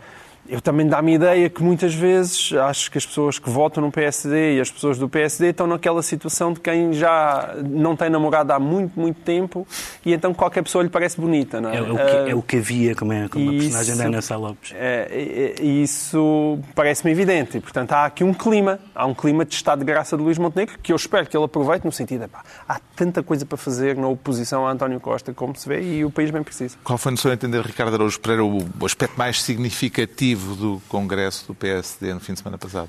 eu 0.48 0.60
também 0.60 0.86
dá-me 0.86 1.12
a 1.12 1.14
ideia 1.14 1.50
que 1.50 1.62
muitas 1.62 1.94
vezes 1.94 2.52
acho 2.52 2.90
que 2.90 2.98
as 2.98 3.06
pessoas 3.06 3.38
que 3.38 3.48
votam 3.48 3.82
no 3.82 3.90
PSD 3.92 4.56
e 4.56 4.60
as 4.60 4.70
pessoas 4.70 4.98
do 4.98 5.08
PSD 5.08 5.50
estão 5.50 5.66
naquela 5.66 6.02
situação 6.02 6.52
de 6.52 6.60
quem 6.60 6.92
já 6.92 7.54
não 7.68 7.94
tem 7.96 8.10
namorado 8.10 8.52
há 8.52 8.58
muito, 8.58 8.98
muito 8.98 9.20
tempo 9.22 9.66
e 10.04 10.12
então 10.12 10.34
qualquer 10.34 10.62
pessoa 10.62 10.82
lhe 10.82 10.90
parece 10.90 11.20
bonita, 11.20 11.60
não 11.60 11.70
é? 11.70 11.76
É, 11.76 11.82
o 11.82 11.94
que, 11.94 12.00
Ah, 12.02 12.28
é 12.30 12.34
o 12.34 12.42
que 12.42 12.56
havia 12.56 12.94
como, 12.94 13.12
é, 13.12 13.28
como 13.28 13.48
a 13.50 13.52
personagem 13.52 13.96
da 13.96 14.04
Ana 14.04 14.20
Sá 14.22 14.36
Lopes. 14.36 14.72
é, 14.74 15.54
e- 15.60 15.62
e 15.64 15.82
isso 15.82 16.58
parece-me 16.74 17.12
evidente. 17.12 17.56
E, 17.58 17.60
portanto, 17.60 17.92
há 17.92 18.04
aqui 18.06 18.24
um 18.24 18.34
clima. 18.34 18.78
Há 18.94 19.06
um 19.06 19.14
clima 19.14 19.44
de 19.44 19.54
estado 19.54 19.78
de 19.80 19.84
graça 19.84 20.16
de 20.16 20.22
Luís 20.22 20.38
Montenegro 20.38 20.78
que 20.82 20.92
eu 20.92 20.96
espero 20.96 21.26
que 21.26 21.36
ele 21.36 21.44
aproveite 21.44 21.84
no 21.86 21.92
sentido 21.92 22.22
de 22.22 22.28
pá, 22.28 22.42
há 22.68 22.80
tanta 22.96 23.22
coisa 23.22 23.46
para 23.46 23.56
fazer 23.58 23.96
na 23.96 24.08
oposição 24.08 24.66
a 24.66 24.70
António 24.72 24.98
Costa, 25.00 25.32
como 25.32 25.54
se 25.56 25.68
vê, 25.68 25.80
e 25.82 26.04
o 26.04 26.10
país 26.10 26.30
bem 26.30 26.42
precisa. 26.42 26.76
Qual 26.82 26.98
foi, 26.98 27.12
no 27.12 27.18
seu 27.18 27.32
entender, 27.32 27.64
Ricardo 27.64 27.94
Araújo 27.94 28.18
Pereira, 28.20 28.44
o 28.44 28.62
o 28.80 28.86
aspecto 28.86 29.16
mais 29.18 29.40
significativo 29.42 30.31
do 30.34 30.82
Congresso 30.88 31.46
do 31.46 31.54
PSD 31.54 32.14
no 32.14 32.20
fim 32.20 32.32
de 32.32 32.40
semana 32.40 32.58
passado? 32.58 32.88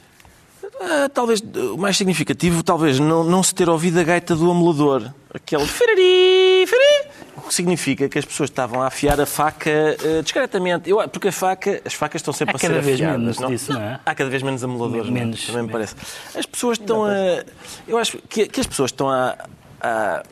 Ah, 0.81 1.09
talvez 1.13 1.39
uh, 1.39 1.75
o 1.75 1.77
mais 1.77 1.95
significativo, 1.95 2.63
talvez 2.63 2.99
não, 2.99 3.23
não 3.23 3.41
se 3.41 3.53
ter 3.53 3.69
ouvido 3.69 3.99
a 3.99 4.03
gaita 4.03 4.35
do 4.35 4.49
amolador. 4.51 5.11
Aquele 5.33 5.65
ferari, 5.65 6.65
ferari. 6.67 7.09
O 7.37 7.41
que 7.41 7.53
significa 7.53 8.09
que 8.09 8.19
as 8.19 8.25
pessoas 8.25 8.49
estavam 8.49 8.81
a 8.81 8.87
afiar 8.87 9.19
a 9.19 9.25
faca 9.25 9.69
uh, 9.69 10.23
discretamente. 10.23 10.89
Eu, 10.89 10.97
porque 11.09 11.29
a 11.29 11.31
faca, 11.31 11.81
as 11.85 11.93
facas 11.93 12.19
estão 12.19 12.33
sempre 12.33 12.53
Há 12.53 12.57
a 12.57 12.59
ser 12.59 12.67
cada 12.67 12.81
vez 12.81 12.95
afiadas. 12.95 13.19
menos 13.19 13.39
não? 13.39 13.49
disso, 13.49 13.73
não 13.73 13.81
é? 13.81 13.99
Há 14.05 14.15
cada 14.15 14.29
vez 14.29 14.43
menos 14.43 14.63
amoladores, 14.63 15.09
não 15.09 15.17
é? 15.17 15.19
Menos, 15.19 15.45
também 15.45 15.63
me 15.63 15.69
parece. 15.69 15.95
As 16.35 16.45
pessoas 16.45 16.77
estão 16.77 17.05
a. 17.05 17.43
Eu 17.87 17.97
acho 17.97 18.17
que, 18.29 18.47
que 18.47 18.59
as 18.59 18.67
pessoas 18.67 18.91
estão 18.91 19.09
a, 19.09 19.37
a, 19.79 20.23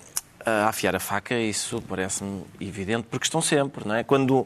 a 0.45 0.67
afiar 0.67 0.95
a 0.95 0.99
faca, 0.99 1.37
isso 1.37 1.81
parece-me 1.87 2.43
evidente, 2.59 3.07
porque 3.09 3.25
estão 3.25 3.41
sempre, 3.41 3.87
não 3.87 3.95
é? 3.95 4.03
Quando, 4.03 4.45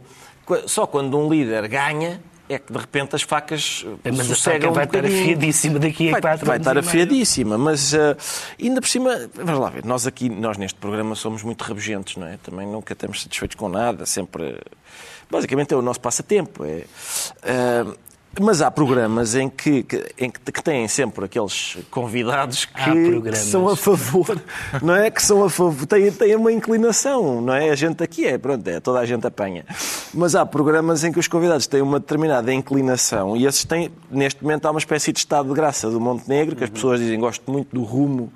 só 0.68 0.86
quando 0.86 1.18
um 1.18 1.30
líder 1.30 1.68
ganha 1.68 2.22
é 2.48 2.60
que 2.60 2.72
de 2.72 2.78
repente 2.78 3.16
as 3.16 3.22
facas 3.22 3.86
É, 4.04 4.12
Mas 4.12 4.20
a 4.20 4.24
sossegam 4.24 4.72
vai 4.72 4.84
um 4.84 4.88
estar 4.88 5.06
afiadíssima 5.06 5.80
daqui 5.80 6.10
a 6.10 6.12
Vai, 6.14 6.22
quatro 6.22 6.46
vai 6.46 6.58
estar 6.58 6.78
afiadíssima, 6.78 7.58
mas 7.58 7.94
uh, 7.94 8.16
ainda 8.62 8.82
por 8.82 8.88
cima, 8.88 9.30
vamos 9.34 9.60
lá 9.60 9.70
ver, 9.70 9.86
nós 9.86 10.06
aqui, 10.06 10.30
nós 10.30 10.58
neste 10.58 10.80
programa 10.80 11.16
somos 11.16 11.44
muito 11.44 11.62
rabugentos, 11.64 12.18
não 12.18 12.28
é? 12.28 12.38
Também 12.38 12.68
nunca 12.68 12.94
estamos 12.94 13.22
satisfeitos 13.22 13.56
com 13.56 13.70
nada, 13.70 14.06
sempre. 14.06 14.60
Basicamente 15.30 15.74
é 15.74 15.78
o 15.78 15.82
nosso 15.82 16.00
passatempo. 16.00 16.64
É, 16.64 16.86
uh, 17.84 17.98
mas 18.40 18.62
há 18.62 18.70
programas 18.70 19.34
em 19.36 19.50
que, 19.50 19.84
que- 19.84 20.06
em 20.18 20.30
que, 20.30 20.40
que 20.52 20.64
têm 20.64 20.88
sempre 20.88 21.26
aqueles 21.26 21.78
convidados 21.90 22.66
que, 22.66 22.74
que 23.32 23.38
são 23.52 23.68
a 23.70 23.76
favor, 23.78 24.42
não 24.82 24.96
é? 24.96 25.10
Que 25.10 25.22
são 25.22 25.44
a 25.44 25.50
favor, 25.50 25.86
têm, 25.86 26.12
têm 26.12 26.36
uma 26.36 26.52
inclinação, 26.52 27.42
não 27.42 27.54
é? 27.54 27.70
A 27.70 27.76
gente 27.76 28.04
aqui 28.04 28.26
é, 28.26 28.38
pronto, 28.38 28.68
é, 28.68 28.80
toda 28.80 29.00
a 29.00 29.06
gente 29.06 29.26
apanha. 29.26 29.66
Mas 30.14 30.36
há 30.36 30.46
programas 30.46 31.04
em 31.04 31.12
que 31.12 31.20
os 31.20 31.28
convidados 31.28 31.68
têm 31.68 31.82
uma 31.82 32.00
determinada 32.00 32.54
inclinação 32.54 33.38
e 33.38 33.46
esses 33.46 33.64
têm, 33.64 33.90
neste 34.12 34.44
momento, 34.44 34.66
há 34.66 34.72
uma 34.72 34.80
espécie 34.80 35.12
de 35.14 35.20
estado 35.20 35.48
de 35.50 35.54
graça 35.56 35.90
do 35.90 36.00
Montenegro, 36.00 36.56
que 36.56 36.64
as 36.64 36.70
pessoas 36.70 37.00
dizem, 37.00 37.20
gosto 37.20 37.50
muito 37.52 37.74
do 37.76 37.84
rumo 37.84 38.32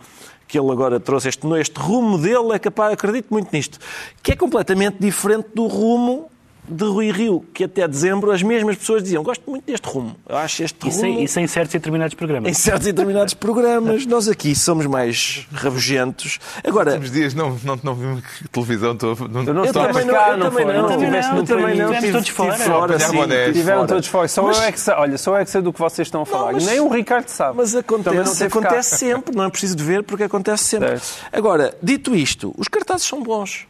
que 0.47 0.57
ele 0.57 0.71
agora 0.71 0.99
trouxe, 0.99 1.29
este, 1.29 1.45
este 1.59 1.79
rumo 1.79 2.17
dele 2.17 2.53
é 2.53 2.57
capaz, 2.57 2.91
acredito 2.93 3.27
muito 3.29 3.49
nisto, 3.53 3.77
que 4.23 4.31
é 4.31 4.35
completamente 4.35 4.97
diferente 4.99 5.49
do 5.53 5.67
rumo 5.67 6.27
de 6.69 6.83
Rui 6.85 7.11
Rio, 7.11 7.43
que 7.53 7.63
até 7.63 7.87
dezembro 7.87 8.31
as 8.31 8.41
mesmas 8.43 8.77
pessoas 8.77 9.03
diziam, 9.03 9.23
gosto 9.23 9.49
muito 9.49 9.65
deste 9.65 9.87
rumo, 9.87 10.15
eu 10.27 10.37
acho 10.37 10.63
este 10.63 10.87
Isso 10.87 11.01
rumo... 11.01 11.19
em, 11.19 11.23
isso 11.23 11.39
em 11.39 11.47
certos 11.47 11.73
e 11.75 11.79
determinados 11.79 12.13
Em 12.13 12.17
programas. 12.17 12.57
certos 12.57 12.87
e 12.87 12.91
determinados 12.91 13.33
programas, 13.33 14.05
nós 14.05 14.27
aqui 14.27 14.55
somos 14.55 14.85
mais 14.85 15.47
rabugentos. 15.53 16.39
Agora, 16.63 16.91
Últimos 16.91 17.11
dias 17.11 17.33
não, 17.33 17.57
não, 17.63 17.79
não 17.83 17.95
vi 17.95 18.23
televisão, 18.51 18.93
estou, 18.93 19.15
não, 19.29 19.41
Eu 19.43 19.53
não 19.53 19.63
eu 19.63 19.65
estou 19.65 19.85
também 19.87 20.05
não, 20.05 20.13
cá, 20.13 20.29
eu 20.31 20.37
não 20.37 20.49
também 20.49 20.65
foi? 20.65 20.73
não, 20.73 20.81
Não 20.81 21.45
também 21.45 21.75
não, 21.77 21.85
Tivemos 21.87 21.99
tive- 21.99 22.11
todos 22.13 22.29
fora. 22.29 22.57
fora, 22.57 22.95
Apanhar 22.95 23.45
sim, 23.47 23.53
Tiveram 23.53 23.87
todos 23.87 24.07
fora. 24.07 24.27
Só 24.27 24.43
Mas- 24.43 24.57
eu 24.57 24.63
é 24.63 24.71
que 24.71 24.79
sei, 24.79 24.93
olha, 24.93 25.17
só 25.17 25.31
eu 25.31 25.37
é 25.37 25.45
que 25.45 25.51
sei 25.51 25.61
do 25.61 25.73
que 25.73 25.79
vocês 25.79 26.07
estão 26.07 26.21
a 26.21 26.25
falar. 26.25 26.53
mas- 26.53 26.65
Nem 26.65 26.79
o 26.79 26.87
Ricardo 26.89 27.27
sabe. 27.29 27.57
Mas 27.57 27.71
Também 27.71 27.85
não 27.89 28.21
acontece, 28.21 28.43
acontece 28.43 28.97
sempre, 28.97 29.35
não 29.35 29.43
é 29.45 29.49
preciso 29.49 29.75
de 29.75 29.83
ver 29.83 30.03
porque 30.03 30.23
acontece 30.23 30.63
sempre. 30.65 30.99
Agora, 31.31 31.73
dito 31.81 32.15
isto, 32.15 32.53
os 32.57 32.67
cartazes 32.67 33.05
são 33.07 33.21
bons. 33.23 33.65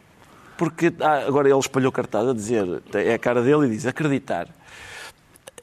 Porque 0.60 0.92
ah, 1.00 1.24
agora 1.26 1.48
ele 1.48 1.58
espalhou 1.58 1.90
cartaz 1.90 2.28
a 2.28 2.34
dizer, 2.34 2.82
é 2.92 3.14
a 3.14 3.18
cara 3.18 3.40
dele 3.40 3.66
e 3.66 3.70
diz 3.70 3.86
acreditar. 3.86 4.46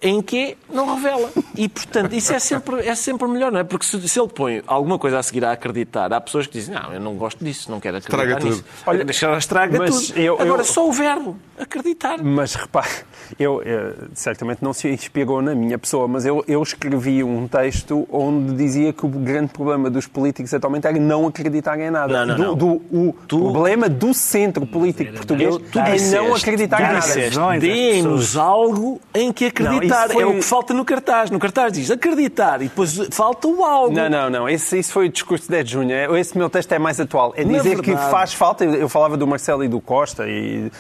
Em 0.02 0.24
que 0.24 0.58
não 0.74 0.96
revela. 0.96 1.30
E, 1.56 1.70
portanto, 1.70 2.14
isso 2.14 2.34
é 2.34 2.40
sempre, 2.40 2.80
é 2.88 2.96
sempre 2.96 3.28
melhor, 3.28 3.52
não 3.52 3.60
é? 3.60 3.64
Porque 3.64 3.86
se, 3.86 4.10
se 4.10 4.20
ele 4.20 4.28
põe 4.28 4.64
alguma 4.66 4.98
coisa 4.98 5.20
a 5.20 5.24
seguir 5.24 5.46
a 5.46 5.52
acreditar, 5.52 6.12
há 6.12 6.20
pessoas 6.20 6.48
que 6.48 6.54
dizem, 6.54 6.74
não, 6.74 6.94
eu 6.94 7.00
não 7.00 7.14
gosto 7.16 7.46
disso, 7.46 7.70
não 7.70 7.80
quero 7.80 7.98
acreditar 7.98 8.24
Estraga 8.24 8.44
nisso. 8.46 8.64
tudo. 8.64 8.84
Olha, 8.88 9.06
deixa 9.06 9.38
estraga 9.38 9.78
Mas 9.78 10.08
tudo. 10.08 10.20
eu- 10.20 10.42
Agora, 10.42 10.62
eu- 10.62 10.66
só 10.66 10.88
o 10.88 10.92
verbo, 10.92 11.38
acreditar. 11.60 12.18
Mas 12.24 12.56
repare, 12.56 12.88
eu, 13.40 13.62
eh, 13.66 13.94
certamente 14.14 14.60
não 14.64 14.74
se 14.74 14.88
inspirou 14.90 15.42
na 15.42 15.54
minha 15.56 15.78
pessoa, 15.78 16.08
mas 16.08 16.26
eu, 16.26 16.44
eu 16.48 16.62
escrevi 16.62 17.24
um 17.24 17.48
texto 17.48 18.08
onde 18.12 18.54
dizia 18.56 18.94
que 18.94 19.06
o 19.06 19.10
grande 19.10 19.50
problema 19.52 19.90
dos 19.90 20.08
políticos 20.08 20.54
atualmente 20.54 20.86
era 20.88 20.98
não 21.00 21.28
acreditar 21.28 21.80
em 21.80 21.90
nada. 21.90 22.26
Não, 22.26 22.38
não, 22.38 22.56
do, 22.56 22.66
não. 22.68 22.78
do- 22.78 23.08
o 23.10 23.16
Tu- 23.28 23.40
problema 23.40 23.90
do 23.90 24.14
centro 24.14 24.66
político 24.66 25.14
português 25.14 25.54
Eu- 25.56 25.60
tu 25.60 25.80
é 25.80 25.92
disseste, 25.92 26.16
não 26.16 26.36
acreditar 26.36 26.80
em 26.80 26.94
nada. 26.94 27.60
Deem-nos 27.60 28.38
algo 28.38 29.00
em 29.14 29.32
que 29.32 29.46
acreditar. 29.46 30.10
Foi- 30.10 30.24
É 30.24 30.26
o 30.26 30.34
que 30.36 30.42
falta 30.42 30.74
no 30.74 30.86
cartaz. 30.86 31.30
No 31.32 31.40
cartaz 31.40 31.74
diz 31.74 31.90
acreditar 31.92 32.62
e 32.62 32.66
depois 32.66 32.96
falta 33.12 33.48
o 33.48 33.64
algo. 33.64 33.94
Não, 33.96 34.10
não, 34.10 34.30
não. 34.30 34.50
Esse, 34.50 34.78
isso 34.80 34.92
foi 34.94 35.08
o 35.08 35.10
discurso 35.10 35.46
de 35.46 35.50
10 35.52 35.66
de 35.66 35.72
junho. 35.74 36.16
Esse 36.18 36.38
meu 36.38 36.50
texto 36.50 36.72
é 36.72 36.80
mais 36.80 37.00
atual. 37.00 37.34
É 37.36 37.44
dizer 37.44 37.82
que 37.82 37.92
faz 37.96 38.34
falta. 38.34 38.64
Eu 38.66 38.88
falava 38.90 39.18
do 39.18 39.26
Marcelo 39.28 39.64
e 39.64 39.68
do 39.68 39.80
Costa, 39.82 40.26
e, 40.28 40.72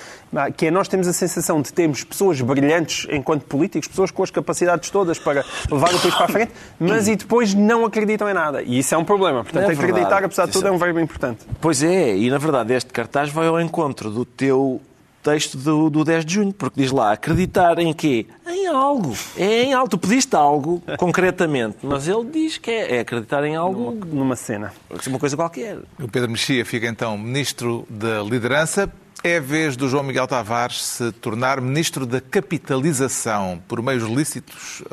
que 0.55 0.67
é 0.67 0.71
nós 0.71 0.87
temos 0.87 1.07
a 1.07 1.13
sensação 1.13 1.61
de 1.61 1.71
termos 1.73 2.03
pessoas 2.03 2.39
brilhantes 2.41 3.07
enquanto 3.09 3.43
políticos, 3.45 3.87
pessoas 3.87 4.11
com 4.11 4.23
as 4.23 4.31
capacidades 4.31 4.89
todas 4.89 5.17
para 5.17 5.43
levar 5.71 5.93
o 5.93 5.99
país 5.99 6.13
para 6.15 6.25
a 6.25 6.29
frente, 6.29 6.51
mas 6.79 7.07
e 7.07 7.15
depois 7.15 7.53
não 7.53 7.85
acreditam 7.85 8.29
em 8.29 8.33
nada. 8.33 8.61
E 8.61 8.79
isso 8.79 8.93
é 8.93 8.97
um 8.97 9.05
problema. 9.05 9.43
Portanto, 9.43 9.63
É 9.63 9.67
verdade. 9.67 9.89
acreditar, 9.91 10.23
apesar 10.23 10.43
de 10.45 10.49
Isso 10.51 10.59
tudo, 10.59 10.67
é- 10.67 10.71
é 10.71 10.73
um 10.73 10.77
verbo 10.77 10.99
importante. 10.99 11.45
Pois 11.61 11.81
é, 11.83 12.15
e 12.17 12.29
na 12.29 12.37
verdade 12.37 12.73
este 12.73 12.91
cartaz 12.91 13.29
vai 13.31 13.47
ao 13.47 13.59
encontro 13.61 14.09
do 14.09 14.25
teu 14.25 14.81
texto 15.23 15.57
do, 15.57 15.89
do 15.89 16.05
10 16.05 16.23
de 16.25 16.33
junho, 16.35 16.53
porque 16.53 16.79
diz 16.81 16.89
lá 16.91 17.11
acreditar 17.11 17.77
em 17.79 17.91
quê? 17.93 18.25
Em 18.47 18.67
algo. 18.67 19.13
É 19.35 19.63
em 19.63 19.73
algo. 19.73 19.89
Tu 19.89 19.97
pediste 19.97 20.33
algo, 20.35 20.81
concretamente, 20.97 21.77
mas 21.83 22.07
ele 22.07 22.23
diz 22.31 22.57
que 22.57 22.71
é, 22.71 22.97
é 22.97 22.99
acreditar 23.01 23.43
em 23.43 23.55
algo, 23.55 23.91
Numa 24.05 24.35
cena. 24.37 24.71
uma 25.07 25.19
coisa 25.19 25.35
qualquer. 25.35 25.79
O 25.99 26.07
Pedro 26.07 26.29
Mexia 26.31 26.63
fica 26.65 26.87
então 26.87 27.17
Ministro 27.17 27.85
da 27.89 28.21
Liderança. 28.21 28.89
É 29.23 29.37
a 29.37 29.41
vez 29.41 29.75
do 29.75 29.89
João 29.89 30.03
Miguel 30.03 30.27
Tavares 30.27 30.83
se 30.83 31.11
tornar 31.11 31.59
Ministro 31.59 32.05
da 32.05 32.21
Capitalização 32.21 33.61
por 33.67 33.81
meios 33.81 34.03
lícitos 34.03 34.83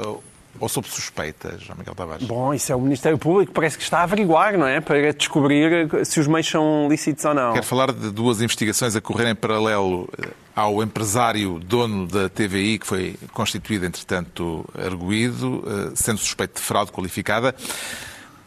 ou, 0.59 0.69
sob 0.69 0.89
suspeita, 0.89 1.57
João 1.59 1.79
Miguel 1.79 1.95
Tavares? 1.95 2.27
Bom, 2.27 2.55
isso 2.55 2.73
é 2.73 2.77
o 2.77 2.81
Ministério 2.81 3.19
Público, 3.19 3.53
parece 3.53 3.77
que 3.77 3.83
está 3.83 3.99
a 3.99 4.03
averiguar, 4.05 4.57
não 4.57 4.67
é? 4.67 4.81
Para 4.81 5.13
descobrir 5.13 5.89
se 6.05 6.21
os 6.21 6.27
meios 6.27 6.49
são 6.49 6.89
lícitos 6.89 7.25
ou 7.25 7.35
não. 7.35 7.53
Quero 7.53 7.67
falar 7.67 7.93
de 7.93 8.11
duas 8.11 8.41
investigações 8.41 8.97
a 8.97 9.01
correr 9.01 9.29
em 9.31 9.35
paralelo 9.35 10.09
eh, 10.19 10.29
ao 10.55 10.83
empresário 10.83 11.59
dono 11.59 12.07
da 12.07 12.29
TVI, 12.29 12.79
que 12.79 12.87
foi 12.87 13.17
constituído, 13.33 13.85
entretanto, 13.85 14.65
arguído, 14.75 15.63
eh, 15.67 15.93
sendo 15.95 16.19
suspeito 16.19 16.61
de 16.61 16.67
fraude 16.67 16.93
qualificada. 16.93 17.55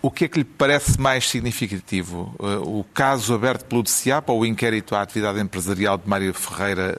O 0.07 0.11
que 0.11 0.23
é 0.23 0.27
que 0.29 0.39
lhe 0.39 0.45
parece 0.45 0.97
mais 0.97 1.27
significativo? 1.29 2.33
Eh, 2.39 2.45
O 2.63 2.85
caso 2.93 3.33
aberto 3.33 3.65
pelo 3.65 3.83
DCAP 3.83 4.31
ou 4.31 4.39
o 4.39 4.45
inquérito 4.45 4.95
à 4.95 5.01
atividade 5.01 5.37
empresarial 5.41 5.97
de 5.97 6.07
Mário 6.07 6.33
Ferreira, 6.33 6.97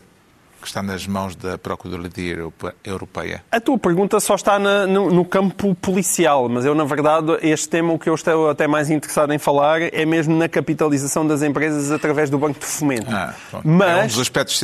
que 0.61 0.67
está 0.67 0.83
nas 0.83 1.07
mãos 1.07 1.35
da 1.35 1.57
Procuradoria 1.57 2.35
Europe- 2.35 2.75
Europeia? 2.85 3.43
A 3.51 3.59
tua 3.61 3.79
pergunta 3.79 4.21
só 4.21 4.35
está 4.35 4.59
na- 4.59 4.87
no, 4.87 5.11
no 5.11 5.25
campo 5.25 5.75
policial, 5.77 6.51
mas 6.51 6.67
eu, 6.67 6.75
na 6.75 6.85
verdade, 6.85 7.39
este 7.41 7.71
tema, 7.71 7.95
o 7.95 7.99
que 7.99 8.11
eu 8.11 8.15
estou 8.15 8.51
até 8.51 8.67
mais 8.67 8.91
interessado 8.91 9.33
em 9.33 9.39
falar 9.39 9.81
é 9.81 10.05
mesmo 10.05 10.37
na 10.37 10.47
capitalização 10.49 11.27
das 11.27 11.43
empresas 11.43 11.91
através 11.91 12.29
do 12.29 12.37
Banco 12.39 12.61
de 12.61 12.67
Fomento. 12.67 13.07
Ah, 13.11 13.33
mas 13.65 14.15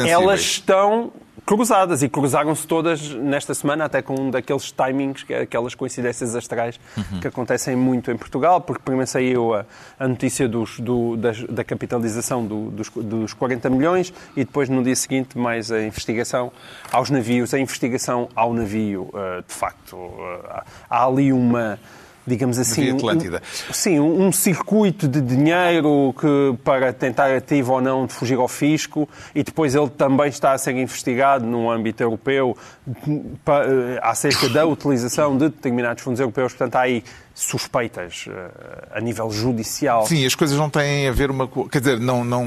É 0.00 0.18
um 0.18 0.20
elas 0.22 0.40
estão 0.40 1.12
cruzadas 1.46 2.02
e 2.02 2.09
cruzaram-se 2.09 2.66
todas 2.66 3.11
nesta 3.11 3.52
semana, 3.54 3.85
até 3.85 4.00
com 4.00 4.14
um 4.18 4.30
daqueles 4.30 4.72
timings, 4.72 5.24
é 5.28 5.40
aquelas 5.42 5.74
coincidências 5.74 6.35
astrais 6.35 6.80
Uhum. 6.96 7.20
que 7.20 7.28
acontecem 7.28 7.76
muito 7.76 8.11
em 8.11 8.16
Portugal, 8.16 8.61
porque 8.61 8.83
primeiro 8.83 9.07
saiu 9.11 9.54
a, 9.54 9.66
a 9.98 10.09
notícia 10.09 10.48
dos- 10.48 10.80
do- 10.80 11.16
das- 11.16 11.42
da 11.44 11.62
capitalização 11.62 12.44
do- 12.46 12.70
dos, 12.70 12.88
dos 12.88 13.35
40 13.35 13.68
milhões 13.68 14.12
e 14.37 14.44
depois 14.44 14.68
no 14.68 14.83
dia 14.83 14.96
seguinte 14.96 15.37
mais 15.37 15.70
a 15.70 15.83
investigação 15.83 16.50
aos 16.90 17.11
navios, 17.11 17.52
a 17.52 17.59
investigação 17.59 18.28
ao 18.35 18.54
navio, 18.54 19.11
eh, 19.14 19.42
de 19.46 19.54
facto. 19.54 19.96
eh, 19.96 20.62
há 20.88 21.07
ali 21.07 21.33
uma 21.33 21.78
digamos 22.27 22.59
assim, 22.59 22.83
um- 22.95 22.97
sim, 23.73 24.01
um, 24.01 24.27
um 24.27 24.33
circuito 24.33 25.07
de 25.07 25.21
dinheiro 25.21 26.15
que 26.19 26.57
para 26.65 26.93
tentar 26.93 27.31
ativo 27.35 27.75
ou 27.75 27.81
não 27.81 28.07
de 28.07 28.13
fugir 28.13 28.39
ao 28.39 28.49
fisco 28.49 29.09
e 29.35 29.43
depois 29.43 29.75
ele 29.75 29.91
também 29.91 30.29
está 30.29 30.53
a 30.53 30.59
ser 30.59 30.73
investigado 30.77 31.45
no 31.45 31.71
âmbito 31.71 32.03
europeu 32.03 32.57
pa- 33.45 33.65
eh, 33.65 33.99
acerca 34.03 34.49
da 34.49 34.65
utilização 34.67 35.37
de 35.37 35.49
determinados 35.51 36.03
fundos 36.03 36.21
europeus, 36.21 36.53
portanto 36.53 36.77
há 36.77 36.81
aí 36.81 37.05
suspeitas 37.35 38.27
eh, 38.29 38.88
a 38.92 39.01
nível 39.01 39.29
judicial. 39.31 40.07
Sim, 40.07 40.25
as 40.25 40.35
coisas 40.37 40.57
não 40.57 40.70
têm 40.70 41.09
a 41.09 41.12
ver 41.12 41.31
uma 41.31 41.49
Quer 41.68 41.81
dizer, 41.81 41.99
não, 42.01 42.25
não, 42.25 42.44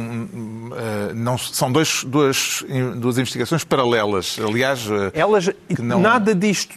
eh, 0.76 1.13
não 1.13 1.38
são 1.38 1.69
dois, 1.71 2.04
duas, 2.06 2.63
duas 2.95 3.17
investigações 3.17 3.63
paralelas. 3.65 4.39
Aliás, 4.41 4.88
eh, 4.89 5.12
Elas, 5.13 5.50
não- 5.78 6.00
nada 6.00 6.34
disto, 6.34 6.76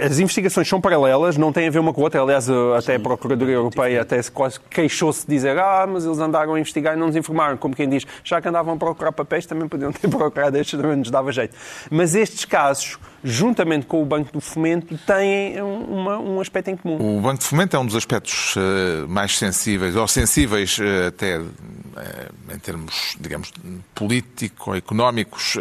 as 0.00 0.18
investigações 0.18 0.68
são 0.68 0.80
paralelas, 0.80 1.36
não 1.36 1.52
têm 1.52 1.68
a 1.68 1.70
ver 1.70 1.78
uma 1.78 1.94
com 1.94 2.00
a 2.00 2.04
outra. 2.04 2.20
Aliás, 2.20 2.48
até 2.76 2.96
a 2.96 3.00
Procuradoria 3.00 3.54
Europeia 3.54 4.02
até 4.02 4.20
se 4.20 4.30
quase 4.30 4.58
queixou-se 4.68 5.24
de 5.26 5.32
dizer 5.32 5.56
ah, 5.58 5.86
mas 5.88 6.04
eles 6.04 6.18
andaram 6.18 6.54
a 6.54 6.60
investigar 6.60 6.96
e 6.96 6.98
não 6.98 7.06
nos 7.06 7.16
informaram. 7.16 7.56
Como 7.56 7.74
quem 7.76 7.88
diz, 7.88 8.04
já 8.24 8.40
que 8.40 8.48
andavam 8.48 8.74
a 8.74 8.76
procurar 8.76 9.12
papéis, 9.12 9.46
também 9.46 9.68
podiam 9.68 9.92
ter 9.92 10.08
procurado 10.10 10.56
estes, 10.58 10.80
também 10.80 10.96
nos 10.96 11.10
dava 11.10 11.30
jeito. 11.30 11.54
Mas 11.90 12.14
estes 12.16 12.44
casos, 12.44 12.98
juntamente 13.24 13.86
com 13.86 14.02
o 14.02 14.04
Banco 14.06 14.32
do 14.32 14.40
Fomento, 14.40 14.98
têm 15.06 15.62
um, 15.62 15.84
uma- 15.84 16.18
um 16.18 16.40
aspecto 16.40 16.68
em 16.70 16.76
comum. 16.76 17.18
O 17.18 17.20
Banco 17.20 17.38
de 17.40 17.44
Fomento 17.46 17.76
é 17.76 17.78
um 17.78 17.86
dos 17.86 17.94
aspectos 17.96 18.54
eh, 18.56 19.06
mais 19.08 19.38
sensíveis, 19.38 19.94
ou 19.96 20.06
sensíveis 20.08 20.76
eh, 20.80 21.06
até 21.06 21.36
eh, 21.36 22.28
em 22.54 22.58
termos, 22.58 23.16
digamos, 23.20 23.52
político-económicos, 23.94 25.54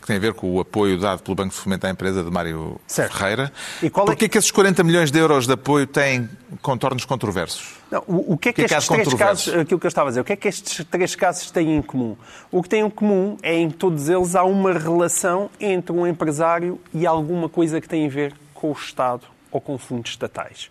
que 0.00 0.06
tem 0.06 0.16
a 0.16 0.20
ver 0.20 0.34
com 0.34 0.50
o 0.50 0.60
apoio 0.60 0.98
dado 0.98 1.22
pelo 1.22 1.34
Banco 1.34 1.50
de 1.54 1.60
Fomento 1.60 1.86
à 1.86 1.90
empresa 1.90 2.22
de 2.22 2.30
Mário 2.30 2.80
Certo. 2.86 3.16
Ferreira. 3.16 3.52
E 3.82 3.88
qual 3.90 4.04
é- 4.04 4.06
Porquê 4.06 4.28
que 4.28 4.38
esses 4.38 4.50
40 4.50 4.82
milhões 4.84 5.10
de 5.10 5.18
euros 5.18 5.46
de 5.46 5.52
apoio 5.52 5.86
têm 5.86 6.28
contornos 6.62 7.04
controversos? 7.04 7.79
Não, 7.90 8.04
o, 8.06 8.34
o 8.34 8.38
que 8.38 8.50
é 8.50 8.52
que, 8.52 8.62
que 8.62 8.64
é 8.66 8.68
que 8.68 8.74
estes 8.74 8.88
três 8.88 9.14
casos, 9.14 9.48
aquilo 9.54 9.80
que 9.80 9.86
eu 9.86 9.88
estava 9.88 10.08
a 10.08 10.10
dizer, 10.10 10.20
o 10.20 10.24
que 10.24 10.32
é 10.32 10.36
que 10.36 10.48
estes 10.48 10.84
três 10.84 11.14
casos 11.16 11.50
têm 11.50 11.76
em 11.76 11.82
comum? 11.82 12.16
O 12.50 12.62
que 12.62 12.68
têm 12.68 12.82
em 12.82 12.90
comum 12.90 13.36
é 13.42 13.56
em 13.56 13.68
todos 13.70 14.08
eles 14.08 14.36
há 14.36 14.44
uma 14.44 14.72
relação 14.72 15.50
entre 15.58 15.92
um 15.92 16.06
empresário 16.06 16.78
e 16.94 17.06
alguma 17.06 17.48
coisa 17.48 17.80
que 17.80 17.88
tem 17.88 18.06
a 18.06 18.08
ver 18.08 18.32
com 18.54 18.68
o 18.68 18.72
Estado 18.72 19.22
ou 19.50 19.60
com 19.60 19.76
fundos 19.76 20.10
estatais. 20.12 20.70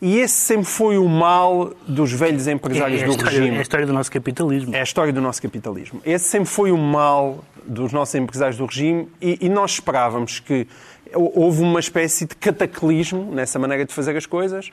E 0.00 0.18
esse 0.18 0.34
sempre 0.36 0.64
foi 0.66 0.96
o 0.96 1.08
mal 1.08 1.72
dos 1.86 2.12
velhos 2.12 2.46
É, 2.46 2.52
empresários 2.52 3.00
é 3.00 3.04
a 3.04 3.06
do 3.06 3.10
história, 3.10 3.38
regime. 3.40 3.56
é 3.56 3.58
a 3.58 3.62
história 3.62 3.86
do 3.86 3.92
nosso 3.92 4.12
capitalismo. 4.12 4.74
É 4.76 4.80
a 4.80 4.84
história 4.84 5.12
do 5.12 5.20
nosso 5.20 5.42
capitalismo. 5.42 6.00
Esse 6.06 6.24
sempre 6.26 6.48
foi 6.48 6.70
o 6.70 6.78
mal 6.78 7.44
dos 7.66 7.92
nossos 7.92 8.14
empresários 8.14 8.56
do 8.56 8.64
regime 8.64 9.08
e, 9.20 9.38
e 9.42 9.48
nós 9.48 9.72
esperávamos 9.72 10.38
que 10.40 10.66
houve 11.12 11.62
uma 11.62 11.80
espécie 11.80 12.26
de 12.26 12.36
cataclismo 12.36 13.34
nessa 13.34 13.58
maneira 13.58 13.84
de 13.84 13.92
fazer 13.92 14.16
as 14.16 14.24
coisas 14.24 14.70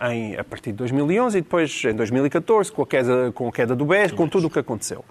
em, 0.00 0.36
a 0.36 0.44
partir 0.44 0.72
de 0.72 0.78
2011 0.78 1.38
e 1.38 1.40
depois 1.40 1.82
em 1.84 1.94
2014 1.94 2.70
com 2.72 2.82
a 2.82 2.86
queda, 2.86 3.32
com 3.32 3.48
a 3.48 3.52
queda 3.52 3.74
do 3.74 3.84
BES, 3.84 4.12
com 4.12 4.28
tudo 4.28 4.46
o 4.46 4.50
que 4.50 4.58
aconteceu. 4.58 5.04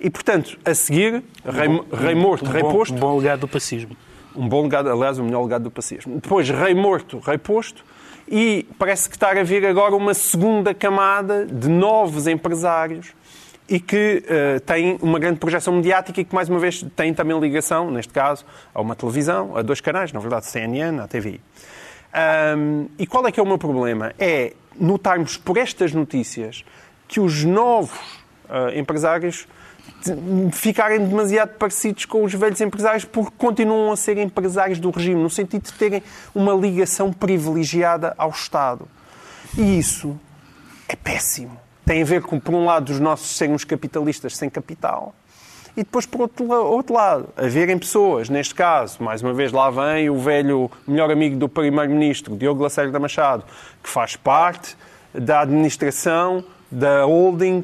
E, 0.00 0.10
portanto, 0.10 0.58
a 0.64 0.74
seguir, 0.74 1.22
rei, 1.44 1.68
rei 1.92 2.14
morto, 2.14 2.50
rei 2.50 2.62
posto, 2.62 2.94
um 2.94 2.98
bom 2.98 3.18
legado 3.18 3.40
do 3.40 3.48
pacismo. 3.48 3.96
um 4.34 4.48
bom 4.48 4.62
legado, 4.62 4.90
aliás, 4.90 5.18
o 5.18 5.24
melhor 5.24 5.42
legado 5.42 5.62
do 5.62 5.70
pacismo. 5.70 6.18
Depois, 6.20 6.48
rei 6.50 6.74
morto, 6.74 7.20
rei 7.20 7.38
posto, 7.38 7.84
e 8.28 8.66
parece 8.78 9.08
que 9.08 9.14
está 9.14 9.30
a 9.30 9.42
vir 9.42 9.64
agora 9.66 9.94
uma 9.94 10.14
segunda 10.14 10.74
camada 10.74 11.46
de 11.46 11.68
novos 11.68 12.26
empresários 12.26 13.12
e 13.68 13.78
que 13.78 14.24
eh, 14.26 14.58
têm 14.60 14.98
uma 15.00 15.18
grande 15.18 15.38
projeção 15.38 15.72
mediática 15.74 16.20
e 16.20 16.24
que, 16.24 16.34
mais 16.34 16.48
uma 16.48 16.58
vez, 16.58 16.84
têm 16.96 17.14
também 17.14 17.38
ligação, 17.38 17.90
neste 17.90 18.12
caso, 18.12 18.44
a 18.74 18.80
uma 18.80 18.96
televisão, 18.96 19.56
a 19.56 19.62
dois 19.62 19.80
canais, 19.80 20.12
na 20.12 20.20
verdade, 20.20 20.46
CNN, 20.46 21.00
a 21.00 21.06
TVI. 21.06 21.40
Ahm, 22.12 22.86
e 22.98 23.06
qual 23.06 23.26
é 23.26 23.32
que 23.32 23.40
é 23.40 23.42
o 23.42 23.46
meu 23.46 23.58
problema? 23.58 24.14
É 24.18 24.52
notarmos 24.78 25.36
por 25.36 25.56
estas 25.56 25.92
notícias 25.92 26.64
que 27.08 27.20
os 27.20 27.44
novos 27.44 27.98
ah, 28.48 28.70
empresários 28.74 29.46
ficarem 30.52 31.04
demasiado 31.06 31.56
parecidos 31.56 32.04
com 32.04 32.24
os 32.24 32.32
velhos 32.34 32.60
empresários 32.60 33.04
porque 33.04 33.32
continuam 33.36 33.92
a 33.92 33.96
ser 33.96 34.18
empresários 34.18 34.78
do 34.78 34.90
regime, 34.90 35.20
no 35.20 35.30
sentido 35.30 35.62
de 35.62 35.72
terem 35.72 36.02
uma 36.34 36.52
ligação 36.52 37.12
privilegiada 37.12 38.14
ao 38.18 38.30
Estado. 38.30 38.88
E 39.56 39.78
isso 39.78 40.18
é 40.88 40.96
péssimo. 40.96 41.58
Tem 41.84 42.02
a 42.02 42.04
ver 42.04 42.22
com, 42.22 42.38
por 42.38 42.54
um 42.54 42.64
lado, 42.64 42.90
os 42.90 43.00
nossos 43.00 43.36
serem 43.36 43.54
os 43.54 43.64
capitalistas 43.64 44.36
sem 44.36 44.48
capital 44.48 45.14
e 45.76 45.82
depois, 45.82 46.04
por 46.04 46.22
outro, 46.22 46.50
outro 46.50 46.94
lado, 46.94 47.28
haverem 47.36 47.78
pessoas, 47.78 48.28
neste 48.28 48.54
caso, 48.54 49.02
mais 49.02 49.22
uma 49.22 49.32
vez, 49.32 49.52
lá 49.52 49.70
vem 49.70 50.10
o 50.10 50.18
velho 50.18 50.70
melhor 50.86 51.10
amigo 51.10 51.36
do 51.36 51.48
Primeiro-Ministro, 51.48 52.36
Diogo 52.36 52.62
Lacerda 52.62 52.98
Machado, 52.98 53.44
que 53.82 53.88
faz 53.88 54.14
parte 54.14 54.76
da 55.14 55.40
administração 55.40 56.44
da 56.70 57.04
holding 57.04 57.62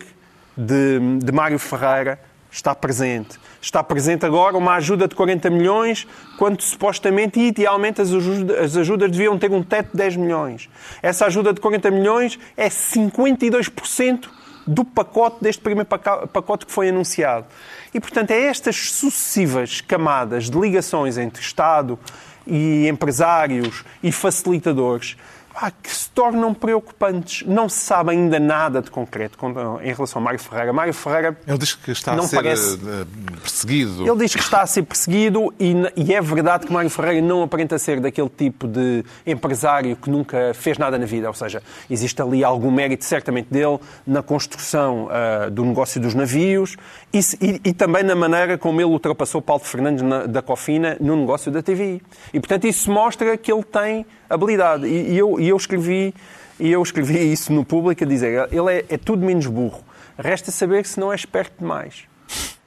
de, 0.56 1.18
de 1.22 1.32
Mário 1.32 1.58
Ferreira, 1.58 2.18
está 2.50 2.74
presente. 2.74 3.38
Está 3.60 3.82
presente 3.82 4.24
agora 4.24 4.56
uma 4.56 4.74
ajuda 4.74 5.06
de 5.06 5.14
40 5.14 5.50
milhões, 5.50 6.06
quando 6.38 6.62
supostamente 6.62 7.38
e 7.38 7.48
idealmente 7.48 8.00
as 8.00 8.12
ajudas, 8.12 8.58
as 8.58 8.76
ajudas 8.76 9.10
deviam 9.10 9.38
ter 9.38 9.50
um 9.50 9.62
teto 9.62 9.90
de 9.90 9.96
10 9.96 10.16
milhões. 10.16 10.68
Essa 11.02 11.26
ajuda 11.26 11.52
de 11.52 11.60
40 11.60 11.90
milhões 11.90 12.38
é 12.56 12.68
52% 12.68 14.28
do 14.66 14.84
pacote, 14.84 15.38
deste 15.40 15.62
primeiro 15.62 15.88
pacote 15.88 16.66
que 16.66 16.72
foi 16.72 16.90
anunciado. 16.90 17.46
E, 17.92 18.00
portanto, 18.00 18.30
é 18.30 18.46
estas 18.46 18.76
sucessivas 18.90 19.80
camadas 19.80 20.50
de 20.50 20.58
ligações 20.58 21.16
entre 21.16 21.42
Estado 21.42 21.98
e 22.46 22.86
empresários 22.88 23.84
e 24.02 24.10
facilitadores 24.10 25.16
pá, 25.60 25.72
que 25.82 25.90
se 25.90 26.08
tornam 26.10 26.54
preocupantes. 26.54 27.46
Não 27.46 27.68
se 27.68 27.78
sabe 27.78 28.10
ainda 28.12 28.38
nada 28.38 28.80
de 28.82 28.90
concreto 28.90 29.36
em 29.82 29.92
relação 29.92 30.20
a 30.20 30.24
Mário 30.24 30.38
Ferreira. 30.38 30.72
Mário 30.72 30.94
Ferreira 30.94 31.36
Ele 31.46 31.58
diz 31.58 31.74
que 31.74 31.90
está 31.90 32.12
a 32.14 32.22
ser 32.22 32.36
parece- 32.36 32.74
eh, 32.86 33.04
perseguido. 33.40 34.06
ele 34.06 34.16
diz 34.18 34.34
que 34.34 34.40
está 34.42 34.62
a 34.62 34.66
ser 34.66 34.82
perseguido 34.82 35.52
e, 35.58 35.74
e 35.96 36.14
é 36.14 36.20
verdade 36.20 36.66
que 36.66 36.72
Mário 36.72 36.90
Ferreira 36.90 37.20
não 37.26 37.42
aparenta 37.42 37.78
ser 37.78 38.00
daquele 38.00 38.28
tipo 38.28 38.66
de 38.68 39.04
empresário 39.26 39.96
que 39.96 40.10
nunca 40.10 40.52
fez 40.54 40.78
nada 40.78 40.98
na 40.98 41.06
vida. 41.06 41.28
Ou 41.28 41.34
seja, 41.34 41.62
existe 41.90 42.20
ali 42.22 42.44
algum 42.44 42.70
mérito, 42.70 43.04
certamente, 43.04 43.48
dele 43.50 43.78
na 44.06 44.22
construção 44.22 45.08
ah, 45.10 45.48
do 45.50 45.64
negócio 45.64 46.00
dos 46.00 46.14
navios 46.14 46.76
e, 47.12 47.18
e- 47.40 47.60
e 47.64 47.72
também 47.72 48.02
na 48.02 48.14
maneira 48.14 48.56
como 48.58 48.80
ele 48.80 48.90
ultrapassou 48.90 49.40
Paulo 49.42 49.62
Fernandes 49.64 50.02
na- 50.02 50.26
da 50.26 50.42
Cofina 50.42 50.96
no 51.00 51.16
negócio 51.16 51.50
da 51.50 51.62
TVI. 51.62 52.02
E, 52.32 52.38
portanto, 52.40 52.66
isso 52.66 52.90
mostra 52.90 53.36
que 53.36 53.50
ele 53.52 53.62
tem 53.64 54.06
habilidade. 54.28 54.86
E 54.86 55.16
eu, 55.16 55.40
e 55.48 55.50
eu 55.50 55.56
escrevi... 55.56 56.14
E 56.60 56.72
eu 56.72 56.82
escrevi 56.82 57.18
isso 57.32 57.52
no 57.52 57.64
público 57.64 58.02
a 58.02 58.06
dizer, 58.06 58.48
ele 58.50 58.72
é, 58.72 58.84
é 58.88 58.98
tudo 58.98 59.24
menos 59.24 59.46
burro. 59.46 59.84
Resta 60.18 60.50
saber 60.50 60.84
se 60.84 60.98
não 60.98 61.12
é 61.12 61.14
esperto 61.14 61.60
demais. 61.60 62.02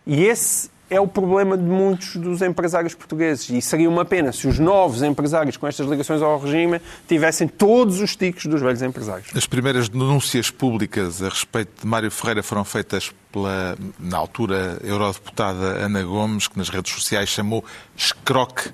E 0.08 0.24
esse 0.24 0.70
é 0.92 1.00
o 1.00 1.08
problema 1.08 1.58
de 1.58 1.64
muitos 1.64 2.18
dos 2.18 2.42
empresários 2.42 2.94
portugueses. 2.94 3.50
E 3.50 3.62
seria 3.62 3.90
uma 3.90 4.04
pena 4.04 4.34
se 4.34 4.46
os 4.46 4.60
novos 4.60 5.02
empresários 5.02 5.56
com 5.56 5.66
estas 5.66 5.88
ligações 5.88 6.22
ao 6.22 6.38
regime 6.38 6.82
tivessem 7.08 7.48
todos 7.48 8.02
os 8.02 8.14
ticos 8.14 8.46
dos 8.46 8.62
velhos 8.62 8.82
empresários. 8.82 9.30
As 9.34 9.46
primeiras 9.46 9.88
denúncias 9.88 10.50
públicas 10.52 11.24
a 11.24 11.30
respeito 11.30 11.82
de 11.82 11.88
Mário 11.88 12.12
Ferreira 12.12 12.44
foram 12.44 12.66
feitas 12.66 13.10
pela, 13.32 13.78
na 13.98 14.18
altura, 14.18 14.80
eurodeputada 14.84 15.78
Ana 15.86 16.04
Gomes, 16.04 16.50
que 16.50 16.58
nas 16.58 16.68
redes 16.68 16.94
sociais 16.94 17.30
chamou 17.30 17.64
escroque 17.96 18.70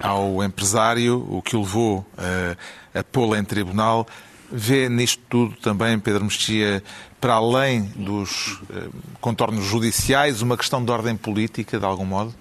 ao 0.00 0.42
empresário, 0.42 1.26
o 1.28 1.42
que 1.42 1.56
o 1.56 1.60
levou 1.60 2.06
a, 2.16 2.98
a 2.98 3.04
pô-la 3.04 3.38
em 3.38 3.44
tribunal. 3.44 4.06
Vê 4.50 4.88
nisto 4.88 5.22
tudo 5.28 5.56
também, 5.56 5.98
Pedro 5.98 6.24
Mexia, 6.24 6.82
para 7.20 7.34
além 7.34 7.82
dos 7.94 8.60
eh, 8.70 8.88
contornos 9.20 9.64
judiciais, 9.64 10.42
uma 10.42 10.56
questão 10.56 10.84
de 10.84 10.90
ordem 10.90 11.16
política, 11.16 11.78
de 11.78 11.84
algum 11.84 12.04
modo? 12.04 12.34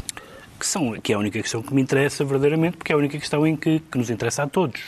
que, 0.60 0.68
são, 0.68 1.00
que 1.00 1.14
é 1.14 1.16
a 1.16 1.20
única 1.20 1.42
questão 1.42 1.62
que 1.62 1.74
me 1.74 1.82
interessa 1.82 2.26
verdadeiramente, 2.26 2.78
porque 2.78 2.92
é 2.92 2.96
a 2.96 2.98
única 2.98 3.18
questão 3.18 3.48
em 3.48 3.56
que, 3.56 3.80
que 3.80 3.98
nos 3.98 4.10
interessa 4.10 4.44
a 4.44 4.48
todos, 4.48 4.82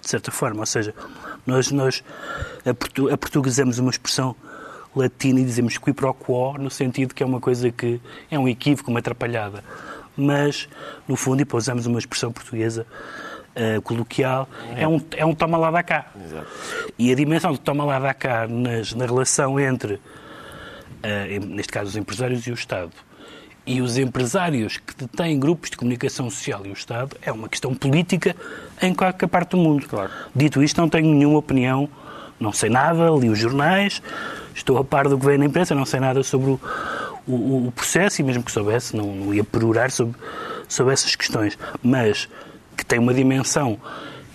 de 0.00 0.08
certa 0.08 0.30
forma. 0.30 0.60
Ou 0.60 0.66
seja, 0.66 0.94
nós, 1.46 1.72
nós 1.72 2.04
aportu- 2.64 3.08
aportuguesamos 3.08 3.78
uma 3.78 3.90
expressão 3.90 4.36
latina 4.94 5.40
e 5.40 5.44
dizemos 5.44 5.78
qui 5.78 5.92
pro 5.92 6.12
quo, 6.14 6.58
no 6.58 6.70
sentido 6.70 7.14
que 7.14 7.22
é 7.22 7.26
uma 7.26 7.40
coisa 7.40 7.70
que 7.70 8.00
é 8.30 8.38
um 8.38 8.46
equívoco, 8.46 8.90
uma 8.90 9.00
atrapalhada. 9.00 9.64
Mas, 10.16 10.68
no 11.06 11.14
fundo, 11.16 11.42
e 11.42 11.44
para 11.44 11.58
usarmos 11.58 11.86
uma 11.86 11.98
expressão 11.98 12.32
portuguesa 12.32 12.86
eh, 13.54 13.80
coloquial, 13.82 14.48
é, 14.76 14.86
um, 14.88 15.00
é 15.16 15.24
um 15.26 15.34
toma 15.34 15.58
lá 15.58 15.70
da 15.70 15.82
cá. 15.82 16.06
E 16.98 17.12
a 17.12 17.14
dimensão 17.14 17.52
de 17.52 17.60
toma 17.60 17.84
lá 17.84 17.98
da 17.98 18.14
cá 18.14 18.46
nas, 18.48 18.92
na 18.94 19.04
relação 19.06 19.58
entre 19.60 20.00
em- 21.30 21.38
neste 21.40 21.72
caso 21.72 21.90
os 21.90 21.96
empresários 21.96 22.46
e 22.46 22.50
o 22.50 22.54
Estado, 22.54 22.90
e 23.66 23.80
os 23.80 23.98
empresários 23.98 24.76
que 24.78 24.94
detêm 24.94 25.38
grupos 25.38 25.70
de 25.70 25.76
comunicação 25.76 26.30
social 26.30 26.62
e 26.64 26.70
o 26.70 26.72
Estado, 26.72 27.16
é 27.22 27.30
uma 27.32 27.48
questão 27.48 27.74
política 27.74 28.34
em 28.80 28.94
qualquer 28.94 29.26
parte 29.28 29.50
do 29.50 29.56
mundo. 29.58 29.86
Dito 30.34 30.62
isto, 30.62 30.80
não 30.80 30.88
tenho 30.88 31.12
nenhuma 31.12 31.38
opinião, 31.38 31.88
não 32.38 32.52
sei 32.52 32.70
nada, 32.70 33.10
li 33.10 33.28
os 33.28 33.38
jornais, 33.38 34.00
estou 34.54 34.78
a 34.78 34.84
par 34.84 35.08
do 35.08 35.18
que 35.18 35.26
vem 35.26 35.38
na 35.38 35.46
imprensa, 35.46 35.74
não 35.74 35.84
sei 35.84 35.98
nada 36.00 36.22
sobre 36.22 36.50
o, 36.50 36.60
o- 37.26 37.66
o 37.68 37.72
processo 37.72 38.20
e 38.20 38.24
mesmo 38.24 38.42
que 38.42 38.52
soubesse, 38.52 38.96
não, 38.96 39.06
não 39.14 39.34
ia 39.34 39.44
perorar 39.44 39.90
sobre, 39.90 40.14
sobre 40.68 40.92
essas 40.92 41.14
questões. 41.16 41.58
Mas 41.82 42.28
que 42.76 42.84
tem 42.84 42.98
uma 42.98 43.12
dimensão 43.14 43.78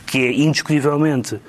que 0.06 0.18
é 0.20 0.32
indiscutivelmente 0.34 1.40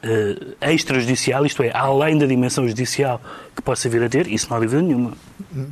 eh, 0.00 0.72
extrajudicial, 0.72 1.44
isto 1.44 1.60
é, 1.62 1.72
além 1.74 2.16
da 2.16 2.24
dimensão 2.26 2.68
judicial 2.68 3.20
que 3.56 3.60
possa 3.60 3.88
vir 3.88 4.00
a 4.04 4.08
ter, 4.08 4.28
isso 4.28 4.46
não 4.48 4.56
há 4.56 4.60
dúvida 4.60 4.80
nenhuma. 4.80 5.12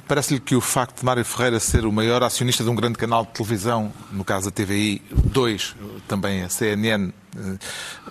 Parece-lhe 0.08 0.40
que 0.40 0.56
o 0.56 0.60
facto 0.60 0.98
de 0.98 1.04
Mário 1.04 1.24
Ferreira 1.24 1.60
ser 1.60 1.84
o 1.86 1.92
maior 1.92 2.22
acionista 2.24 2.64
de 2.64 2.70
um 2.70 2.74
grande 2.74 2.98
canal 2.98 3.24
de 3.24 3.30
televisão, 3.32 3.92
no 4.10 4.24
caso 4.24 4.46
da 4.46 4.50
TVI, 4.50 5.00
dois, 5.26 5.76
também 6.08 6.42
a 6.42 6.48
CNN 6.48 7.12
eh, 7.36 7.40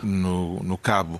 no, 0.01 0.63
no 0.63 0.77
cabo, 0.77 1.19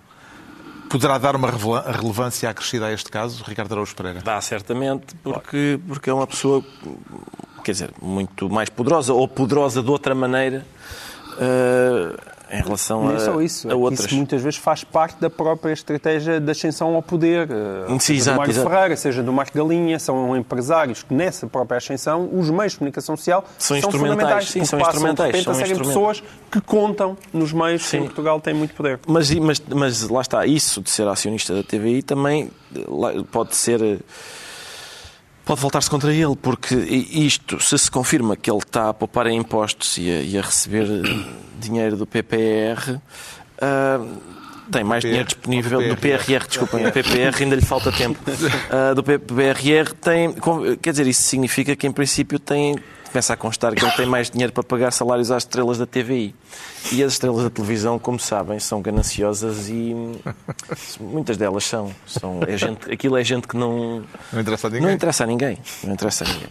poderá 0.96 1.18
dar 1.18 1.36
uma 1.36 1.52
relevância 1.52 2.50
acrescida 2.50 2.86
a 2.86 2.94
este 2.94 3.12
caso, 3.12 3.44
Ricardo 3.46 3.74
Araújo 3.74 3.94
Pereira? 3.94 4.22
Dá, 4.22 4.40
certamente, 4.40 5.14
porque, 5.22 5.78
porque 5.86 6.10
é 6.10 6.14
uma 6.14 6.26
pessoa, 6.26 6.64
quer 7.66 7.74
dizer, 7.74 7.92
muito 8.02 8.50
mais 8.50 8.70
poderosa, 8.70 9.14
ou 9.14 9.28
poderosa 9.28 9.84
de 9.84 9.92
outra 9.92 10.16
maneira, 10.16 10.66
eh, 11.38 12.16
em 12.52 12.62
relação 12.62 13.10
a, 13.10 13.14
é 13.14 13.20
só 13.20 13.42
isso, 13.42 13.68
é 13.68 13.72
a 13.72 13.74
que 13.74 13.80
outras. 13.82 14.06
isso 14.06 14.16
muitas 14.16 14.42
vezes 14.42 14.60
faz 14.60 14.84
parte 14.84 15.20
da 15.20 15.30
própria 15.30 15.72
estratégia 15.74 16.40
de 16.40 16.52
ascensão 16.52 16.96
ao 16.96 17.02
poder. 17.02 17.48
eh, 17.52 17.86
Sim, 17.90 18.00
seja 18.00 18.20
exato, 18.20 18.36
do 18.36 18.40
Mário 18.40 18.52
exato. 18.52 18.70
Ferreira, 18.70 18.96
seja 18.98 19.24
do 19.24 19.34
Marco 19.34 19.58
Galinha, 19.58 20.00
são 20.00 20.36
empresários 20.38 21.04
que 21.04 21.14
nessa 21.14 21.48
própria 21.48 21.78
ascensão, 21.78 22.30
os 22.34 22.50
meios 22.50 22.74
de 22.74 22.80
comunicação 22.80 23.16
social 23.18 23.44
São 23.58 23.80
são 23.82 23.92
fundamentais. 23.92 24.50
sim, 24.50 24.64
são 24.66 24.80
passam, 24.80 24.94
instrumentais, 24.96 25.32
De 25.32 25.38
repente, 25.40 25.44
são 25.46 25.54
a 25.54 25.68
serem 25.68 25.78
pessoas 25.78 26.24
que 26.52 26.62
contam 26.62 27.18
nos 27.34 27.52
meios 27.54 27.84
que 27.84 27.90
Sim. 27.90 27.98
em 27.98 28.04
Portugal 28.06 28.40
têm 28.40 28.54
muito 28.54 28.74
poder. 28.74 29.00
Mas, 29.08 29.32
mas, 29.36 29.62
mas 29.74 30.08
lá 30.10 30.22
está, 30.22 30.46
isso 30.46 30.82
de 30.82 30.90
ser 30.90 31.08
acionista 31.08 31.54
da 31.56 31.64
TVI 31.64 32.02
também 32.04 32.52
eh, 32.76 32.80
pode 33.32 33.56
ser. 33.56 34.00
Pode 35.46 35.62
voltar-se 35.62 35.90
contra 35.90 36.12
ele, 36.12 36.36
porque 36.36 36.74
isto, 36.76 37.62
se 37.62 37.78
se 37.78 37.92
confirma 37.92 38.36
que 38.36 38.50
ele 38.50 38.58
está 38.58 38.90
a 38.90 38.94
poupar 38.94 39.28
em 39.28 39.38
impostos 39.38 39.98
e 39.98 40.10
a, 40.10 40.22
e 40.22 40.38
a 40.38 40.42
receber 40.42 40.88
eh, 40.88 41.26
dinheiro 41.62 41.96
do 41.96 42.08
PPR, 42.08 43.00
ah, 43.62 44.00
Tem 44.72 44.84
mais 44.84 45.04
dinheiro 45.04 45.26
disponível 45.26 45.88
do 45.88 45.96
PRR, 45.96 46.48
desculpem, 46.48 46.84
do 46.84 46.92
PPR 46.92 47.36
ainda 47.40 47.56
lhe 47.56 47.62
falta 47.62 47.92
tempo. 47.92 48.20
Uh, 48.28 48.96
do 48.96 49.04
PRR 49.04 49.94
tem, 50.02 50.36
quer 50.82 50.92
dizer, 50.92 51.08
isso 51.08 51.22
significa 51.22 51.76
que 51.76 51.86
em 51.86 51.92
princípio 51.92 52.40
tem, 52.40 52.76
começa 53.16 53.34
a 53.34 53.38
constar 53.38 53.74
que 53.74 53.86
ele 53.86 53.92
tem 53.94 54.06
mais 54.06 54.30
dinheiro 54.30 54.52
para 54.52 54.62
pagar 54.62 54.92
salários 54.92 55.32
às 55.32 55.44
estrelas 55.44 55.78
da 55.78 55.86
TVI. 55.86 56.36
E 56.92 57.02
as 57.02 57.14
estrelas 57.14 57.44
da 57.44 57.50
televisão, 57.50 57.98
como 57.98 58.20
sabem, 58.20 58.60
são 58.60 58.82
gananciosas 58.82 59.70
e 59.70 59.96
muitas 61.00 61.38
delas 61.38 61.64
são. 61.64 61.96
são 62.06 62.42
é 62.46 62.58
gente, 62.58 62.92
aquilo 62.92 63.16
é 63.16 63.24
gente 63.24 63.48
que 63.48 63.56
não. 63.56 64.04
Não 64.34 64.42
interessa 64.42 64.68
a 64.68 64.70
ninguém. 64.70 64.86
Não 64.86 64.94
interessa 64.94 65.24
a 65.24 65.28
ninguém. 65.28 65.58
Não 65.86 65.94
interessa 65.94 66.26
a 66.26 66.28
ninguém. 66.28 66.50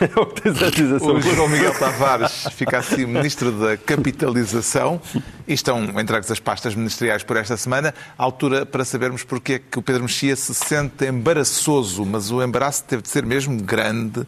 o 1.00 1.20
João 1.20 1.48
Miguel 1.48 1.72
Tavares 1.78 2.46
fica 2.52 2.78
assim 2.78 3.06
Ministro 3.06 3.50
da 3.52 3.76
Capitalização 3.76 5.00
e 5.46 5.54
estão 5.54 5.82
entregues 6.00 6.30
as 6.30 6.40
pastas 6.40 6.74
ministeriais 6.74 7.22
por 7.22 7.36
esta 7.36 7.56
semana. 7.56 7.94
A 8.18 8.22
altura 8.22 8.66
para 8.66 8.84
sabermos 8.84 9.22
porque 9.22 9.54
é 9.54 9.58
que 9.58 9.78
o 9.78 9.82
Pedro 9.82 10.02
Mexia 10.02 10.36
se 10.36 10.54
sente 10.54 11.06
embaraçoso, 11.06 12.04
mas 12.04 12.30
o 12.30 12.42
embaraço 12.42 12.84
teve 12.84 13.02
de 13.02 13.08
ser 13.08 13.24
mesmo 13.24 13.60
grande 13.62 14.26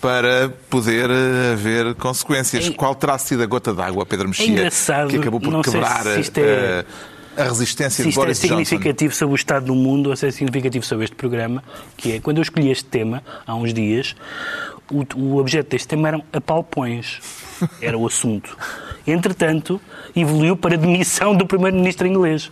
para 0.00 0.48
poder 0.70 1.10
eh, 1.10 1.52
haver 1.52 1.94
consequências. 1.96 2.68
É... 2.68 2.70
Qual 2.70 2.94
terá 2.94 3.18
sido 3.18 3.42
a 3.42 3.46
gota 3.46 3.74
d'água, 3.74 4.06
Pedro 4.06 4.28
Mexia, 4.28 4.66
é 4.66 5.06
que 5.08 5.16
acabou 5.16 5.40
por 5.40 5.64
quebrar 5.64 6.04
se 6.04 6.30
é... 6.36 6.84
a, 7.36 7.44
resistência 7.44 8.04
se 8.04 8.10
de 8.10 8.14
Boris 8.14 8.38
Johnson? 8.40 8.54
Se 8.56 8.60
é 8.62 8.64
significativo 8.64 9.14
sobre 9.14 9.34
o 9.34 9.36
Estado 9.36 9.66
do 9.66 9.74
mundo 9.74 10.10
ou 10.10 10.16
se 10.16 10.26
é 10.26 10.30
significativo 10.30 10.84
sobre 10.84 11.04
este 11.04 11.16
programa, 11.16 11.64
que 11.96 12.12
é, 12.12 12.20
quando 12.20 12.38
eu 12.38 12.42
escolhi 12.42 12.70
este 12.70 12.84
tema, 12.84 13.22
há 13.44 13.54
uns 13.54 13.74
dias, 13.74 14.14
o, 14.90 15.04
o 15.16 15.38
objeto 15.38 15.70
deste 15.70 15.88
tema 15.88 16.08
eram 16.08 16.24
apalpões. 16.32 17.20
Era 17.80 17.98
o 17.98 18.06
assunto. 18.06 18.56
Entretanto, 19.06 19.80
evoluiu 20.14 20.56
para 20.56 20.74
a 20.74 20.78
demissão 20.78 21.34
do 21.34 21.46
primeiro-ministro 21.46 22.06
inglês. 22.06 22.46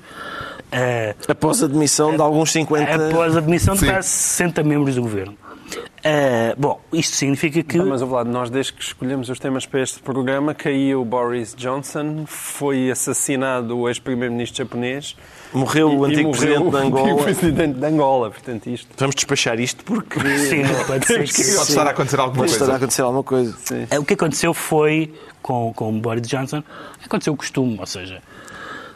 Uh, 0.66 1.14
após 1.28 1.62
a 1.62 1.66
demissão 1.66 2.10
uh, 2.10 2.16
de 2.16 2.22
alguns 2.22 2.52
50... 2.52 3.08
Após 3.08 3.36
a 3.36 3.40
demissão 3.40 3.74
de 3.74 3.84
quase 3.86 4.08
60 4.08 4.62
membros 4.62 4.94
do 4.96 5.02
governo. 5.02 5.36
Uh, 5.74 6.54
bom, 6.56 6.80
isto 6.92 7.16
significa 7.16 7.62
que. 7.62 7.78
Não, 7.78 7.86
mas, 7.86 8.00
Vlado, 8.00 8.30
nós 8.30 8.48
desde 8.48 8.72
que 8.72 8.82
escolhemos 8.82 9.28
os 9.28 9.38
temas 9.38 9.66
para 9.66 9.82
este 9.82 9.98
programa, 10.00 10.54
caiu 10.54 11.04
Boris 11.04 11.54
Johnson, 11.54 12.24
foi 12.26 12.90
assassinado 12.90 13.76
o 13.76 13.88
ex-primeiro-ministro 13.88 14.58
japonês. 14.58 15.16
Morreu 15.52 15.92
e, 15.92 15.96
o 15.96 16.04
antigo 16.04 16.30
presidente 16.30 16.70
de 16.70 16.76
Angola. 16.76 17.14
O 17.14 17.22
presidente 17.24 17.78
de 17.78 17.86
Angola, 17.86 18.30
portanto, 18.30 18.66
isto. 18.68 18.88
Vamos 18.96 19.14
despachar 19.14 19.58
isto 19.60 19.84
porque. 19.84 20.20
Sim, 20.38 20.62
pode 20.86 21.06
ser 21.06 21.24
que. 21.24 21.54
Pode 21.54 21.68
estar 21.70 21.86
a 21.86 21.90
acontecer 21.90 22.20
alguma 22.20 22.36
pode 22.36 22.50
coisa. 22.50 22.64
Estar 22.64 22.72
a 22.72 22.76
acontecer 22.76 23.02
alguma 23.02 23.22
coisa. 23.22 23.56
Sim. 23.64 23.86
O 23.98 24.04
que 24.04 24.14
aconteceu 24.14 24.52
foi, 24.52 25.14
com, 25.40 25.72
com 25.74 25.98
Boris 25.98 26.26
Johnson, 26.26 26.62
aconteceu 27.04 27.32
o 27.32 27.36
costume, 27.36 27.76
ou 27.78 27.86
seja, 27.86 28.22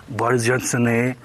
Boris 0.08 0.44
Johnson 0.44 0.86
é, 0.88 1.16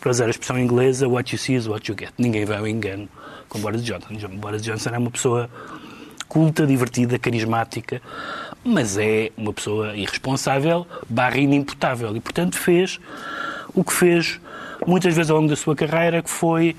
para 0.00 0.10
usar 0.10 0.26
a 0.26 0.30
expressão 0.30 0.58
inglesa, 0.58 1.08
what 1.08 1.32
you 1.32 1.38
see 1.38 1.54
is 1.54 1.66
what 1.66 1.90
you 1.90 1.96
get. 1.98 2.12
Ninguém 2.18 2.44
vai 2.44 2.58
ao 2.58 2.66
engano 2.66 3.08
com 3.48 3.60
Boris 3.60 3.82
Johnson. 3.82 4.28
Boris 4.36 4.62
Johnson 4.62 4.90
é 4.90 4.98
uma 4.98 5.10
pessoa 5.10 5.48
culta, 6.28 6.66
divertida, 6.66 7.18
carismática, 7.18 8.00
mas 8.64 8.96
é 8.96 9.30
uma 9.36 9.52
pessoa 9.52 9.94
irresponsável, 9.94 10.86
barra 11.08 11.36
inimputável. 11.36 12.16
E, 12.16 12.20
portanto, 12.20 12.56
fez 12.56 12.98
o 13.74 13.84
que 13.84 13.92
fez 13.92 14.40
muitas 14.86 15.14
vezes 15.14 15.30
ao 15.30 15.36
longo 15.36 15.48
da 15.48 15.56
sua 15.56 15.74
carreira, 15.74 16.22
que 16.22 16.30
foi 16.30 16.76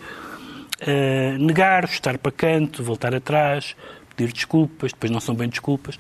uh, 0.81 1.37
negar, 1.37 1.85
estar 1.85 2.17
para 2.17 2.31
canto, 2.31 2.83
voltar 2.83 3.13
atrás, 3.13 3.75
pedir 4.15 4.31
desculpas, 4.31 4.91
depois 4.91 5.11
não 5.11 5.19
são 5.19 5.35
bem 5.35 5.49
desculpas. 5.49 5.99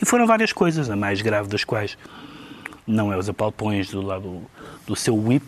E 0.00 0.04
foram 0.04 0.26
várias 0.26 0.52
coisas, 0.52 0.90
a 0.90 0.96
mais 0.96 1.20
grave 1.20 1.48
das 1.48 1.64
quais 1.64 1.96
não 2.86 3.12
é 3.12 3.16
os 3.16 3.28
apalpões 3.28 3.90
do 3.90 4.02
lado 4.02 4.42
do 4.86 4.96
seu 4.96 5.16
whip, 5.16 5.46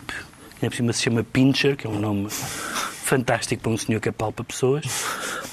que 0.59 0.69
por 0.69 0.75
cima 0.75 0.93
se 0.93 1.03
chama 1.03 1.23
Pincher, 1.23 1.75
que 1.75 1.85
é 1.85 1.89
um 1.89 1.99
nome 1.99 2.27
fantástico 3.03 3.61
para 3.61 3.71
um 3.71 3.77
senhor 3.77 3.99
que 3.99 4.09
apalpa 4.09 4.43
pessoas. 4.43 4.85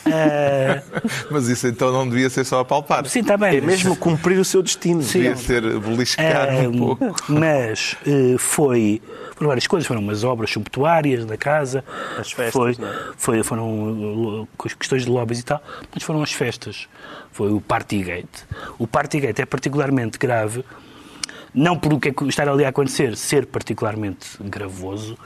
Uh... 0.07 0.83
Mas 1.31 1.49
isso 1.49 1.67
então 1.67 1.93
não 1.93 2.09
devia 2.09 2.31
ser 2.31 2.45
só 2.45 2.61
apalpar. 2.61 3.07
Sim, 3.07 3.21
está 3.21 3.37
bem. 3.37 3.59
É 3.59 3.61
mesmo 3.61 3.97
cumprir 3.97 4.39
o 4.39 4.45
seu 4.45 4.63
destino. 4.63 5.03
Sim. 5.03 5.19
Devia 5.19 5.37
ser 5.37 5.79
beliscar 5.79 6.55
uh, 6.55 6.69
um 6.69 6.79
pouco. 6.97 7.17
Mas 7.29 7.97
uh, 8.07 8.39
foi 8.39 9.03
por 9.37 9.47
várias 9.47 9.67
coisas. 9.67 9.87
Foram 9.87 10.01
umas 10.01 10.25
obras 10.25 10.51
subtuárias 10.51 11.27
da 11.27 11.37
casa. 11.37 11.85
As 12.19 12.33
festas, 12.33 12.53
foi, 12.53 12.73
é? 12.73 12.77
foi, 13.17 13.43
Foram 13.43 14.49
questões 14.79 15.05
de 15.05 15.11
lobbies 15.11 15.41
e 15.41 15.45
tal. 15.45 15.63
Mas 15.93 16.03
foram 16.03 16.23
as 16.23 16.33
festas. 16.33 16.89
Foi 17.33 17.53
o 17.53 17.61
Partygate. 17.61 18.45
O 18.79 18.87
Partygate 18.87 19.43
é 19.43 19.47
particularmente 19.47 20.19
grave, 20.19 20.65
não 21.55 21.79
por 21.79 21.93
o 21.93 22.01
que 22.01 22.09
é 22.09 22.13
que 22.13 22.25
está 22.25 22.51
ali 22.51 22.65
a 22.65 22.69
acontecer 22.69 23.17
ser 23.17 23.47
particularmente 23.47 24.29
gravoso, 24.41 25.17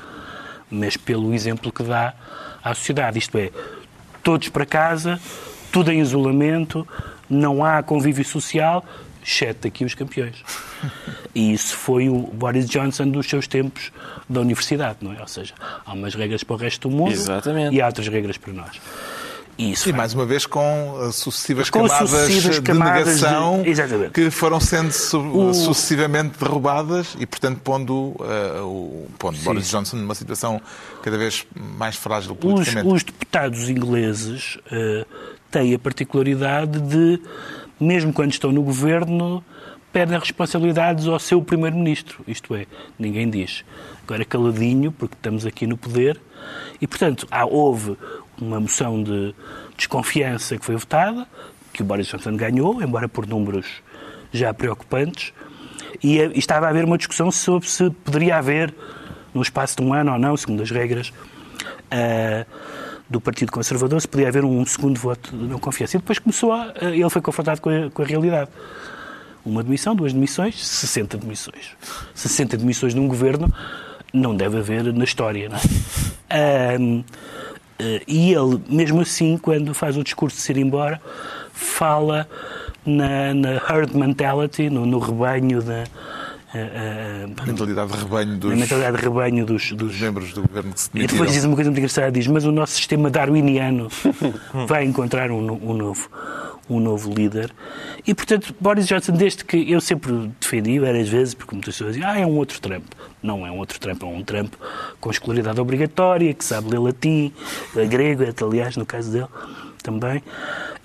mas 0.74 0.96
pelo 0.96 1.32
exemplo 1.32 1.72
que 1.72 1.82
dá 1.82 2.14
à 2.62 2.74
sociedade. 2.74 3.18
Isto 3.18 3.38
é, 3.38 3.50
todos 4.22 4.48
para 4.48 4.66
casa, 4.66 5.20
tudo 5.72 5.90
em 5.92 6.00
isolamento, 6.00 6.86
não 7.28 7.64
há 7.64 7.82
convívio 7.82 8.24
social, 8.24 8.84
exceto 9.24 9.68
aqui 9.68 9.84
os 9.84 9.94
campeões. 9.94 10.42
E 11.34 11.52
isso 11.52 11.76
foi 11.76 12.08
o 12.08 12.18
Boris 12.18 12.68
Johnson 12.68 13.08
dos 13.08 13.28
seus 13.28 13.46
tempos 13.46 13.90
da 14.28 14.40
universidade, 14.40 14.98
não 15.00 15.12
é? 15.12 15.20
Ou 15.20 15.28
seja, 15.28 15.54
há 15.84 15.92
umas 15.92 16.14
regras 16.14 16.44
para 16.44 16.54
o 16.54 16.58
resto 16.58 16.88
do 16.88 16.94
mundo 16.94 17.12
Exatamente. 17.12 17.74
e 17.74 17.80
há 17.80 17.86
outras 17.86 18.06
regras 18.08 18.36
para 18.36 18.52
nós. 18.52 18.80
E, 19.56 19.72
isso 19.72 19.88
e 19.88 19.92
mais 19.92 20.14
uma 20.14 20.26
vez 20.26 20.46
com 20.46 20.98
uh, 20.98 21.12
sucessivas 21.12 21.70
com 21.70 21.82
camadas 21.86 22.10
sucessivas 22.10 22.56
de 22.56 22.62
camadas 22.62 23.06
negação 23.06 23.62
de... 23.62 24.10
que 24.10 24.30
foram 24.30 24.58
sendo 24.58 24.90
su 24.90 25.18
o... 25.18 25.54
sucessivamente 25.54 26.38
derrubadas 26.38 27.16
e, 27.20 27.26
portanto, 27.26 27.60
pondo, 27.60 27.94
uh, 27.94 28.64
o, 28.64 29.08
pondo 29.18 29.38
Boris 29.38 29.68
Johnson 29.68 29.96
numa 29.96 30.14
situação 30.14 30.60
cada 31.02 31.16
vez 31.16 31.46
mais 31.54 31.94
frágil 31.94 32.34
politicamente. 32.34 32.86
Os, 32.86 32.94
os 32.94 33.04
deputados 33.04 33.68
ingleses 33.68 34.58
uh, 34.66 35.06
têm 35.50 35.72
a 35.72 35.78
particularidade 35.78 36.80
de, 36.80 37.20
mesmo 37.78 38.12
quando 38.12 38.32
estão 38.32 38.50
no 38.50 38.62
governo, 38.62 39.44
pedem 39.92 40.18
responsabilidades 40.18 41.06
ao 41.06 41.20
seu 41.20 41.40
primeiro-ministro. 41.40 42.24
Isto 42.26 42.56
é, 42.56 42.66
ninguém 42.98 43.30
diz. 43.30 43.64
Agora 44.02 44.24
caladinho, 44.24 44.90
porque 44.90 45.14
estamos 45.14 45.46
aqui 45.46 45.64
no 45.66 45.76
poder. 45.76 46.20
E, 46.80 46.86
portanto, 46.86 47.26
há, 47.30 47.46
houve 47.46 47.96
uma 48.40 48.60
moção 48.60 49.02
de 49.02 49.34
desconfiança 49.76 50.56
que 50.56 50.64
foi 50.64 50.76
votada, 50.76 51.26
que 51.72 51.82
o 51.82 51.84
Boris 51.84 52.06
Johnson 52.06 52.36
ganhou, 52.36 52.82
embora 52.82 53.08
por 53.08 53.26
números 53.26 53.66
já 54.32 54.52
preocupantes, 54.52 55.32
e, 56.02 56.18
e 56.18 56.38
estava 56.38 56.66
a 56.66 56.70
haver 56.70 56.84
uma 56.84 56.98
discussão 56.98 57.30
sobre 57.30 57.68
se 57.68 57.90
poderia 57.90 58.36
haver, 58.36 58.74
no 59.32 59.42
espaço 59.42 59.76
de 59.76 59.82
um 59.82 59.92
ano 59.92 60.12
ou 60.12 60.18
não, 60.18 60.36
segundo 60.36 60.62
as 60.62 60.70
regras 60.70 61.08
uh, 61.08 62.46
do 63.08 63.20
Partido 63.20 63.50
Conservador, 63.50 64.00
se 64.00 64.08
podia 64.08 64.28
haver 64.28 64.44
um 64.44 64.64
segundo 64.64 64.98
voto 64.98 65.36
de 65.36 65.44
não 65.44 65.58
confiança. 65.58 65.96
E 65.96 66.00
depois 66.00 66.18
começou 66.18 66.52
a, 66.52 66.68
uh, 66.68 66.88
ele 66.88 67.10
foi 67.10 67.20
confrontado 67.20 67.60
com 67.60 67.68
a, 67.68 67.90
com 67.90 68.02
a 68.02 68.04
realidade. 68.04 68.50
Uma 69.44 69.62
demissão, 69.62 69.94
duas 69.94 70.12
demissões, 70.12 70.64
60 70.64 71.18
demissões. 71.18 71.76
60 72.14 72.56
demissões 72.56 72.94
num 72.94 73.06
governo 73.06 73.52
não 74.12 74.34
deve 74.34 74.58
haver 74.58 74.92
na 74.92 75.04
história, 75.04 75.48
não 75.48 75.56
é? 75.56 75.60
Eh, 76.30 76.78
e 78.06 78.32
ele, 78.32 78.60
mesmo 78.68 79.00
assim, 79.00 79.36
quando 79.36 79.74
faz 79.74 79.96
o 79.96 80.04
discurso 80.04 80.36
de 80.36 80.42
se 80.42 80.52
ir 80.52 80.58
embora, 80.58 81.00
fala 81.52 82.28
na, 82.84 83.34
na 83.34 83.50
herd 83.68 83.96
mentality, 83.96 84.68
no, 84.70 84.84
no 84.86 84.98
rebanho 84.98 85.62
da. 85.62 85.84
Uh, 86.54 87.26
uh, 87.26 87.46
mentalidade 87.46 87.90
de 87.90 87.98
rebanho 87.98 88.36
dos, 88.38 88.56
mentalidade 88.56 88.96
de 88.96 89.02
rebanho 89.02 89.44
dos, 89.44 89.72
dos, 89.72 90.00
membros 90.00 90.32
do 90.32 90.42
governo 90.42 90.72
que 90.72 90.80
se 90.80 90.90
E 90.94 91.06
depois 91.08 91.32
diz 91.32 91.42
uma 91.42 91.56
coisa 91.56 91.68
muito 91.68 91.78
engraçada, 91.78 92.12
diz, 92.12 92.28
mas 92.28 92.44
o 92.44 92.52
nosso 92.52 92.74
sistema 92.74 93.10
darwiniano 93.10 93.88
vai 94.68 94.84
encontrar 94.84 95.32
um, 95.32 95.50
um 95.50 95.74
novo 95.74 96.08
um 96.68 96.80
novo 96.80 97.12
líder. 97.12 97.50
E, 98.06 98.14
portanto, 98.14 98.54
Boris 98.60 98.86
Johnson, 98.86 99.12
desde 99.12 99.44
que 99.44 99.70
eu 99.70 99.80
sempre 99.80 100.30
defendi 100.40 100.78
várias 100.78 101.08
vezes, 101.08 101.34
porque 101.34 101.54
muitas 101.54 101.74
pessoas 101.74 101.94
dizem, 101.94 102.08
ah, 102.08 102.18
é 102.18 102.26
um 102.26 102.36
outro 102.36 102.60
Trump. 102.60 102.84
Não 103.22 103.46
é 103.46 103.50
um 103.50 103.58
outro 103.58 103.78
Trump, 103.78 104.02
é 104.02 104.06
um 104.06 104.22
Trump 104.22 104.54
com 105.00 105.10
escolaridade 105.10 105.60
obrigatória, 105.60 106.32
que 106.32 106.44
sabe 106.44 106.70
ler 106.70 106.80
latim, 106.80 107.32
grego, 107.88 108.24
aliás, 108.44 108.76
no 108.76 108.86
caso 108.86 109.10
dele 109.10 109.28
também. 109.84 110.22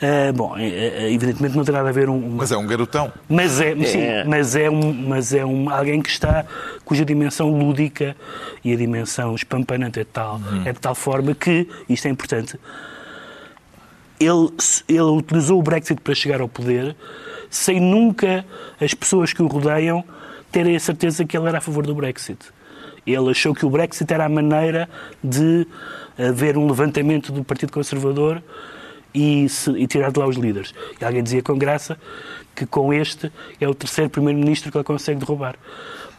Uh, 0.02 0.34
bom, 0.34 0.58
é, 0.58 0.68
é, 0.68 1.12
evidentemente 1.12 1.56
não 1.56 1.64
tem 1.64 1.74
nada 1.74 1.90
a 1.90 1.92
ver 1.92 2.10
um, 2.10 2.20
Mas 2.36 2.52
é 2.52 2.58
um 2.58 2.68
garotão. 2.68 3.12
Mas 3.30 3.60
é, 3.60 3.74
sim, 3.86 4.02
é. 4.02 4.24
mas 4.26 4.56
é 4.56 4.70
um, 4.70 4.94
mas 4.94 5.34
é 5.34 5.46
um 5.46 5.70
alguém 5.70 6.02
que 6.02 6.10
está 6.10 6.46
cuja 6.84 7.06
dimensão 7.06 7.50
lúdica 7.50 8.16
e 8.64 8.74
a 8.74 8.76
dimensão 8.76 9.34
espampanante 9.36 10.00
é 10.00 10.04
tal, 10.04 10.36
uhum. 10.36 10.64
é 10.66 10.74
de 10.74 10.80
tal 10.80 10.94
forma 10.94 11.34
que 11.34 11.68
isto 11.88 12.08
é 12.08 12.12
importante 12.12 12.60
ele, 14.20 14.50
ele 14.88 15.02
utilizou 15.02 15.60
o 15.60 15.64
Brexit 15.64 16.02
para 16.02 16.14
chegar 16.14 16.42
ao 16.42 16.50
poder 16.50 16.96
sem 17.50 17.80
nunca 17.80 18.46
as 18.80 18.94
pessoas 18.94 19.34
que 19.34 19.42
o 19.42 19.48
rodeiam 19.48 20.04
terem 20.52 20.76
a 20.76 20.80
certeza 20.80 21.26
que 21.26 21.38
ele 21.38 21.48
era 21.48 21.58
a 21.58 21.62
favor 21.62 21.86
do 21.86 21.96
Brexit. 21.96 22.40
Ele 23.06 23.32
achou 23.32 23.56
que 23.56 23.66
o 23.66 23.70
Brexit 23.70 24.12
era 24.14 24.26
a 24.26 24.30
maneira 24.30 24.88
de 25.24 25.66
haver 26.18 26.58
um 26.58 26.68
levantamento 26.68 27.32
do 27.32 27.44
Partido 27.44 27.72
Conservador 27.72 28.44
e, 29.14 29.48
se, 29.50 29.72
e 29.72 29.88
tirar 29.88 30.12
de 30.12 30.20
lá 30.20 30.28
os 30.28 30.36
líderes. 30.36 30.74
E 31.00 31.06
alguém 31.06 31.24
dizia 31.24 31.42
com 31.42 31.58
graça 31.58 31.98
que 32.60 32.66
com 32.66 32.94
este 32.94 33.32
é 33.60 33.68
o 33.68 33.74
terceiro 33.74 34.10
primeiro-ministro 34.10 34.70
que 34.70 34.78
ele 34.78 34.84
consegue 34.84 35.20
derrubar. 35.20 35.56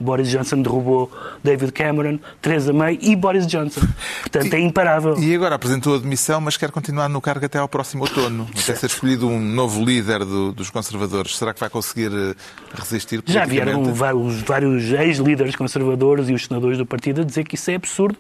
Boris 0.01 0.31
Johnson 0.31 0.63
derrubou 0.63 1.13
David 1.45 1.73
Cameron, 1.73 2.19
Theresa 2.41 2.73
May 2.73 2.99
e 3.03 3.15
Boris 3.15 3.47
Johnson. 3.47 3.83
Portanto, 4.23 4.55
é 4.55 4.59
imparável. 4.59 5.19
E 5.19 5.35
agora 5.35 5.55
apresentou 5.55 5.95
a 5.95 5.99
demissão, 5.99 6.41
mas 6.41 6.57
quer 6.57 6.71
continuar 6.71 7.09
no 7.11 7.21
cargo 7.21 7.45
até 7.45 7.59
ao 7.59 7.69
próximo 7.69 8.05
outono. 8.05 8.49
Até 8.51 8.75
ser 8.75 8.87
escolhido 8.87 9.29
um 9.29 9.39
novo 9.39 9.85
líder 9.85 10.25
do, 10.25 10.53
dos 10.53 10.71
conservadores. 10.71 11.37
Será 11.37 11.53
que 11.53 11.61
vai 11.61 11.69
conseguir 11.69 12.11
eh, 12.13 12.35
resistir 12.73 13.23
Já 13.27 13.45
vieram 13.45 13.93
vários, 13.93 14.41
vários 14.41 14.91
ex-líderes 14.91 15.55
conservadores 15.55 16.31
e 16.31 16.33
os 16.33 16.47
senadores 16.47 16.79
do 16.79 16.87
partido 16.87 17.21
a 17.21 17.25
dizer 17.25 17.45
que 17.45 17.57
isso 17.57 17.71
é 17.71 17.75
absurdo, 17.75 18.17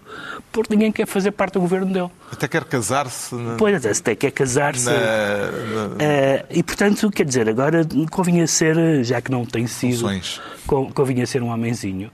porque 0.52 0.74
ninguém 0.74 0.92
quer 0.92 1.06
fazer 1.06 1.30
parte 1.30 1.54
do 1.54 1.60
governo 1.60 1.90
dele. 1.90 2.10
Até 2.30 2.46
quer 2.46 2.64
casar-se. 2.64 3.34
Na... 3.34 3.54
Pois, 3.56 3.86
até 3.86 4.14
quer 4.14 4.30
casar-se. 4.32 4.84
Na... 4.84 4.92
Uh, 4.92 6.46
e, 6.50 6.62
portanto, 6.62 7.10
quer 7.10 7.24
dizer, 7.24 7.48
agora 7.48 7.86
convinha 8.10 8.46
ser, 8.46 9.02
já 9.04 9.20
que 9.20 9.30
não 9.30 9.44
tem 9.44 9.66
sido, 9.66 10.00
Funções. 10.00 10.40
convinha 10.66 11.26
ser 11.26 11.42
um 11.42 11.48
homenzinho. 11.48 12.10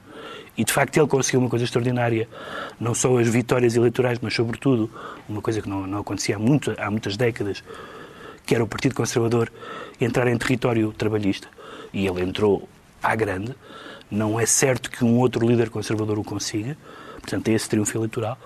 E, 0.56 0.64
de 0.64 0.72
facto, 0.72 0.96
ele 0.96 1.06
conseguiu 1.06 1.40
uma 1.40 1.50
coisa 1.50 1.64
extraordinária. 1.64 2.28
Não 2.80 2.94
só 2.94 3.18
as 3.18 3.28
vitórias 3.28 3.76
eleitorais, 3.76 4.18
mas, 4.20 4.34
sobretudo, 4.34 4.90
uma 5.28 5.42
coisa 5.42 5.60
que 5.60 5.68
não, 5.68 5.86
não 5.86 5.98
acontecia 5.98 6.36
há, 6.36 6.38
muito, 6.38 6.74
há 6.78 6.90
muitas 6.90 7.16
décadas, 7.16 7.62
que 8.46 8.54
era 8.54 8.64
o 8.64 8.66
Partido 8.66 8.94
Conservador 8.94 9.52
entrar 10.00 10.26
em 10.28 10.38
território 10.38 10.92
trabalhista. 10.92 11.48
E 11.92 12.06
ele 12.06 12.22
entrou 12.22 12.68
à 13.02 13.14
grande. 13.14 13.54
Não 14.10 14.38
é 14.40 14.46
certo 14.46 14.90
que 14.90 15.04
um 15.04 15.18
outro 15.18 15.46
líder 15.46 15.68
conservador 15.68 16.18
o 16.18 16.24
consiga. 16.24 16.76
Portanto, 17.20 17.48
é 17.48 17.52
esse 17.52 17.68
triunfo 17.68 17.96
eleitoral. 17.98 18.38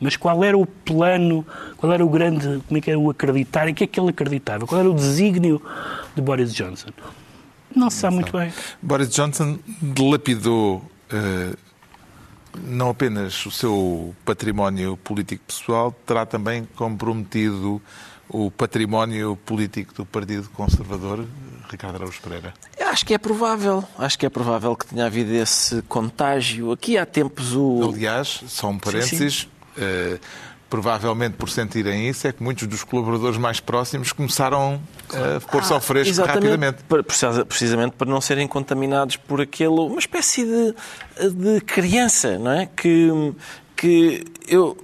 Mas 0.00 0.16
qual 0.16 0.42
era 0.42 0.56
o 0.56 0.64
plano, 0.64 1.46
qual 1.76 1.92
era 1.92 2.04
o 2.04 2.08
grande, 2.08 2.62
como 2.66 2.78
é 2.78 2.80
que 2.80 2.90
era 2.90 2.98
o 2.98 3.10
acreditar, 3.10 3.68
em 3.68 3.74
que 3.74 3.84
é 3.84 3.86
que 3.86 4.00
ele 4.00 4.10
acreditava? 4.10 4.66
Qual 4.66 4.80
era 4.80 4.90
o 4.90 4.94
desígnio 4.94 5.60
de 6.14 6.22
Boris 6.22 6.54
Johnson? 6.54 6.88
Não 7.74 7.90
se 7.90 7.98
sabe 7.98 8.14
muito 8.16 8.32
bem. 8.32 8.52
Boris 8.82 9.10
Johnson 9.10 9.58
dilapidou 9.80 10.78
uh, 11.12 11.56
não 12.64 12.90
apenas 12.90 13.44
o 13.46 13.50
seu 13.50 14.14
património 14.24 14.96
político 14.96 15.44
pessoal, 15.46 15.92
terá 16.06 16.26
também 16.26 16.66
comprometido 16.74 17.80
o 18.28 18.50
património 18.50 19.36
político 19.44 19.92
do 19.94 20.06
Partido 20.06 20.48
Conservador, 20.50 21.26
Ricardo 21.70 21.96
Araújo 21.96 22.20
Pereira? 22.22 22.54
Acho 22.80 23.04
que 23.06 23.14
é 23.14 23.18
provável. 23.18 23.84
Acho 23.98 24.18
que 24.18 24.26
é 24.26 24.28
provável 24.28 24.74
que 24.74 24.86
tenha 24.86 25.06
havido 25.06 25.32
esse 25.32 25.82
contágio. 25.82 26.72
Aqui 26.72 26.96
há 26.98 27.06
tempos 27.06 27.54
o. 27.54 27.90
Aliás, 27.92 28.42
só 28.48 28.68
um 28.68 28.78
parênteses. 28.78 29.18
Sim, 29.18 29.28
sim. 29.42 29.59
Uh, 29.76 30.18
provavelmente 30.70 31.34
por 31.36 31.50
sentirem 31.50 32.08
isso, 32.08 32.28
é 32.28 32.32
que 32.32 32.40
muitos 32.42 32.68
dos 32.68 32.84
colaboradores 32.84 33.36
mais 33.36 33.58
próximos 33.58 34.12
começaram 34.12 34.80
a 35.12 35.40
pôr-se 35.50 35.72
ao 35.72 35.80
fresco 35.80 36.22
ah, 36.22 36.26
rapidamente. 36.26 36.84
Precisamente 37.48 37.96
para 37.96 38.08
não 38.08 38.20
serem 38.20 38.46
contaminados 38.46 39.16
por 39.16 39.40
aquele, 39.40 39.74
uma 39.80 39.98
espécie 39.98 40.44
de, 40.44 40.74
de 41.32 41.60
criança, 41.62 42.38
não 42.38 42.52
é? 42.52 42.66
Que, 42.66 43.34
que 43.76 44.24
eu, 44.46 44.78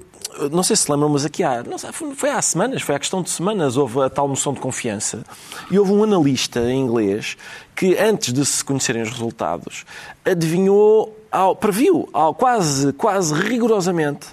não 0.50 0.64
sei 0.64 0.74
se 0.74 0.90
lembram, 0.90 1.08
mas 1.08 1.24
aqui 1.24 1.44
há, 1.44 1.62
não 1.62 1.78
sei, 1.78 1.90
foi 1.92 2.30
há 2.30 2.42
semanas, 2.42 2.82
foi 2.82 2.96
há 2.96 2.98
questão 2.98 3.22
de 3.22 3.30
semanas, 3.30 3.76
houve 3.76 4.02
a 4.02 4.10
tal 4.10 4.26
moção 4.26 4.52
de 4.52 4.58
confiança 4.58 5.22
e 5.70 5.78
houve 5.78 5.92
um 5.92 6.02
analista 6.02 6.60
em 6.60 6.80
inglês 6.80 7.36
que, 7.76 7.96
antes 7.96 8.32
de 8.32 8.44
se 8.44 8.64
conhecerem 8.64 9.02
os 9.02 9.10
resultados, 9.10 9.84
adivinhou, 10.24 11.16
ao, 11.30 11.54
previu 11.54 12.08
ao, 12.12 12.34
quase, 12.34 12.92
quase 12.92 13.32
rigorosamente 13.34 14.26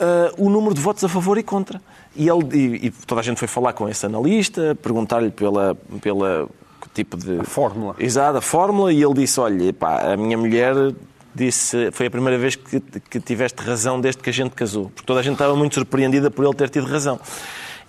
uh, 0.00 0.44
o 0.44 0.48
número 0.48 0.74
de 0.74 0.80
votos 0.80 1.04
a 1.04 1.08
favor 1.08 1.38
e 1.38 1.42
contra. 1.42 1.80
E, 2.16 2.28
ele, 2.28 2.56
e, 2.56 2.86
e 2.86 2.90
toda 2.90 3.20
a 3.20 3.24
gente 3.24 3.38
foi 3.38 3.48
falar 3.48 3.72
com 3.72 3.88
esse 3.88 4.04
analista, 4.06 4.76
perguntar-lhe 4.82 5.30
pela, 5.30 5.76
pela 6.00 6.48
tipo 6.94 7.16
de... 7.16 7.40
A 7.40 7.44
fórmula. 7.44 7.94
Exato, 7.98 8.38
a 8.38 8.42
fórmula, 8.42 8.92
e 8.92 9.02
ele 9.02 9.14
disse, 9.14 9.38
olha, 9.40 9.72
pá, 9.72 10.12
a 10.12 10.16
minha 10.16 10.36
mulher 10.36 10.74
disse, 11.34 11.90
foi 11.92 12.06
a 12.06 12.10
primeira 12.10 12.38
vez 12.38 12.56
que, 12.56 12.80
que 12.80 13.20
tiveste 13.20 13.62
razão 13.62 14.00
desde 14.00 14.22
que 14.22 14.30
a 14.30 14.32
gente 14.32 14.50
casou. 14.50 14.90
Porque 14.90 15.06
toda 15.06 15.20
a 15.20 15.22
gente 15.22 15.34
estava 15.34 15.54
muito 15.54 15.74
surpreendida 15.74 16.30
por 16.30 16.44
ele 16.44 16.54
ter 16.54 16.68
tido 16.68 16.86
razão. 16.86 17.20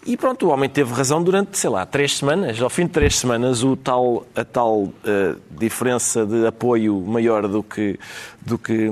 E 0.05 0.15
pronto, 0.15 0.47
o 0.47 0.49
homem 0.49 0.69
teve 0.69 0.93
razão 0.93 1.21
durante, 1.21 1.57
sei 1.57 1.69
lá, 1.69 1.85
três 1.85 2.17
semanas. 2.17 2.61
Ao 2.61 2.69
fim 2.69 2.85
de 2.85 2.91
três 2.91 3.17
semanas, 3.17 3.63
o 3.63 3.75
tal, 3.75 4.25
a 4.33 4.45
tal 4.45 4.83
uh, 4.83 4.93
diferença 5.51 6.25
de 6.25 6.45
apoio 6.47 7.01
maior 7.01 7.47
do 7.47 7.61
que, 7.61 7.99
do 8.41 8.57
que 8.57 8.89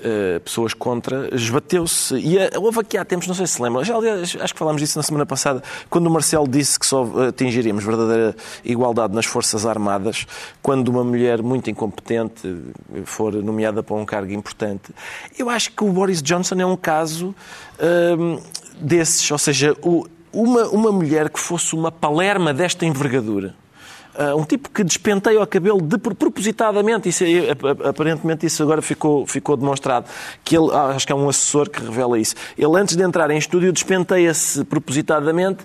Uh, 0.00 0.40
pessoas 0.40 0.72
contra, 0.72 1.28
esbateu-se. 1.34 2.14
E 2.14 2.38
uh, 2.38 2.50
houve 2.56 2.80
aqui 2.80 2.96
há 2.96 3.04
tempos, 3.04 3.28
não 3.28 3.34
sei 3.34 3.46
se 3.46 3.60
lembram, 3.60 3.84
já, 3.84 3.94
aliás, 3.94 4.34
acho 4.40 4.52
que 4.54 4.58
falámos 4.58 4.80
disso 4.80 4.98
na 4.98 5.02
semana 5.02 5.26
passada, 5.26 5.62
quando 5.90 6.06
o 6.06 6.10
Marcelo 6.10 6.48
disse 6.48 6.78
que 6.78 6.86
só 6.86 7.06
atingiríamos 7.28 7.84
verdadeira 7.84 8.34
igualdade 8.64 9.14
nas 9.14 9.26
Forças 9.26 9.66
Armadas 9.66 10.26
quando 10.62 10.88
uma 10.88 11.04
mulher 11.04 11.42
muito 11.42 11.68
incompetente 11.68 12.62
for 13.04 13.34
nomeada 13.34 13.82
para 13.82 13.94
um 13.94 14.06
cargo 14.06 14.32
importante. 14.32 14.94
Eu 15.38 15.50
acho 15.50 15.72
que 15.72 15.84
o 15.84 15.92
Boris 15.92 16.22
Johnson 16.22 16.54
é 16.58 16.64
um 16.66 16.76
caso 16.76 17.34
uh, 17.78 18.42
desses, 18.80 19.30
ou 19.30 19.38
seja, 19.38 19.76
o, 19.82 20.06
uma, 20.32 20.68
uma 20.68 20.92
mulher 20.92 21.28
que 21.28 21.38
fosse 21.38 21.74
uma 21.74 21.92
palerma 21.92 22.54
desta 22.54 22.86
envergadura 22.86 23.54
Uh, 24.12 24.36
um 24.36 24.44
tipo 24.44 24.68
que 24.70 24.82
despenteia 24.82 25.40
o 25.40 25.46
cabelo 25.46 25.80
de, 25.80 25.96
propositadamente, 25.96 27.08
isso, 27.08 27.24
aparentemente 27.88 28.44
isso 28.44 28.62
agora 28.62 28.82
ficou, 28.82 29.24
ficou 29.24 29.56
demonstrado, 29.56 30.06
que 30.42 30.56
ele, 30.56 30.68
ah, 30.72 30.88
acho 30.96 31.06
que 31.06 31.12
é 31.12 31.16
um 31.16 31.28
assessor 31.28 31.70
que 31.70 31.80
revela 31.80 32.18
isso. 32.18 32.34
Ele, 32.58 32.76
antes 32.76 32.96
de 32.96 33.02
entrar 33.04 33.30
em 33.30 33.38
estúdio, 33.38 33.72
despenteia-se 33.72 34.64
propositadamente 34.64 35.64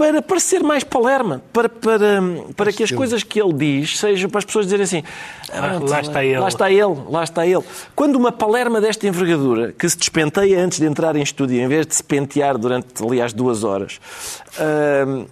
para 0.00 0.22
parecer 0.22 0.62
mais 0.62 0.82
palerma, 0.82 1.42
para, 1.52 1.68
para, 1.68 2.22
para 2.56 2.72
que 2.72 2.82
as 2.82 2.90
coisas 2.90 3.22
que 3.22 3.38
ele 3.38 3.52
diz 3.52 3.98
sejam 3.98 4.30
para 4.30 4.38
as 4.38 4.46
pessoas 4.46 4.64
dizerem 4.64 4.84
assim: 4.84 5.02
ah, 5.52 5.78
lá 5.86 6.00
está 6.00 6.24
ele. 6.24 6.38
Lá 6.38 6.48
está 6.48 6.70
ele, 6.70 6.96
lá 7.08 7.24
está 7.24 7.46
ele. 7.46 7.62
Quando 7.94 8.16
uma 8.16 8.32
palerma 8.32 8.80
desta 8.80 9.06
envergadura, 9.06 9.72
que 9.72 9.86
se 9.86 9.98
despenteia 9.98 10.64
antes 10.64 10.78
de 10.78 10.86
entrar 10.86 11.16
em 11.16 11.22
estúdio, 11.22 11.60
em 11.60 11.68
vez 11.68 11.86
de 11.86 11.94
se 11.94 12.02
pentear 12.02 12.56
durante, 12.56 12.86
aliás, 13.04 13.34
duas 13.34 13.62
horas, 13.62 14.00
uh, 14.58 15.28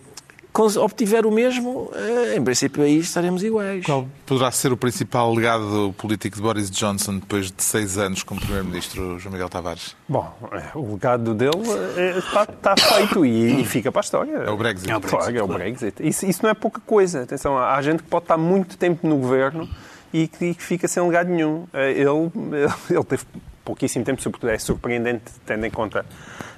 obtiver 0.55 1.25
o 1.25 1.31
mesmo, 1.31 1.91
eh, 1.95 2.37
em 2.37 2.43
princípio 2.43 2.83
aí 2.83 2.99
estaremos 2.99 3.45
iguais. 3.45 3.85
Qual 3.85 4.09
poderá 4.27 4.51
ser 4.51 4.73
o 4.73 4.77
principal 4.77 5.33
legado 5.33 5.95
político 5.97 6.37
de 6.37 6.43
Boris 6.43 6.71
Johnson 6.71 7.19
depois 7.19 7.51
de 7.51 7.63
seis 7.63 7.97
anos 7.97 8.23
como 8.23 8.41
Primeiro-Ministro, 8.41 9.19
João 9.19 9.33
Miguel 9.33 9.49
Tavares? 9.49 9.95
Bom, 10.09 10.33
eh, 10.53 10.71
o 10.75 10.93
legado 10.93 11.35
dele 11.35 11.63
eh, 11.97 12.19
está, 12.19 12.43
está 12.43 12.75
feito 12.77 13.25
e, 13.25 13.61
e, 13.61 13.65
fica 13.65 13.93
para 13.93 14.01
a 14.01 14.03
história. 14.03 14.33
É 14.33 14.51
o 14.51 14.57
Brexit. 14.57 14.91
É 14.91 14.97
o 14.97 15.01
Brexit. 15.01 15.19
Claro, 15.19 15.39
é 15.39 15.43
o 15.43 15.47
Brexit. 15.47 16.07
Isso, 16.09 16.27
isso 16.27 16.43
não 16.43 16.51
é 16.51 16.55
pouca 16.55 16.81
coisa. 16.81 17.23
Atenção, 17.23 17.57
há 17.57 17.81
gente 17.81 18.03
que 18.03 18.09
pode 18.09 18.25
estar 18.25 18.37
muito 18.37 18.77
tempo 18.77 19.07
no 19.07 19.17
governo 19.17 19.69
e 20.13 20.27
que 20.27 20.55
fica 20.55 20.89
sem 20.89 21.03
legado 21.03 21.29
nenhum. 21.29 21.67
Ele, 21.73 22.33
ele 22.91 23.05
teve 23.05 23.23
pouquíssimo 23.65 24.05
tempo, 24.05 24.21
sobretudo 24.21 24.51
é 24.51 24.59
surpreendente, 24.59 25.31
tendo 25.47 25.65
em 25.67 25.71
conta 25.71 26.05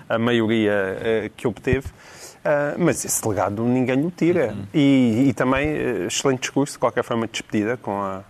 a 0.08 0.18
maioria 0.18 1.30
que 1.36 1.46
obteve. 1.46 1.86
Uh, 2.40 2.74
mas 2.78 3.04
esse 3.04 3.26
legado 3.26 3.62
ninguém 3.64 3.96
lhe 3.96 4.10
tira. 4.10 4.48
Uhum. 4.48 4.64
E, 4.72 5.26
e, 5.28 5.32
também, 5.34 5.68
uh, 5.68 6.06
excelente 6.06 6.40
discurso, 6.40 6.74
de 6.74 6.78
qualquer 6.78 7.04
forma, 7.04 7.26
de 7.26 7.32
despedida, 7.32 7.76
com 7.76 8.00
a, 8.00 8.22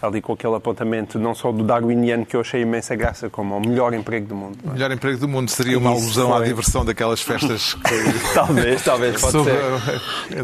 ali 0.00 0.20
com 0.20 0.34
aquele 0.34 0.54
apontamento 0.54 1.18
não 1.18 1.34
só 1.34 1.50
do 1.50 1.64
darwiniano 1.64 2.24
que 2.24 2.36
eu 2.36 2.40
achei 2.40 2.62
imensa 2.62 2.94
graça, 2.94 3.28
como 3.28 3.56
o 3.56 3.60
melhor 3.60 3.92
emprego 3.92 4.26
do 4.26 4.36
mundo. 4.36 4.58
O 4.64 4.70
é? 4.70 4.72
melhor 4.74 4.92
emprego 4.92 5.18
do 5.18 5.28
mundo 5.28 5.50
seria 5.50 5.78
uma 5.78 5.90
alusão 5.90 6.28
foi... 6.28 6.42
à 6.42 6.44
diversão 6.44 6.84
daquelas 6.84 7.20
festas 7.20 7.74
que... 7.82 7.94
talvez, 8.34 8.82
talvez, 8.84 9.20
pode 9.20 9.32
Sobre... 9.32 9.52
ser. 9.52 9.60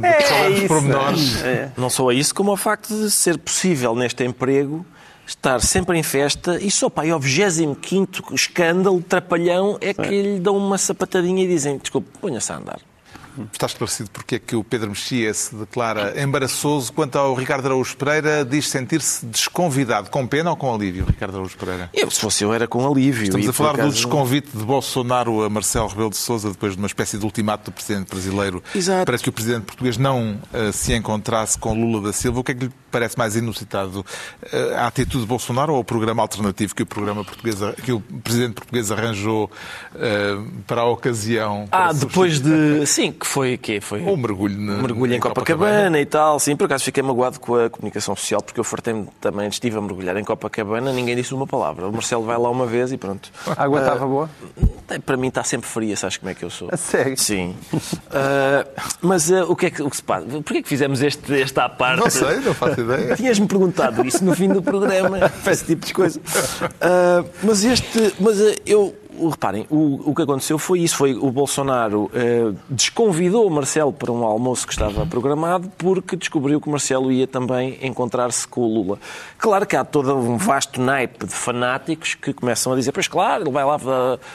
É, 0.02 0.44
é 0.44 0.50
isso, 0.50 1.46
é. 1.46 1.70
Não 1.76 1.90
só 1.90 2.08
a 2.08 2.14
isso, 2.14 2.34
como 2.34 2.50
ao 2.50 2.56
facto 2.56 2.88
de 2.88 3.10
ser 3.10 3.38
possível 3.38 3.94
neste 3.94 4.24
emprego 4.24 4.84
estar 5.24 5.60
sempre 5.60 5.96
em 5.96 6.02
festa 6.02 6.58
e 6.60 6.70
só 6.70 6.90
para 6.90 7.16
o 7.16 7.20
25 7.20 8.34
escândalo, 8.34 9.00
trapalhão, 9.00 9.78
é 9.80 9.94
que 9.94 10.22
lhe 10.22 10.40
dão 10.40 10.56
uma 10.56 10.76
sapatadinha 10.76 11.44
e 11.44 11.46
dizem, 11.46 11.78
desculpe, 11.78 12.08
ponha-se 12.20 12.50
a 12.52 12.56
andar. 12.56 12.80
Está 13.52 13.66
esclarecido 13.66 14.10
porque 14.10 14.36
é 14.36 14.38
que 14.38 14.56
o 14.56 14.64
Pedro 14.64 14.90
Mexia 14.90 15.32
se 15.32 15.54
declara 15.54 16.20
embaraçoso. 16.20 16.92
Quanto 16.92 17.16
ao 17.16 17.34
Ricardo 17.34 17.66
Araújo 17.66 17.96
Pereira, 17.96 18.44
diz 18.44 18.68
sentir-se 18.68 19.24
desconvidado. 19.26 20.10
Com 20.10 20.26
pena 20.26 20.50
ou 20.50 20.56
com 20.56 20.74
alívio, 20.74 21.04
Ricardo 21.06 21.36
Araújo 21.36 21.56
Pereira? 21.56 21.90
Eu, 21.92 22.10
se 22.10 22.20
fosse 22.20 22.44
eu, 22.44 22.52
era 22.52 22.66
com 22.66 22.86
alívio. 22.86 23.24
Estamos 23.24 23.48
a 23.48 23.52
falar 23.52 23.76
do 23.76 23.90
desconvite 23.90 24.56
de 24.56 24.64
Bolsonaro 24.64 25.42
a 25.44 25.50
Marcelo 25.50 25.88
Rebelo 25.88 26.10
de 26.10 26.16
Sousa 26.16 26.50
depois 26.50 26.72
de 26.72 26.78
uma 26.78 26.86
espécie 26.86 27.18
de 27.18 27.24
ultimato 27.24 27.70
do 27.70 27.74
Presidente 27.74 28.08
brasileiro 28.08 28.62
Exato. 28.74 29.04
para 29.04 29.18
que 29.18 29.28
o 29.28 29.32
Presidente 29.32 29.64
português 29.64 29.96
não 29.96 30.34
uh, 30.52 30.72
se 30.72 30.94
encontrasse 30.94 31.58
com 31.58 31.74
Lula 31.74 32.02
da 32.02 32.12
Silva. 32.12 32.40
O 32.40 32.44
que 32.44 32.52
é 32.52 32.54
que 32.54 32.64
lhe 32.66 32.72
parece 32.90 33.16
mais 33.16 33.36
inusitado? 33.36 34.00
Uh, 34.00 34.74
a 34.76 34.86
atitude 34.86 35.20
de 35.20 35.26
Bolsonaro 35.26 35.74
ou 35.74 35.80
o 35.80 35.84
programa 35.84 36.22
alternativo 36.22 36.74
que 36.74 36.82
o, 36.82 36.86
programa 36.86 37.24
português, 37.24 37.56
que 37.84 37.92
o 37.92 38.00
Presidente 38.00 38.54
português 38.54 38.90
arranjou 38.90 39.50
uh, 39.94 40.50
para 40.66 40.82
a 40.82 40.86
ocasião? 40.86 41.68
Ah, 41.70 41.92
depois 41.92 42.40
de... 42.40 42.86
Sim, 42.86 43.12
que 43.22 43.26
foi 43.28 43.56
que 43.56 43.80
foi 43.80 44.02
um 44.02 44.16
mergulho, 44.16 44.58
na, 44.58 44.82
mergulho 44.82 45.12
em, 45.12 45.16
em 45.16 45.20
Copacabana, 45.20 45.70
Copacabana, 45.70 46.00
e 46.00 46.06
tal. 46.06 46.40
Sim, 46.40 46.56
por 46.56 46.64
acaso 46.64 46.84
fiquei 46.84 47.02
magoado 47.02 47.38
com 47.38 47.54
a 47.54 47.70
comunicação 47.70 48.16
social 48.16 48.42
porque 48.42 48.58
eu 48.58 48.64
fartei-me 48.64 49.06
também, 49.20 49.48
estive 49.48 49.78
a 49.78 49.80
mergulhar 49.80 50.16
em 50.16 50.24
Copacabana, 50.24 50.92
ninguém 50.92 51.14
disse 51.14 51.32
uma 51.32 51.46
palavra. 51.46 51.88
O 51.88 51.92
Marcelo 51.92 52.24
vai 52.24 52.36
lá 52.36 52.50
uma 52.50 52.66
vez 52.66 52.92
e 52.92 52.98
pronto. 52.98 53.30
A 53.56 53.62
água 53.62 53.80
estava 53.80 54.04
uh, 54.04 54.08
boa? 54.08 54.30
Para 55.06 55.16
mim 55.16 55.28
está 55.28 55.44
sempre 55.44 55.68
fria, 55.68 55.96
sabes 55.96 56.16
como 56.16 56.30
é 56.30 56.34
que 56.34 56.44
eu 56.44 56.50
sou? 56.50 56.68
A 56.72 56.76
sério? 56.76 57.16
Sim. 57.16 57.54
Uh, 57.72 58.82
mas 59.00 59.30
uh, 59.30 59.44
o, 59.48 59.54
que 59.54 59.66
é 59.66 59.70
que, 59.70 59.82
o 59.82 59.88
que 59.88 59.96
se 59.96 60.02
passa? 60.02 60.26
Porquê 60.26 60.58
é 60.58 60.62
que 60.62 60.68
fizemos 60.68 61.00
este, 61.00 61.40
esta 61.40 61.64
à 61.64 61.68
parte? 61.68 62.00
Não 62.00 62.10
sei, 62.10 62.40
não 62.40 62.54
faço 62.54 62.80
ideia. 62.80 63.14
Tinhas-me 63.16 63.46
perguntado 63.46 64.04
isso 64.04 64.24
no 64.24 64.34
fim 64.34 64.48
do 64.48 64.62
programa, 64.62 65.18
esse 65.46 65.64
tipo 65.64 65.86
de 65.86 65.94
coisa. 65.94 66.18
Uh, 66.18 67.28
mas 67.42 67.62
este. 67.64 68.14
Mas 68.18 68.40
uh, 68.40 68.54
eu. 68.66 68.94
Reparem, 69.30 69.66
o, 69.70 70.10
o 70.10 70.14
que 70.14 70.22
aconteceu 70.22 70.58
foi 70.58 70.80
isso: 70.80 70.96
foi 70.96 71.14
o 71.14 71.30
Bolsonaro 71.30 72.04
uh, 72.04 72.56
desconvidou 72.68 73.46
o 73.46 73.50
Marcelo 73.50 73.92
para 73.92 74.10
um 74.10 74.24
almoço 74.24 74.66
que 74.66 74.72
estava 74.72 75.04
programado 75.06 75.70
porque 75.76 76.16
descobriu 76.16 76.60
que 76.60 76.68
o 76.68 76.70
Marcelo 76.70 77.12
ia 77.12 77.26
também 77.26 77.78
encontrar-se 77.82 78.46
com 78.48 78.62
o 78.62 78.74
Lula. 78.74 78.98
Claro 79.38 79.66
que 79.66 79.76
há 79.76 79.84
todo 79.84 80.14
um 80.16 80.36
vasto 80.36 80.80
naipe 80.80 81.26
de 81.26 81.32
fanáticos 81.32 82.14
que 82.14 82.32
começam 82.32 82.72
a 82.72 82.76
dizer: 82.76 82.92
Pois 82.92 83.08
claro, 83.08 83.44
ele 83.44 83.50
vai 83.50 83.64
lá 83.64 83.78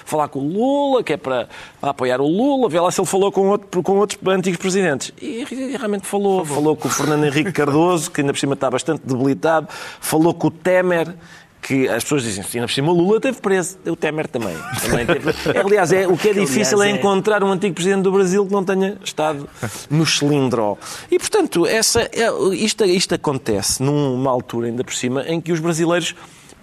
falar 0.05 0.27
com 0.27 0.39
o 0.39 0.47
Lula, 0.47 1.03
que 1.03 1.13
é 1.13 1.17
para 1.17 1.47
apoiar 1.81 2.21
o 2.21 2.27
Lula, 2.27 2.69
vê 2.69 2.79
lá 2.79 2.91
se 2.91 3.01
ele 3.01 3.07
falou 3.07 3.31
com, 3.31 3.49
outro, 3.49 3.81
com 3.81 3.97
outros 3.97 4.19
antigos 4.27 4.59
presidentes. 4.59 5.11
E, 5.21 5.45
e 5.49 5.77
realmente 5.77 6.05
falou. 6.05 6.45
Falou 6.45 6.75
com 6.75 6.87
o 6.87 6.91
Fernando 6.91 7.25
Henrique 7.25 7.51
Cardoso, 7.51 8.11
que 8.11 8.21
ainda 8.21 8.33
por 8.33 8.39
cima 8.39 8.53
está 8.53 8.69
bastante 8.69 9.01
debilitado, 9.05 9.67
falou 9.99 10.33
com 10.33 10.47
o 10.47 10.51
Temer 10.51 11.15
que 11.67 11.87
as 11.89 12.03
pessoas 12.03 12.23
dizem, 12.23 12.45
ainda 12.53 12.67
por 12.67 12.73
cima 12.73 12.91
o 12.91 12.95
Lula 12.95 13.19
teve 13.19 13.41
preso, 13.41 13.77
o 13.85 13.95
Temer 13.95 14.27
também. 14.27 14.55
também 14.81 15.05
teve... 15.05 15.33
Aliás, 15.59 15.91
é, 15.91 16.07
o 16.07 16.17
que 16.17 16.29
é 16.29 16.33
difícil 16.33 16.81
é 16.81 16.89
encontrar 16.89 17.43
um 17.43 17.51
antigo 17.51 17.75
presidente 17.75 18.03
do 18.03 18.11
Brasil 18.11 18.45
que 18.45 18.53
não 18.53 18.63
tenha 18.63 18.97
estado 19.03 19.47
no 19.89 20.05
cilindro. 20.05 20.77
E, 21.11 21.19
portanto, 21.19 21.67
essa, 21.67 22.01
é, 22.01 22.29
isto, 22.53 22.85
isto 22.85 23.15
acontece 23.15 23.83
numa 23.83 24.31
altura, 24.31 24.67
ainda 24.67 24.83
por 24.83 24.93
cima, 24.93 25.23
em 25.27 25.41
que 25.41 25.51
os 25.51 25.59
brasileiros 25.59 26.15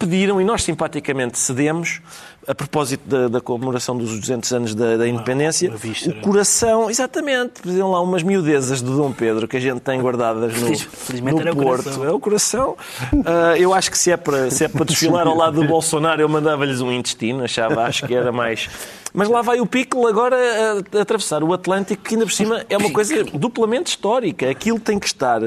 pediram 0.04 0.40
e 0.40 0.44
nós 0.44 0.62
simpaticamente 0.62 1.38
cedemos 1.38 2.00
a 2.46 2.54
propósito 2.54 3.08
da, 3.08 3.28
da, 3.28 3.40
comemoração 3.40 3.96
dos 3.96 4.20
200 4.20 4.52
anos 4.52 4.74
da, 4.74 4.98
da 4.98 5.08
independência, 5.08 5.72
o 6.06 6.20
coração, 6.20 6.90
exatamente, 6.90 7.62
pediram 7.62 7.90
lá 7.90 8.02
umas 8.02 8.22
miudezas 8.22 8.82
do 8.82 8.94
Dom 8.96 9.12
Pedro 9.12 9.48
que 9.48 9.56
a 9.56 9.60
gente 9.60 9.80
tem 9.80 9.98
guardadas 10.00 10.52
no, 10.60 10.68
no 10.68 11.56
Porto. 11.56 12.04
É 12.04 12.10
o 12.10 12.20
coração. 12.20 12.76
Uh, 13.12 13.56
eu 13.56 13.72
acho 13.72 13.90
que 13.90 13.96
se 13.96 14.10
é 14.10 14.16
para, 14.16 14.50
se 14.50 14.64
é 14.64 14.68
para 14.68 14.84
desfilar 14.84 15.26
ao 15.26 15.36
lado 15.36 15.62
do 15.62 15.66
Bolsonaro, 15.66 16.20
eu 16.20 16.28
mandava-lhes 16.28 16.80
um 16.80 16.92
intestino, 16.92 17.44
achava, 17.44 17.82
acho 17.84 18.06
que 18.06 18.14
era 18.14 18.30
mais. 18.30 18.68
Mas 19.12 19.28
lá 19.28 19.42
vai 19.42 19.60
o 19.60 19.66
Pickle 19.66 20.06
agora 20.06 20.36
a, 20.36 20.98
a 20.98 21.02
atravessar 21.02 21.42
o 21.42 21.52
Atlântico, 21.52 22.02
que 22.02 22.14
ainda 22.14 22.26
por 22.26 22.32
cima 22.32 22.64
é 22.68 22.76
uma 22.76 22.90
coisa 22.90 23.24
duplamente 23.24 23.90
histórica. 23.90 24.50
Aquilo 24.50 24.78
tem 24.78 24.98
que 24.98 25.06
estar 25.06 25.40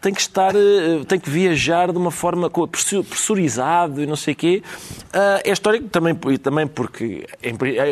tem 0.00 0.14
que 0.14 0.20
estar, 0.20 0.54
eh, 0.54 1.04
tem 1.06 1.18
que 1.18 1.28
viajar 1.28 1.90
de 1.90 1.98
uma 1.98 2.10
forma 2.10 2.50
pressurizado 2.50 4.02
e 4.02 4.06
não 4.06 4.16
sei 4.16 4.34
o 4.34 4.36
quê. 4.36 4.62
Ah, 5.12 5.40
é 5.44 5.50
histórico 5.50 5.88
também, 5.88 6.14
também 6.38 6.66
porque 6.66 7.26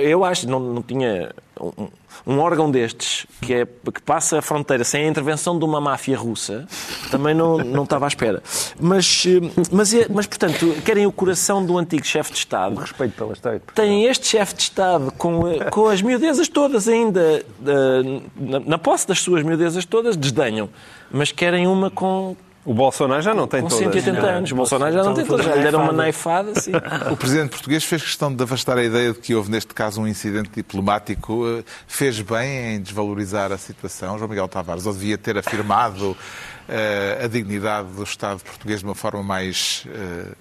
eu 0.04 0.24
acho, 0.24 0.48
não, 0.48 0.60
não 0.60 0.82
tinha 0.82 1.34
um, 1.60 1.88
um 2.26 2.38
órgão 2.38 2.70
destes 2.70 3.26
que, 3.40 3.54
é, 3.54 3.66
que 3.66 4.02
passa 4.02 4.38
a 4.38 4.42
fronteira 4.42 4.84
sem 4.84 5.04
a 5.04 5.08
intervenção 5.08 5.58
de 5.58 5.64
uma 5.64 5.80
máfia 5.80 6.16
russa, 6.16 6.66
também 7.10 7.34
não, 7.34 7.58
não 7.58 7.84
estava 7.84 8.06
à 8.06 8.08
espera. 8.08 8.42
Mas, 8.78 9.24
eh, 9.26 9.64
mas, 9.70 9.94
é, 9.94 10.06
mas, 10.08 10.26
portanto, 10.26 10.74
querem 10.84 11.06
o 11.06 11.12
coração 11.12 11.64
do 11.64 11.78
antigo 11.78 12.04
chefe 12.04 12.32
de 12.32 12.38
Estado. 12.38 12.76
O 12.76 12.78
respeito 12.80 13.14
pela 13.14 13.32
Estado. 13.32 13.60
Tem 13.74 14.04
este 14.04 14.26
chefe 14.26 14.54
de 14.54 14.62
Estado 14.62 15.12
com, 15.12 15.48
eh, 15.48 15.70
com 15.70 15.88
as 15.88 16.02
miudezas 16.02 16.48
todas 16.48 16.88
ainda, 16.88 17.44
na, 18.36 18.60
na 18.60 18.78
posse 18.78 19.06
das 19.06 19.20
suas 19.20 19.42
miudezas 19.42 19.84
todas, 19.84 20.16
desdenham 20.16 20.68
mas 21.10 21.32
querem 21.32 21.66
uma 21.66 21.90
com, 21.90 22.36
o 22.66 22.74
Bolsonaro 22.74 23.22
já 23.22 23.32
não 23.32 23.46
tem 23.46 23.62
com 23.62 23.68
todas. 23.68 23.84
180 23.84 24.20
não, 24.20 24.28
anos. 24.28 24.50
O 24.50 24.56
Bolsonaro 24.56 24.92
já 24.92 25.04
não 25.04 25.14
tem 25.14 25.24
todas. 25.24 25.46
Já 25.46 25.54
lhe 25.54 25.62
deram 25.62 25.82
uma 25.82 25.92
naifada. 25.92 26.52
Sim. 26.60 26.72
O 27.10 27.16
presidente 27.16 27.50
português 27.50 27.84
fez 27.84 28.02
questão 28.02 28.34
de 28.34 28.42
afastar 28.42 28.76
a 28.76 28.82
ideia 28.82 29.12
de 29.12 29.20
que 29.20 29.34
houve, 29.34 29.50
neste 29.50 29.72
caso, 29.72 30.00
um 30.00 30.08
incidente 30.08 30.50
diplomático. 30.52 31.62
Fez 31.86 32.20
bem 32.20 32.74
em 32.74 32.80
desvalorizar 32.80 33.52
a 33.52 33.58
situação, 33.58 34.18
João 34.18 34.28
Miguel 34.28 34.48
Tavares, 34.48 34.84
ou 34.84 34.92
devia 34.92 35.16
ter 35.16 35.38
afirmado 35.38 36.10
uh, 36.10 37.24
a 37.24 37.28
dignidade 37.28 37.88
do 37.92 38.02
Estado 38.02 38.42
português 38.42 38.80
de 38.80 38.86
uma 38.86 38.96
forma 38.96 39.22
mais, 39.22 39.86
uh, 39.86 40.36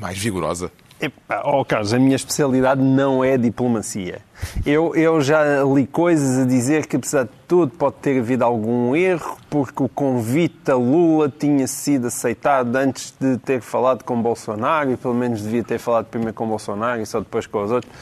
mais 0.00 0.18
vigorosa? 0.18 0.72
Epá, 1.00 1.42
oh 1.46 1.64
Carlos, 1.64 1.94
a 1.94 1.98
minha 1.98 2.14
especialidade 2.14 2.82
não 2.82 3.24
é 3.24 3.38
diplomacia. 3.38 4.20
Eu, 4.66 4.94
eu 4.94 5.22
já 5.22 5.62
li 5.64 5.86
coisas 5.86 6.40
a 6.40 6.44
dizer 6.44 6.86
que, 6.86 6.96
apesar 6.96 7.24
de 7.24 7.30
tudo, 7.48 7.72
pode 7.72 7.96
ter 7.96 8.18
havido 8.18 8.44
algum 8.44 8.94
erro, 8.94 9.38
porque 9.48 9.82
o 9.82 9.88
convite 9.88 10.70
a 10.70 10.74
Lula 10.74 11.30
tinha 11.30 11.66
sido 11.66 12.08
aceitado 12.08 12.76
antes 12.76 13.14
de 13.18 13.38
ter 13.38 13.62
falado 13.62 14.04
com 14.04 14.20
Bolsonaro, 14.20 14.92
e 14.92 14.96
pelo 14.98 15.14
menos 15.14 15.40
devia 15.40 15.64
ter 15.64 15.78
falado 15.78 16.04
primeiro 16.04 16.34
com 16.34 16.46
Bolsonaro 16.46 17.00
e 17.00 17.06
só 17.06 17.18
depois 17.18 17.46
com 17.46 17.64
os 17.64 17.70
outros. 17.70 17.92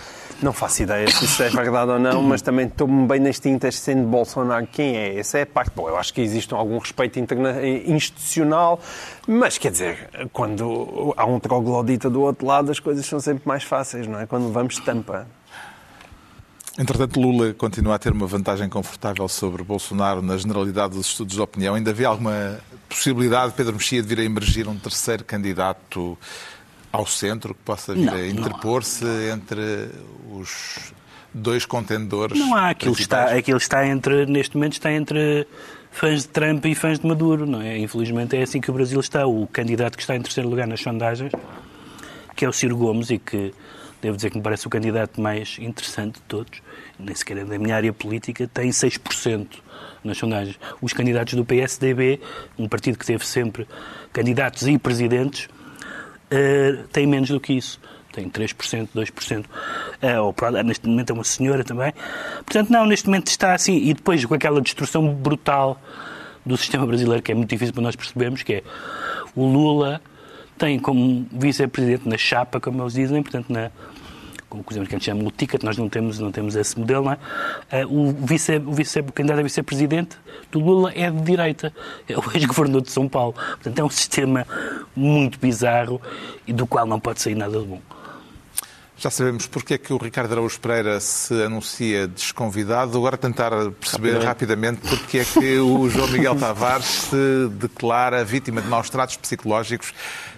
Não 0.41 0.53
faço 0.53 0.85
ideia 0.85 1.11
se 1.11 1.25
isso 1.25 1.43
é 1.43 1.51
verdade 1.51 1.91
ou 1.91 1.99
não, 1.99 2.23
mas 2.23 2.41
também 2.41 2.67
estou-me 2.67 3.09
bem 3.09 3.19
nas 3.19 3.41
tintas 3.41 3.77
sendo 3.77 4.07
Bolsonaro 4.07 4.69
quem 4.69 4.97
é. 4.97 5.19
Essa 5.19 5.39
é 5.39 5.43
a 5.43 5.47
parte. 5.47 5.73
Bom, 5.75 5.89
eu 5.89 5.97
acho 5.97 6.15
que 6.15 6.21
existe 6.21 6.55
algum 6.55 6.79
respeito 6.79 7.19
institucional, 7.87 8.81
mas 9.27 9.59
quer 9.59 9.73
dizer, 9.73 10.09
quando 10.33 11.13
há 11.17 11.27
um 11.27 11.41
troglodita 11.41 12.09
do 12.09 12.23
outro 12.23 12.47
lado, 12.47 12.71
as 12.71 12.79
coisas 12.79 13.05
são 13.05 13.19
sempre 13.19 13.43
mais 13.49 13.65
fáceis, 13.65 14.07
não 14.07 14.21
é? 14.21 14.27
Quando 14.27 14.53
vamos 14.53 14.79
tampa. 14.79 15.27
Entretanto, 16.79 17.21
Lula 17.21 17.53
continua 17.55 17.97
a 17.97 17.99
ter 17.99 18.13
uma 18.13 18.29
vantagem 18.29 18.69
confortável 18.69 19.27
sobre 19.27 19.65
Bolsonaro 19.65 20.23
na 20.23 20.37
generalidade 20.37 20.95
dos 20.95 21.09
estudos 21.09 21.35
de 21.35 21.41
opinião. 21.41 21.75
Ainda 21.75 21.91
havia 21.91 22.07
alguma 22.07 22.61
possibilidade 22.89 23.51
de 23.51 23.57
Pedro 23.57 23.73
Mexia 23.73 24.01
de 24.01 24.07
vir 24.07 24.21
a 24.21 24.25
emergir 24.25 24.69
um 24.69 24.79
terceiro 24.79 25.25
candidato 25.25 26.17
ao 26.93 27.07
centro 27.07 27.55
que 27.55 27.61
possa 27.63 27.95
vir 27.95 28.07
não, 28.07 28.15
a 28.15 28.27
interpor-se 28.27 29.05
entre 29.33 29.91
os 30.31 30.93
dois 31.33 31.65
contendores? 31.65 32.39
Não 32.39 32.55
há. 32.55 32.71
Aquilo 32.71 32.95
está, 32.95 33.37
aquilo 33.37 33.59
está 33.59 33.87
entre, 33.87 34.27
neste 34.27 34.57
momento, 34.57 34.75
está 34.75 34.93
entre 34.93 35.47
fãs 35.91 36.23
de 36.23 36.29
Trump 36.29 36.65
e 36.67 36.75
fãs 36.75 36.99
de 36.99 37.07
Maduro, 37.07 37.47
não 37.47 37.61
é? 37.61 37.79
Infelizmente 37.79 38.37
é 38.37 38.43
assim 38.43 38.61
que 38.61 38.71
o 38.71 38.75
Brasil 38.75 39.01
está. 39.01 39.27
O 39.27 39.47
candidato 39.47 39.97
que 39.97 40.03
está 40.03 40.17
em 40.17 40.23
terceiro 40.23 40.49
lugar 40.49 40.67
nas 40.67 40.81
sondagens, 40.81 41.33
que 42.35 42.45
é 42.45 42.49
o 42.49 42.53
Ciro 42.53 42.77
Gomes 42.77 43.11
e 43.11 43.19
que 43.19 43.53
devo 44.01 44.17
dizer 44.17 44.31
que 44.31 44.37
me 44.37 44.43
parece 44.43 44.67
o 44.67 44.71
candidato 44.71 45.21
mais 45.21 45.57
interessante 45.59 46.15
de 46.15 46.23
todos, 46.23 46.63
nem 46.99 47.15
sequer 47.15 47.39
é 47.39 47.45
da 47.45 47.59
minha 47.59 47.75
área 47.75 47.93
política, 47.93 48.49
tem 48.53 48.71
6% 48.71 49.47
nas 50.05 50.17
sondagens. 50.17 50.59
Os 50.81 50.93
candidatos 50.93 51.35
do 51.35 51.45
PSDB, 51.45 52.21
um 52.57 52.69
partido 52.69 52.97
que 52.97 53.05
teve 53.05 53.27
sempre 53.27 53.67
candidatos 54.13 54.67
e 54.69 54.79
presidentes, 54.79 55.49
uh, 56.33 56.89
tem 56.89 57.07
menos 57.07 57.29
do 57.29 57.41
que 57.41 57.53
isso. 57.53 57.81
Tem 58.13 58.29
3%, 58.29 58.89
2%. 58.95 59.45
Uh, 59.45 60.23
ou, 60.23 60.63
neste 60.65 60.89
momento 60.89 61.11
é 61.11 61.13
uma 61.13 61.25
senhora 61.25 61.63
também. 61.63 61.93
Portanto, 62.45 62.71
não, 62.71 62.87
neste 62.87 63.07
momento 63.07 63.29
está 63.29 63.55
assim. 63.55 63.77
E 63.77 63.95
depois 63.95 64.25
com 64.25 64.35
aquela 64.35 64.61
destruição 64.61 65.15
brutal 65.15 65.81
do 66.45 66.57
sistema 66.57 66.87
brasileiro, 66.87 67.23
que 67.23 67.33
é 67.33 67.35
muito 67.35 67.51
difícil 67.51 67.75
para 67.75 67.83
nós 67.83 67.95
percebermos, 67.95 68.43
que 68.43 68.55
é 68.55 68.63
o 69.37 69.47
Lula 69.47 70.01
tem 70.57 70.79
como 70.79 71.25
vice-presidente 71.31 72.09
na 72.09 72.19
chapa, 72.19 72.61
como 72.61 72.83
eles 72.83 72.95
dizem, 72.95 73.23
portanto, 73.23 73.47
na, 73.49 73.71
como 74.49 74.65
que 74.65 74.79
a 74.79 74.83
gente 74.83 75.05
chama 75.05 75.23
o 75.23 75.31
ticket, 75.31 75.63
nós 75.63 75.77
não 75.77 75.89
temos, 75.89 76.19
não 76.19 76.33
temos 76.33 76.57
esse 76.57 76.79
modelo, 76.79 77.05
não 77.05 77.13
é? 77.13 77.85
Uh, 77.85 78.09
o, 78.09 78.13
vice, 78.27 78.57
o, 78.57 78.73
vice, 78.73 79.01
o 79.01 79.13
candidato 79.13 79.41
a 79.41 79.43
vice-presidente 79.43 80.17
do 80.51 80.59
Lula 80.59 80.93
é 80.95 81.11
de 81.11 81.21
direita, 81.21 81.73
é 82.09 82.17
o 82.17 82.23
ex-governador 82.35 82.83
de 82.83 82.91
São 82.91 83.09
Paulo. 83.09 83.35
Portanto, 83.35 83.79
é 83.79 83.85
um 83.85 83.91
sistema 83.91 84.47
muito 84.97 85.39
bizarro 85.39 86.01
e 86.47 86.53
do 86.53 86.67
qual 86.67 86.87
não 86.87 86.99
pode 86.99 87.21
sair 87.21 87.35
nada 87.35 87.59
de 87.59 87.67
bom. 87.67 87.81
Já 89.01 89.11
sabemos 89.11 89.47
porque 89.47 89.75
é 89.75 89.79
que 89.79 89.93
o 89.93 89.97
Ricardo 89.97 90.33
Araújo 90.33 90.59
Pereira 90.59 90.99
se 90.99 91.33
anuncia 91.45 92.09
desconvidado. 92.09 92.99
Agora 92.99 93.17
tentar 93.17 93.53
perceber 93.81 94.21
rapidamente, 94.21 94.81
rapidamente 94.83 94.89
porque 94.89 95.19
é 95.19 95.25
que 95.25 95.59
o 95.61 95.89
João 95.89 96.09
Miguel 96.09 96.35
Tavares 96.37 96.87
se 96.87 97.49
declara 97.53 98.25
vítima 98.25 98.61
de 98.61 98.67
maus 98.67 98.91
tratos 98.91 99.17
psicológicos 99.17 99.95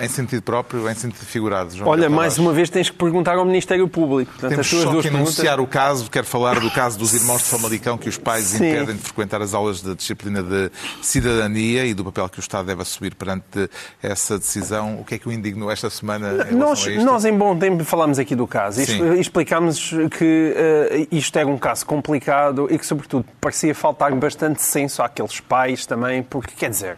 em 0.00 0.08
sentido 0.08 0.42
próprio, 0.42 0.88
em 0.88 0.94
sentido 0.94 1.24
figurado. 1.24 1.74
João 1.74 1.90
Olha, 1.90 2.08
mais 2.08 2.38
uma 2.38 2.52
vez 2.52 2.70
tens 2.70 2.88
que 2.88 2.96
perguntar 2.96 3.36
ao 3.36 3.44
Ministério 3.44 3.88
Público. 3.88 4.30
Portanto, 4.32 4.50
Temos 4.50 4.66
só 4.68 5.00
que 5.00 5.08
anunciar 5.08 5.56
perguntas... 5.56 5.58
o 5.58 5.66
caso, 5.66 6.10
quero 6.10 6.26
falar 6.26 6.60
do 6.60 6.70
caso 6.70 6.98
dos 6.98 7.14
irmãos 7.14 7.38
de 7.38 7.48
Famalicão, 7.48 7.98
que 7.98 8.08
os 8.08 8.16
pais 8.16 8.46
Sim. 8.46 8.56
impedem 8.68 8.96
de 8.96 9.02
frequentar 9.02 9.42
as 9.42 9.52
aulas 9.52 9.82
de 9.82 9.94
disciplina 9.94 10.42
de 10.42 10.70
cidadania 11.02 11.84
e 11.84 11.94
do 11.94 12.04
papel 12.04 12.28
que 12.28 12.38
o 12.38 12.40
Estado 12.40 12.66
deve 12.66 12.82
assumir 12.82 13.14
perante 13.14 13.68
essa 14.02 14.38
decisão. 14.38 15.00
O 15.00 15.04
que 15.04 15.16
é 15.16 15.18
que 15.18 15.28
o 15.28 15.32
indignou 15.32 15.70
esta 15.70 15.90
semana 15.90 16.46
em 16.50 16.54
nós, 16.54 16.86
nós, 16.98 17.24
em 17.24 17.36
bom 17.36 17.58
tempo, 17.58 17.84
falámos 17.84 18.18
aqui 18.18 18.36
do 18.36 18.46
caso 18.46 18.80
e 18.80 19.20
explicámos 19.20 19.90
que 20.16 20.54
uh, 20.54 21.08
isto 21.10 21.36
era 21.38 21.48
um 21.48 21.58
caso 21.58 21.84
complicado 21.84 22.68
e 22.70 22.78
que, 22.78 22.86
sobretudo, 22.86 23.24
parecia 23.40 23.74
faltar 23.74 24.14
bastante 24.14 24.62
senso 24.62 25.02
àqueles 25.02 25.40
pais 25.40 25.86
também, 25.86 26.22
porque, 26.22 26.52
quer 26.56 26.70
dizer, 26.70 26.96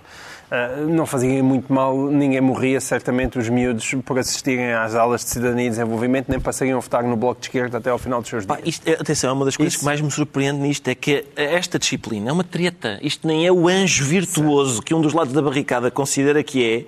Uh, 0.52 0.86
não 0.86 1.06
fazia 1.06 1.42
muito 1.42 1.72
mal, 1.72 1.96
ninguém 1.96 2.38
morria, 2.42 2.78
certamente 2.78 3.38
os 3.38 3.48
miúdos 3.48 3.94
por 4.04 4.18
assistirem 4.18 4.74
às 4.74 4.94
aulas 4.94 5.24
de 5.24 5.30
cidadania 5.30 5.66
e 5.66 5.70
desenvolvimento, 5.70 6.28
nem 6.28 6.38
passariam 6.38 6.76
a 6.76 6.80
votar 6.82 7.02
no 7.02 7.16
Bloco 7.16 7.40
de 7.40 7.46
Esquerda 7.46 7.78
até 7.78 7.88
ao 7.88 7.96
final 7.96 8.20
dos 8.20 8.28
seus 8.28 8.44
dias. 8.44 8.58
Pá, 8.58 8.62
isto, 8.62 8.86
é- 8.86 8.92
atenção, 8.92 9.30
é 9.30 9.32
uma 9.32 9.46
das 9.46 9.56
coisas 9.56 9.72
Isso. 9.72 9.80
que 9.80 9.86
mais 9.86 10.02
me 10.02 10.10
surpreende 10.10 10.60
nisto 10.60 10.86
é 10.88 10.94
que 10.94 11.24
esta 11.36 11.78
disciplina 11.78 12.28
é 12.28 12.32
uma 12.34 12.44
treta. 12.44 12.98
Isto 13.00 13.26
nem 13.26 13.46
é 13.46 13.50
o 13.50 13.66
anjo 13.66 14.04
virtuoso 14.04 14.82
que 14.82 14.92
um 14.94 15.00
dos 15.00 15.14
lados 15.14 15.32
da 15.32 15.40
barricada 15.40 15.90
considera 15.90 16.42
que 16.42 16.62
é, 16.62 16.84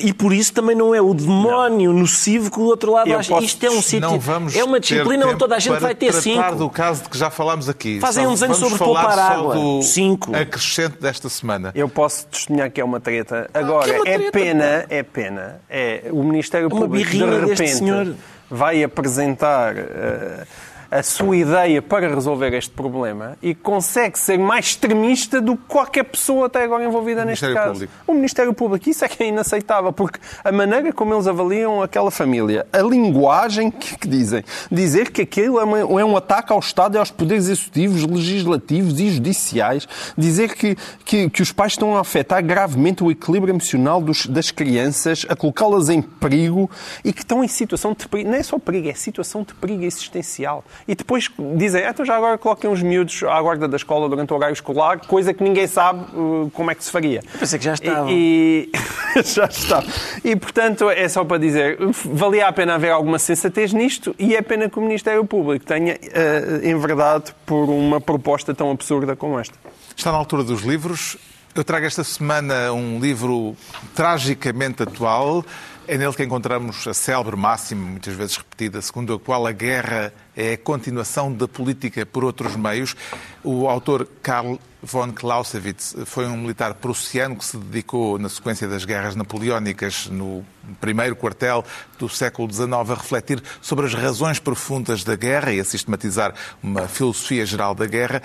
e 0.00 0.10
por 0.14 0.32
isso 0.32 0.54
também 0.54 0.74
não 0.74 0.94
é 0.94 1.02
o 1.02 1.12
demónio 1.12 1.92
não. 1.92 2.00
nocivo 2.00 2.50
que 2.50 2.58
o 2.58 2.62
outro 2.62 2.92
lado 2.92 3.10
Eu 3.10 3.18
acha. 3.18 3.38
Isto 3.40 3.66
é 3.66 3.70
um 3.70 3.82
sítio. 3.82 4.08
É 4.54 4.64
uma 4.64 4.80
disciplina 4.80 5.26
onde 5.26 5.38
toda 5.38 5.56
a 5.56 5.58
gente 5.58 5.78
vai 5.78 5.94
ter 5.94 6.10
cinco. 6.14 6.54
do 6.54 6.70
caso 6.70 7.02
de 7.02 7.10
que 7.10 7.18
já 7.18 7.28
falámos 7.28 7.68
aqui. 7.68 8.00
Fazem 8.00 8.26
um 8.26 8.32
desenho 8.32 8.54
sobre 8.54 8.78
poupar 8.78 9.18
água. 9.18 9.54
Do 9.54 9.82
cinco. 9.82 10.34
acrescente 10.34 10.96
desta 10.98 11.28
semana. 11.28 11.70
Eu 11.74 11.86
posso 11.86 12.26
testemunhar 12.28 12.70
que 12.70 12.80
é 12.80 12.84
uma 12.84 12.93
treta. 13.00 13.48
Agora, 13.52 13.90
é, 14.06 14.14
é, 14.14 14.30
pena, 14.30 14.86
é 14.88 15.02
pena. 15.02 15.60
É 15.68 16.04
o 16.10 16.22
Ministério 16.22 16.66
é 16.66 16.70
Público 16.70 17.10
de 17.10 17.24
repente 17.24 18.16
vai 18.50 18.82
apresentar. 18.82 19.74
Uh, 19.76 20.73
a 20.94 21.02
sua 21.02 21.36
ideia 21.36 21.82
para 21.82 22.08
resolver 22.08 22.54
este 22.54 22.70
problema 22.70 23.36
e 23.42 23.52
consegue 23.52 24.16
ser 24.16 24.38
mais 24.38 24.66
extremista 24.66 25.40
do 25.40 25.56
que 25.56 25.64
qualquer 25.66 26.04
pessoa 26.04 26.46
até 26.46 26.62
agora 26.62 26.84
envolvida 26.84 27.24
neste 27.24 27.52
caso. 27.52 27.72
Público. 27.72 27.92
O 28.06 28.14
Ministério 28.14 28.54
Público. 28.54 28.88
Isso 28.88 29.04
é 29.04 29.08
que 29.08 29.20
é 29.20 29.26
inaceitável, 29.26 29.92
porque 29.92 30.20
a 30.44 30.52
maneira 30.52 30.92
como 30.92 31.12
eles 31.12 31.26
avaliam 31.26 31.82
aquela 31.82 32.12
família, 32.12 32.64
a 32.72 32.78
linguagem 32.78 33.72
que, 33.72 33.98
que 33.98 34.06
dizem, 34.06 34.44
dizer 34.70 35.10
que 35.10 35.22
aquilo 35.22 35.58
é, 35.58 35.64
uma, 35.64 35.80
é, 35.80 36.04
um 36.04 36.16
ataque 36.16 36.52
ao 36.52 36.60
Estado 36.60 36.94
e 36.94 36.98
aos 36.98 37.10
poderes 37.10 37.48
executivos, 37.48 38.04
legislativos 38.04 39.00
e 39.00 39.10
judiciais, 39.10 39.88
dizer 40.16 40.54
que, 40.54 40.76
que, 41.04 41.28
que 41.28 41.42
os 41.42 41.50
pais 41.50 41.72
estão 41.72 41.96
a 41.96 42.02
afetar 42.02 42.40
gravemente 42.40 43.02
o 43.02 43.10
equilíbrio 43.10 43.50
emocional 43.50 44.00
dos, 44.00 44.26
das 44.26 44.52
crianças, 44.52 45.26
a 45.28 45.34
colocá-las 45.34 45.88
em 45.88 46.00
perigo 46.00 46.70
e 47.04 47.12
que 47.12 47.22
estão 47.22 47.42
em 47.42 47.48
situação 47.48 47.96
de 47.98 48.06
perigo. 48.06 48.30
Não 48.30 48.36
é 48.36 48.44
só 48.44 48.60
perigo, 48.60 48.88
é 48.88 48.94
situação 48.94 49.42
de 49.42 49.54
perigo 49.54 49.82
existencial 49.82 50.64
e 50.86 50.94
depois 50.94 51.30
dizem, 51.56 51.84
ah, 51.84 51.90
então 51.90 52.04
já 52.04 52.16
agora 52.16 52.36
coloquem 52.36 52.68
uns 52.70 52.82
miúdos 52.82 53.22
à 53.22 53.40
guarda 53.40 53.66
da 53.66 53.76
escola 53.76 54.08
durante 54.08 54.32
o 54.32 54.36
horário 54.36 54.52
escolar, 54.52 54.98
coisa 55.06 55.32
que 55.32 55.42
ninguém 55.42 55.66
sabe 55.66 56.04
uh, 56.14 56.50
como 56.52 56.70
é 56.70 56.74
que 56.74 56.84
se 56.84 56.90
faria. 56.90 57.22
Eu 57.32 57.38
pensei 57.38 57.58
que 57.58 57.64
já 57.64 57.74
estava. 57.74 58.10
E, 58.10 58.70
e... 59.16 59.22
já 59.24 59.46
está. 59.46 59.82
E, 60.22 60.36
portanto, 60.36 60.90
é 60.90 61.08
só 61.08 61.24
para 61.24 61.38
dizer, 61.38 61.78
valia 62.04 62.48
a 62.48 62.52
pena 62.52 62.74
haver 62.74 62.90
alguma 62.90 63.18
sensatez 63.18 63.72
nisto 63.72 64.14
e 64.18 64.34
é 64.34 64.42
pena 64.42 64.68
que 64.68 64.78
o 64.78 64.82
Ministério 64.82 65.24
Público 65.24 65.64
tenha 65.64 65.94
uh, 65.94 66.66
enverdado 66.66 67.32
por 67.46 67.68
uma 67.68 68.00
proposta 68.00 68.54
tão 68.54 68.70
absurda 68.70 69.16
como 69.16 69.38
esta. 69.38 69.56
Está 69.96 70.12
na 70.12 70.18
altura 70.18 70.44
dos 70.44 70.62
livros. 70.62 71.16
Eu 71.54 71.62
trago 71.62 71.86
esta 71.86 72.02
semana 72.02 72.72
um 72.72 72.98
livro 72.98 73.56
tragicamente 73.94 74.82
atual. 74.82 75.44
É 75.86 75.96
nele 75.96 76.12
que 76.12 76.24
encontramos 76.24 76.86
a 76.88 76.94
célebre 76.94 77.36
máxima, 77.36 77.86
muitas 77.86 78.14
vezes 78.14 78.36
repetida, 78.36 78.82
segundo 78.82 79.14
a 79.14 79.20
qual 79.20 79.46
a 79.46 79.52
guerra 79.52 80.12
é 80.36 80.54
a 80.54 80.58
continuação 80.58 81.32
da 81.32 81.46
política 81.46 82.04
por 82.04 82.24
outros 82.24 82.56
meios. 82.56 82.96
O 83.42 83.68
autor 83.68 84.08
Karl 84.22 84.58
von 84.82 85.12
Clausewitz 85.12 85.96
foi 86.04 86.26
um 86.26 86.36
militar 86.36 86.74
prussiano 86.74 87.36
que 87.36 87.44
se 87.44 87.56
dedicou, 87.56 88.18
na 88.18 88.28
sequência 88.28 88.68
das 88.68 88.84
guerras 88.84 89.16
napoleónicas, 89.16 90.08
no 90.08 90.44
primeiro 90.80 91.16
quartel 91.16 91.64
do 91.98 92.08
século 92.08 92.52
XIX, 92.52 92.72
a 92.72 92.94
refletir 92.94 93.42
sobre 93.62 93.86
as 93.86 93.94
razões 93.94 94.38
profundas 94.38 95.02
da 95.02 95.16
guerra 95.16 95.52
e 95.52 95.60
a 95.60 95.64
sistematizar 95.64 96.34
uma 96.62 96.86
filosofia 96.86 97.46
geral 97.46 97.74
da 97.74 97.86
guerra. 97.86 98.22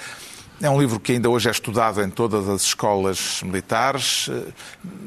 É 0.61 0.69
um 0.69 0.77
livro 0.77 0.99
que 0.99 1.13
ainda 1.13 1.29
hoje 1.29 1.47
é 1.47 1.51
estudado 1.51 2.03
em 2.03 2.09
todas 2.09 2.49
as 2.49 2.63
escolas 2.63 3.41
militares 3.43 4.29
eh, 4.29 4.51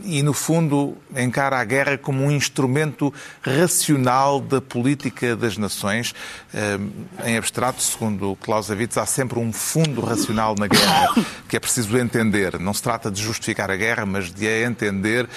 e, 0.03 0.23
no 0.23 0.33
fundo, 0.33 0.97
encara 1.15 1.59
a 1.59 1.65
guerra 1.65 1.99
como 1.99 2.25
um 2.25 2.31
instrumento 2.31 3.13
racional 3.43 4.41
da 4.41 4.63
política 4.63 5.37
das 5.37 5.59
nações. 5.59 6.15
Eh, 6.55 6.79
em 7.27 7.37
abstrato, 7.37 7.83
segundo 7.83 8.35
Clausewitz, 8.37 8.97
há 8.97 9.05
sempre 9.05 9.39
um 9.39 9.53
fundo 9.53 10.01
racional 10.01 10.55
na 10.59 10.69
guerra 10.69 11.15
que 11.47 11.55
é 11.55 11.61
preciso 11.61 11.99
entender. 11.99 12.59
Não 12.59 12.73
se 12.73 12.83
trata 12.83 13.11
de 13.11 13.21
justificar 13.21 13.71
a 13.71 13.77
guerra, 13.77 14.07
mas 14.07 14.33
de 14.33 14.49
a 14.49 14.63
entender. 14.63 15.29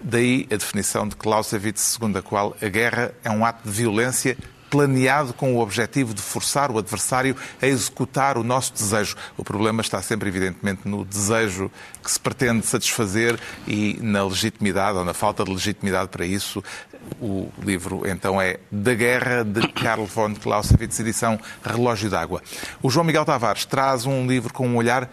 Daí 0.00 0.46
a 0.48 0.54
definição 0.54 1.08
de 1.08 1.16
Clausewitz, 1.16 1.80
segundo 1.80 2.16
a 2.16 2.22
qual 2.22 2.56
a 2.62 2.68
guerra 2.68 3.12
é 3.24 3.30
um 3.30 3.44
ato 3.44 3.68
de 3.68 3.74
violência 3.74 4.36
planeado 4.70 5.32
com 5.32 5.54
o 5.54 5.60
objetivo 5.60 6.14
de 6.14 6.22
forçar 6.22 6.70
o 6.70 6.78
adversário 6.78 7.36
a 7.60 7.66
executar 7.66 8.36
o 8.38 8.44
nosso 8.44 8.72
desejo. 8.72 9.16
O 9.36 9.44
problema 9.44 9.80
está 9.80 10.00
sempre, 10.02 10.28
evidentemente, 10.28 10.82
no 10.84 11.04
desejo 11.04 11.70
que 12.02 12.10
se 12.10 12.20
pretende 12.20 12.66
satisfazer 12.66 13.38
e 13.66 13.98
na 14.00 14.24
legitimidade 14.24 14.98
ou 14.98 15.04
na 15.04 15.14
falta 15.14 15.44
de 15.44 15.50
legitimidade 15.50 16.08
para 16.08 16.26
isso. 16.26 16.62
O 17.20 17.48
livro, 17.62 18.02
então, 18.04 18.40
é 18.40 18.58
Da 18.70 18.92
Guerra, 18.92 19.44
de 19.44 19.68
Karl 19.68 20.06
von 20.06 20.34
Clausewitz, 20.34 20.98
edição 20.98 21.38
Relógio 21.62 22.10
d'Água. 22.10 22.42
O 22.82 22.90
João 22.90 23.04
Miguel 23.04 23.24
Tavares 23.24 23.64
traz 23.64 24.06
um 24.06 24.26
livro 24.26 24.52
com 24.52 24.66
um 24.66 24.76
olhar 24.76 25.08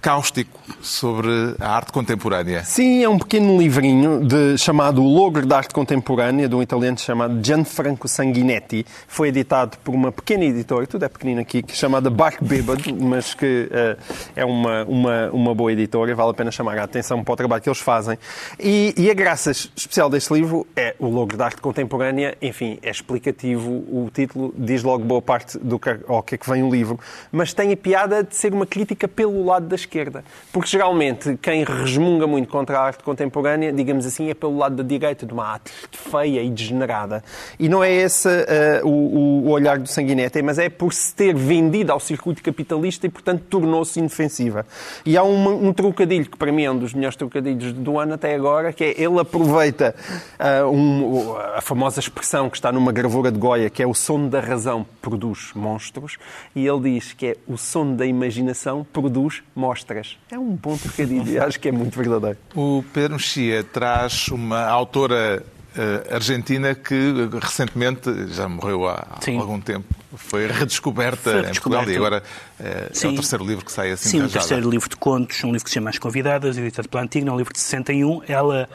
cáustico 0.00 0.58
sobre 0.80 1.54
a 1.58 1.70
arte 1.76 1.92
contemporânea. 1.92 2.64
Sim, 2.64 3.02
é 3.02 3.08
um 3.08 3.18
pequeno 3.18 3.58
livrinho 3.58 4.24
de, 4.24 4.56
chamado 4.56 5.02
O 5.02 5.06
Logro 5.06 5.44
da 5.44 5.56
Arte 5.56 5.74
Contemporânea, 5.74 6.48
de 6.48 6.54
um 6.54 6.62
italiano 6.62 6.98
chamado 6.98 7.44
Gianfranco 7.44 8.06
Sanguinetti. 8.06 8.86
Foi 9.06 9.28
editado 9.28 9.76
por 9.78 9.94
uma 9.94 10.12
pequena 10.12 10.44
editora, 10.44 10.86
tudo 10.86 11.04
é 11.04 11.08
pequenino 11.08 11.40
aqui, 11.40 11.64
chamada 11.68 12.10
Bark 12.10 12.42
Bêbado, 12.42 12.94
mas 12.94 13.34
que 13.34 13.68
uh, 13.70 14.02
é 14.36 14.44
uma, 14.44 14.84
uma, 14.84 15.30
uma 15.30 15.54
boa 15.54 15.72
editora, 15.72 16.14
vale 16.14 16.30
a 16.30 16.34
pena 16.34 16.50
chamar 16.50 16.78
a 16.78 16.84
atenção 16.84 17.24
para 17.24 17.32
o 17.32 17.36
trabalho 17.36 17.62
que 17.62 17.68
eles 17.68 17.80
fazem. 17.80 18.18
E, 18.58 18.94
e 18.96 19.10
a 19.10 19.14
graça 19.14 19.50
especial 19.50 20.08
deste 20.08 20.32
livro 20.32 20.66
é 20.76 20.94
o 20.98 21.08
Logro 21.08 21.36
da 21.36 21.46
Arte 21.46 21.60
Contemporânea, 21.60 22.36
enfim, 22.40 22.78
é 22.82 22.90
explicativo, 22.90 23.70
o 23.70 24.10
título 24.12 24.54
diz 24.56 24.82
logo 24.82 25.04
boa 25.04 25.22
parte 25.22 25.58
do 25.58 25.78
que, 25.78 25.90
que 26.26 26.34
é 26.34 26.38
que 26.38 26.50
vem 26.50 26.62
o 26.62 26.70
livro, 26.70 26.98
mas 27.32 27.52
tem 27.52 27.72
a 27.72 27.76
piada 27.76 28.22
de 28.22 28.36
ser 28.36 28.52
uma 28.52 28.66
crítica 28.66 29.08
pelo 29.08 29.44
lado 29.44 29.66
das 29.66 29.87
esquerda. 29.88 30.22
Porque 30.52 30.68
geralmente 30.68 31.36
quem 31.40 31.64
resmunga 31.64 32.26
muito 32.26 32.48
contra 32.48 32.78
a 32.78 32.82
arte 32.82 33.02
contemporânea, 33.02 33.72
digamos 33.72 34.06
assim, 34.06 34.30
é 34.30 34.34
pelo 34.34 34.56
lado 34.58 34.76
da 34.76 34.82
direita, 34.82 35.24
de 35.24 35.32
uma 35.32 35.46
arte 35.46 35.72
feia 35.90 36.42
e 36.42 36.50
degenerada. 36.50 37.24
E 37.58 37.68
não 37.68 37.82
é 37.82 37.90
esse 37.90 38.28
uh, 38.28 38.86
o, 38.86 39.46
o, 39.46 39.50
olhar 39.50 39.78
do 39.78 39.88
Sanguinetti, 39.88 40.42
mas 40.42 40.58
é 40.58 40.68
por 40.68 40.92
se 40.92 41.14
ter 41.14 41.34
vendido 41.34 41.90
ao 41.90 41.98
circuito 41.98 42.42
capitalista 42.42 43.06
e, 43.06 43.10
portanto, 43.10 43.42
tornou-se 43.48 43.98
inofensiva. 43.98 44.66
E 45.04 45.16
há 45.16 45.24
um, 45.24 45.68
um, 45.68 45.72
trocadilho 45.72 46.26
que, 46.26 46.36
para 46.36 46.52
mim, 46.52 46.64
é 46.64 46.70
um 46.70 46.78
dos 46.78 46.92
melhores 46.92 47.16
trocadilhos 47.16 47.72
do 47.72 47.98
ano 47.98 48.14
até 48.14 48.34
agora, 48.34 48.72
que 48.72 48.84
é 48.84 49.00
ele 49.00 49.18
aproveita 49.18 49.94
uh, 50.38 50.68
um, 50.68 51.36
a 51.54 51.60
famosa 51.60 52.00
expressão 52.00 52.50
que 52.50 52.56
está 52.56 52.70
numa 52.70 52.92
gravura 52.92 53.32
de 53.32 53.38
Goya, 53.38 53.70
que 53.70 53.82
é 53.82 53.86
o 53.86 53.94
som 53.94 54.28
da 54.28 54.40
razão 54.40 54.86
produz 55.00 55.50
monstros, 55.54 56.18
e 56.54 56.66
ele 56.66 56.94
diz 56.94 57.12
que 57.12 57.26
é 57.28 57.36
o 57.46 57.56
som 57.56 57.94
da 57.94 58.04
imaginação 58.04 58.86
produz 58.92 59.42
monstros 59.54 59.77
mostras. 59.78 60.16
É 60.30 60.38
um 60.38 60.54
bom 60.56 60.76
trocadilho 60.76 61.28
e 61.28 61.38
acho 61.38 61.58
que 61.58 61.68
é 61.68 61.72
muito 61.72 61.96
verdadeiro. 61.96 62.38
O 62.54 62.84
Pedro 62.92 63.16
Mexia 63.16 63.62
traz 63.62 64.28
uma 64.28 64.64
autora 64.64 65.42
uh, 65.76 66.14
argentina 66.14 66.74
que 66.74 67.28
recentemente, 67.40 68.10
já 68.28 68.48
morreu 68.48 68.88
há 68.88 69.18
Sim. 69.20 69.38
algum 69.38 69.60
tempo, 69.60 69.86
foi 70.16 70.46
redescoberta, 70.46 71.30
foi 71.30 71.42
redescoberta. 71.42 71.90
em 71.90 71.94
Portugal 71.94 71.94
e 71.94 71.96
agora 71.96 72.22
uh, 72.58 73.06
é 73.06 73.08
o 73.08 73.14
terceiro 73.14 73.44
livro 73.44 73.64
que 73.64 73.72
sai 73.72 73.92
assim 73.92 74.08
Sim, 74.10 74.22
o 74.22 74.28
terceiro 74.28 74.68
livro 74.68 74.88
de 74.88 74.96
contos, 74.96 75.42
um 75.44 75.48
livro 75.48 75.64
que 75.64 75.70
se 75.70 75.74
chama 75.74 75.90
As 75.90 75.98
Convidadas, 75.98 76.58
editado 76.58 76.88
pela 76.88 77.02
Antigna, 77.02 77.32
um 77.32 77.36
livro 77.36 77.52
de 77.52 77.60
61. 77.60 78.22
Ela 78.26 78.68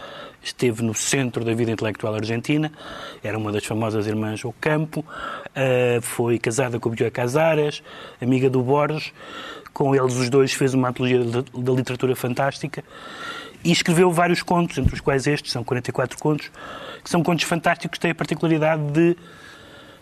esteve 0.44 0.84
no 0.84 0.94
centro 0.94 1.44
da 1.44 1.54
vida 1.54 1.72
intelectual 1.72 2.14
argentina, 2.16 2.72
era 3.24 3.38
uma 3.38 3.52
das 3.52 3.66
famosas 3.66 4.06
irmãs 4.06 4.44
Ocampo, 4.44 5.00
uh, 5.00 6.02
foi 6.02 6.38
casada 6.38 6.80
com 6.80 6.90
o 6.90 6.92
Bioy 6.92 7.10
Casares, 7.10 7.82
amiga 8.22 8.50
do 8.50 8.62
Borges, 8.62 9.14
com 9.74 9.96
eles 9.96 10.16
os 10.16 10.30
dois 10.30 10.54
fez 10.54 10.74
uma 10.74 10.90
antologia 10.90 11.20
da 11.24 11.72
literatura 11.72 12.16
fantástica 12.16 12.84
e 13.64 13.72
escreveu 13.72 14.12
vários 14.12 14.44
contos, 14.44 14.78
entre 14.78 14.94
os 14.94 15.02
quais 15.02 15.26
estes, 15.26 15.52
são 15.52 15.64
44 15.64 16.18
contos, 16.20 16.52
que 17.04 17.10
são 17.10 17.24
contos 17.24 17.46
fantásticos 17.46 17.98
que 17.98 18.02
têm 18.02 18.12
a 18.12 18.16
particularidade 18.16 18.84
de, 18.92 19.18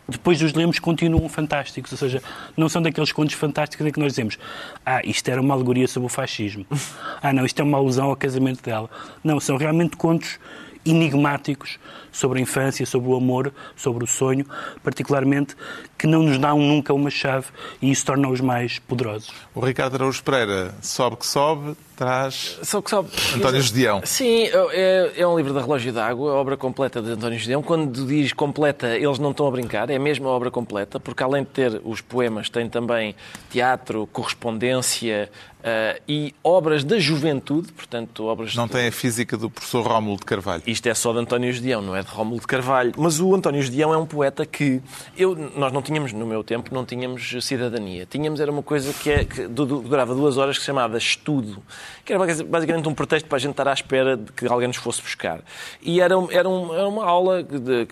depois 0.08 0.38
de 0.38 0.46
os 0.46 0.54
lermos, 0.54 0.80
continuam 0.80 1.28
fantásticos. 1.30 1.92
Ou 1.92 1.98
seja, 1.98 2.22
não 2.56 2.68
são 2.68 2.82
daqueles 2.82 3.12
contos 3.12 3.36
fantásticos 3.36 3.86
em 3.86 3.92
que 3.92 4.00
nós 4.00 4.14
dizemos 4.14 4.38
ah, 4.86 5.02
isto 5.04 5.30
era 5.30 5.42
uma 5.42 5.54
alegoria 5.54 5.88
sobre 5.88 6.08
o 6.08 6.10
fascismo. 6.10 6.66
Ah, 7.24 7.32
não, 7.32 7.46
isto 7.46 7.60
é 7.60 7.64
uma 7.64 7.78
alusão 7.78 8.08
ao 8.08 8.16
casamento 8.16 8.64
dela. 8.64 8.90
Não, 9.24 9.40
são 9.40 9.56
realmente 9.56 9.96
contos 9.96 10.40
enigmáticos 10.84 11.78
sobre 12.12 12.40
a 12.40 12.42
infância, 12.42 12.86
sobre 12.86 13.10
o 13.10 13.16
amor, 13.16 13.54
sobre 13.76 14.04
o 14.04 14.08
sonho, 14.08 14.46
particularmente, 14.84 15.56
que 16.02 16.08
não 16.08 16.24
nos 16.24 16.40
dão 16.40 16.58
nunca 16.58 16.92
uma 16.96 17.12
chave 17.12 17.46
e 17.80 17.92
isso 17.92 18.04
torna-os 18.04 18.42
mais 18.42 18.80
poderosos. 18.80 19.30
O 19.54 19.60
Ricardo 19.60 19.94
Araújo 19.94 20.24
Pereira 20.24 20.74
sobe 20.82 21.18
que 21.18 21.28
sobe, 21.28 21.76
traz 21.96 22.58
Só 22.64 22.82
que 22.82 22.90
só... 22.90 23.06
António 23.36 23.62
Gedeão. 23.62 24.02
Sim, 24.04 24.50
é, 24.72 25.12
é 25.18 25.28
um 25.28 25.38
livro 25.38 25.54
da 25.54 25.62
Relógio 25.62 25.94
d'Água, 25.94 26.32
a 26.32 26.36
obra 26.36 26.58
completa 26.58 27.04
de 27.04 27.12
António 27.12 27.38
Gedeão. 27.38 27.62
Quando 27.62 28.08
diz 28.08 28.34
completa, 28.34 28.98
eles 28.98 29.20
não 29.20 29.30
estão 29.30 29.46
a 29.46 29.52
brincar, 29.52 29.92
é 29.92 30.00
mesmo 30.00 30.28
a 30.28 30.32
obra 30.32 30.50
completa, 30.50 31.00
porque 31.00 31.22
além 31.22 31.44
de 31.44 31.50
ter 31.50 31.80
os 31.86 32.02
poemas, 32.02 32.50
tem 32.50 32.68
também 32.68 33.14
teatro, 33.52 34.10
correspondência 34.12 35.30
uh, 35.60 36.02
e 36.08 36.34
obras 36.44 36.84
da 36.84 36.98
juventude, 36.98 37.72
portanto, 37.74 38.26
obras... 38.26 38.56
Não 38.56 38.68
tem 38.68 38.88
a 38.88 38.92
física 38.92 39.38
do 39.38 39.52
professor 39.52 39.86
Rómulo 39.86 40.18
de 40.18 40.26
Carvalho. 40.26 40.64
Isto 40.66 40.88
é 40.88 40.96
só 40.96 41.14
de 41.14 41.20
António 41.20 41.54
Gedeão, 41.54 41.84
não 41.84 41.96
é 41.96 42.02
de 42.02 42.10
Rómulo 42.10 42.40
de 42.40 42.48
Carvalho. 42.48 42.94
Mas 42.98 43.20
o 43.20 43.36
António 43.36 43.62
Gedeão 43.62 43.94
é 43.94 43.98
um 43.98 44.08
poeta 44.08 44.44
que 44.44 44.82
eu, 45.16 45.36
nós 45.56 45.72
não 45.72 45.82
tínhamos, 45.84 45.91
no 46.14 46.26
meu 46.26 46.44
tempo, 46.44 46.74
não 46.74 46.86
tínhamos 46.86 47.36
cidadania. 47.42 48.06
Tínhamos, 48.06 48.40
era 48.40 48.52
uma 48.52 48.64
coisa 48.64 48.94
que, 48.94 49.12
é, 49.12 49.26
que 49.26 49.48
durava 49.48 50.16
duas 50.16 50.38
horas, 50.38 50.58
que 50.58 50.62
se 50.62 50.68
chamava 50.68 50.98
estudo, 50.98 51.62
que 52.06 52.14
era 52.14 52.26
basicamente 52.46 52.88
um 52.88 52.94
pretexto 52.94 53.28
para 53.28 53.36
a 53.36 53.40
gente 53.40 53.52
estar 53.52 53.68
à 53.68 53.74
espera 53.74 54.18
de 54.18 54.32
que 54.32 54.48
alguém 54.48 54.68
nos 54.68 54.78
fosse 54.78 55.02
buscar. 55.02 55.42
E 55.82 56.02
era, 56.02 56.16
era, 56.32 56.48
um, 56.48 56.74
era 56.74 56.88
uma 56.88 57.06
aula, 57.06 57.44
de, 57.44 57.88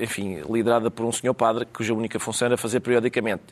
enfim, 0.00 0.42
liderada 0.48 0.90
por 0.90 1.04
um 1.04 1.12
senhor 1.12 1.34
padre, 1.34 1.66
cuja 1.66 1.92
única 1.94 2.18
função 2.18 2.46
era 2.46 2.56
fazer 2.56 2.80
periodicamente 2.80 3.42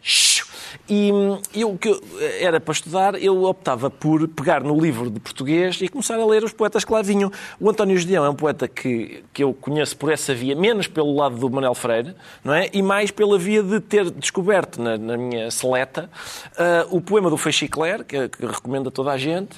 e 0.89 1.11
eu 1.55 1.77
que 1.79 2.01
era 2.41 2.61
para 2.61 2.73
estudar, 2.73 3.23
eu 3.23 3.45
optava 3.45 3.91
por 3.91 4.27
pegar 4.29 4.63
no 4.63 4.79
livro 4.79 5.11
de 5.11 5.21
português 5.21 5.81
e 5.81 5.89
começar 5.89 6.17
a 6.17 6.27
ler 6.27 6.45
os 6.45 6.53
poetas 6.53 6.85
que 6.85 6.93
lá 6.93 7.03
vinham. 7.03 7.31
O 7.61 7.71
António 7.71 7.97
Gedeão 7.97 8.25
é 8.25 8.31
um 8.31 8.35
poeta 8.35 8.69
que, 8.69 9.25
que 9.33 9.43
eu 9.43 9.55
conheço 9.55 9.97
por 9.97 10.13
essa 10.13 10.35
via, 10.35 10.55
menos 10.55 10.87
pelo 10.87 11.15
lado 11.15 11.37
do 11.37 11.51
Manuel 11.51 11.75
Freire, 11.75 12.15
não 12.43 12.55
é? 12.55 12.69
E 12.73 12.83
mais 12.83 13.11
pela 13.11 13.39
via 13.39 13.63
de 13.63 13.74
ter 13.81 14.11
descoberto 14.11 14.81
na, 14.81 14.97
na 14.97 15.17
minha 15.17 15.51
seleta 15.51 16.11
uh, 16.53 16.97
o 16.97 17.01
poema 17.01 17.31
do 17.31 17.37
Feixicler, 17.37 18.05
que, 18.05 18.29
que 18.29 18.47
recomendo 18.47 18.89
a 18.89 18.91
toda 18.91 19.13
a 19.13 19.19
gente, 19.19 19.57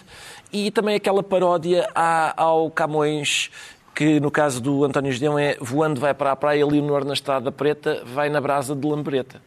e 0.53 0.71
também 0.71 0.95
aquela 0.95 1.23
paródia 1.23 1.89
ao 2.37 2.71
Camões 2.71 3.51
que 3.95 4.21
no 4.21 4.31
caso 4.31 4.61
do 4.61 4.85
António 4.85 5.11
Gedeão 5.11 5.39
é 5.39 5.57
voando 5.59 5.99
vai 5.99 6.12
para 6.12 6.31
a 6.31 6.37
praia, 6.37 6.67
Leonor 6.67 7.03
na 7.03 7.14
Estrada 7.14 7.51
Preta, 7.51 8.03
vai 8.05 8.29
na 8.29 8.43
brasa 8.43 8.77
de 8.77 8.87
Lambreta. 8.87 9.41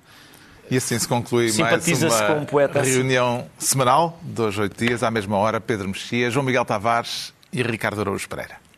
E 0.71 0.77
assim 0.77 0.97
se 0.97 1.07
conclui 1.07 1.51
mais 1.57 1.87
uma 2.03 2.31
um 2.33 2.45
poeta 2.45 2.81
reunião 2.81 3.45
semanal, 3.59 4.19
dois, 4.23 4.57
oito 4.57 4.83
dias, 4.83 5.03
à 5.03 5.11
mesma 5.11 5.37
hora, 5.37 5.61
Pedro 5.61 5.87
Mexia, 5.87 6.31
João 6.31 6.43
Miguel 6.43 6.65
Tavares 6.65 7.31
e 7.53 7.61
Ricardo 7.61 8.01
Araújo 8.01 8.27
Pereira. 8.27 8.68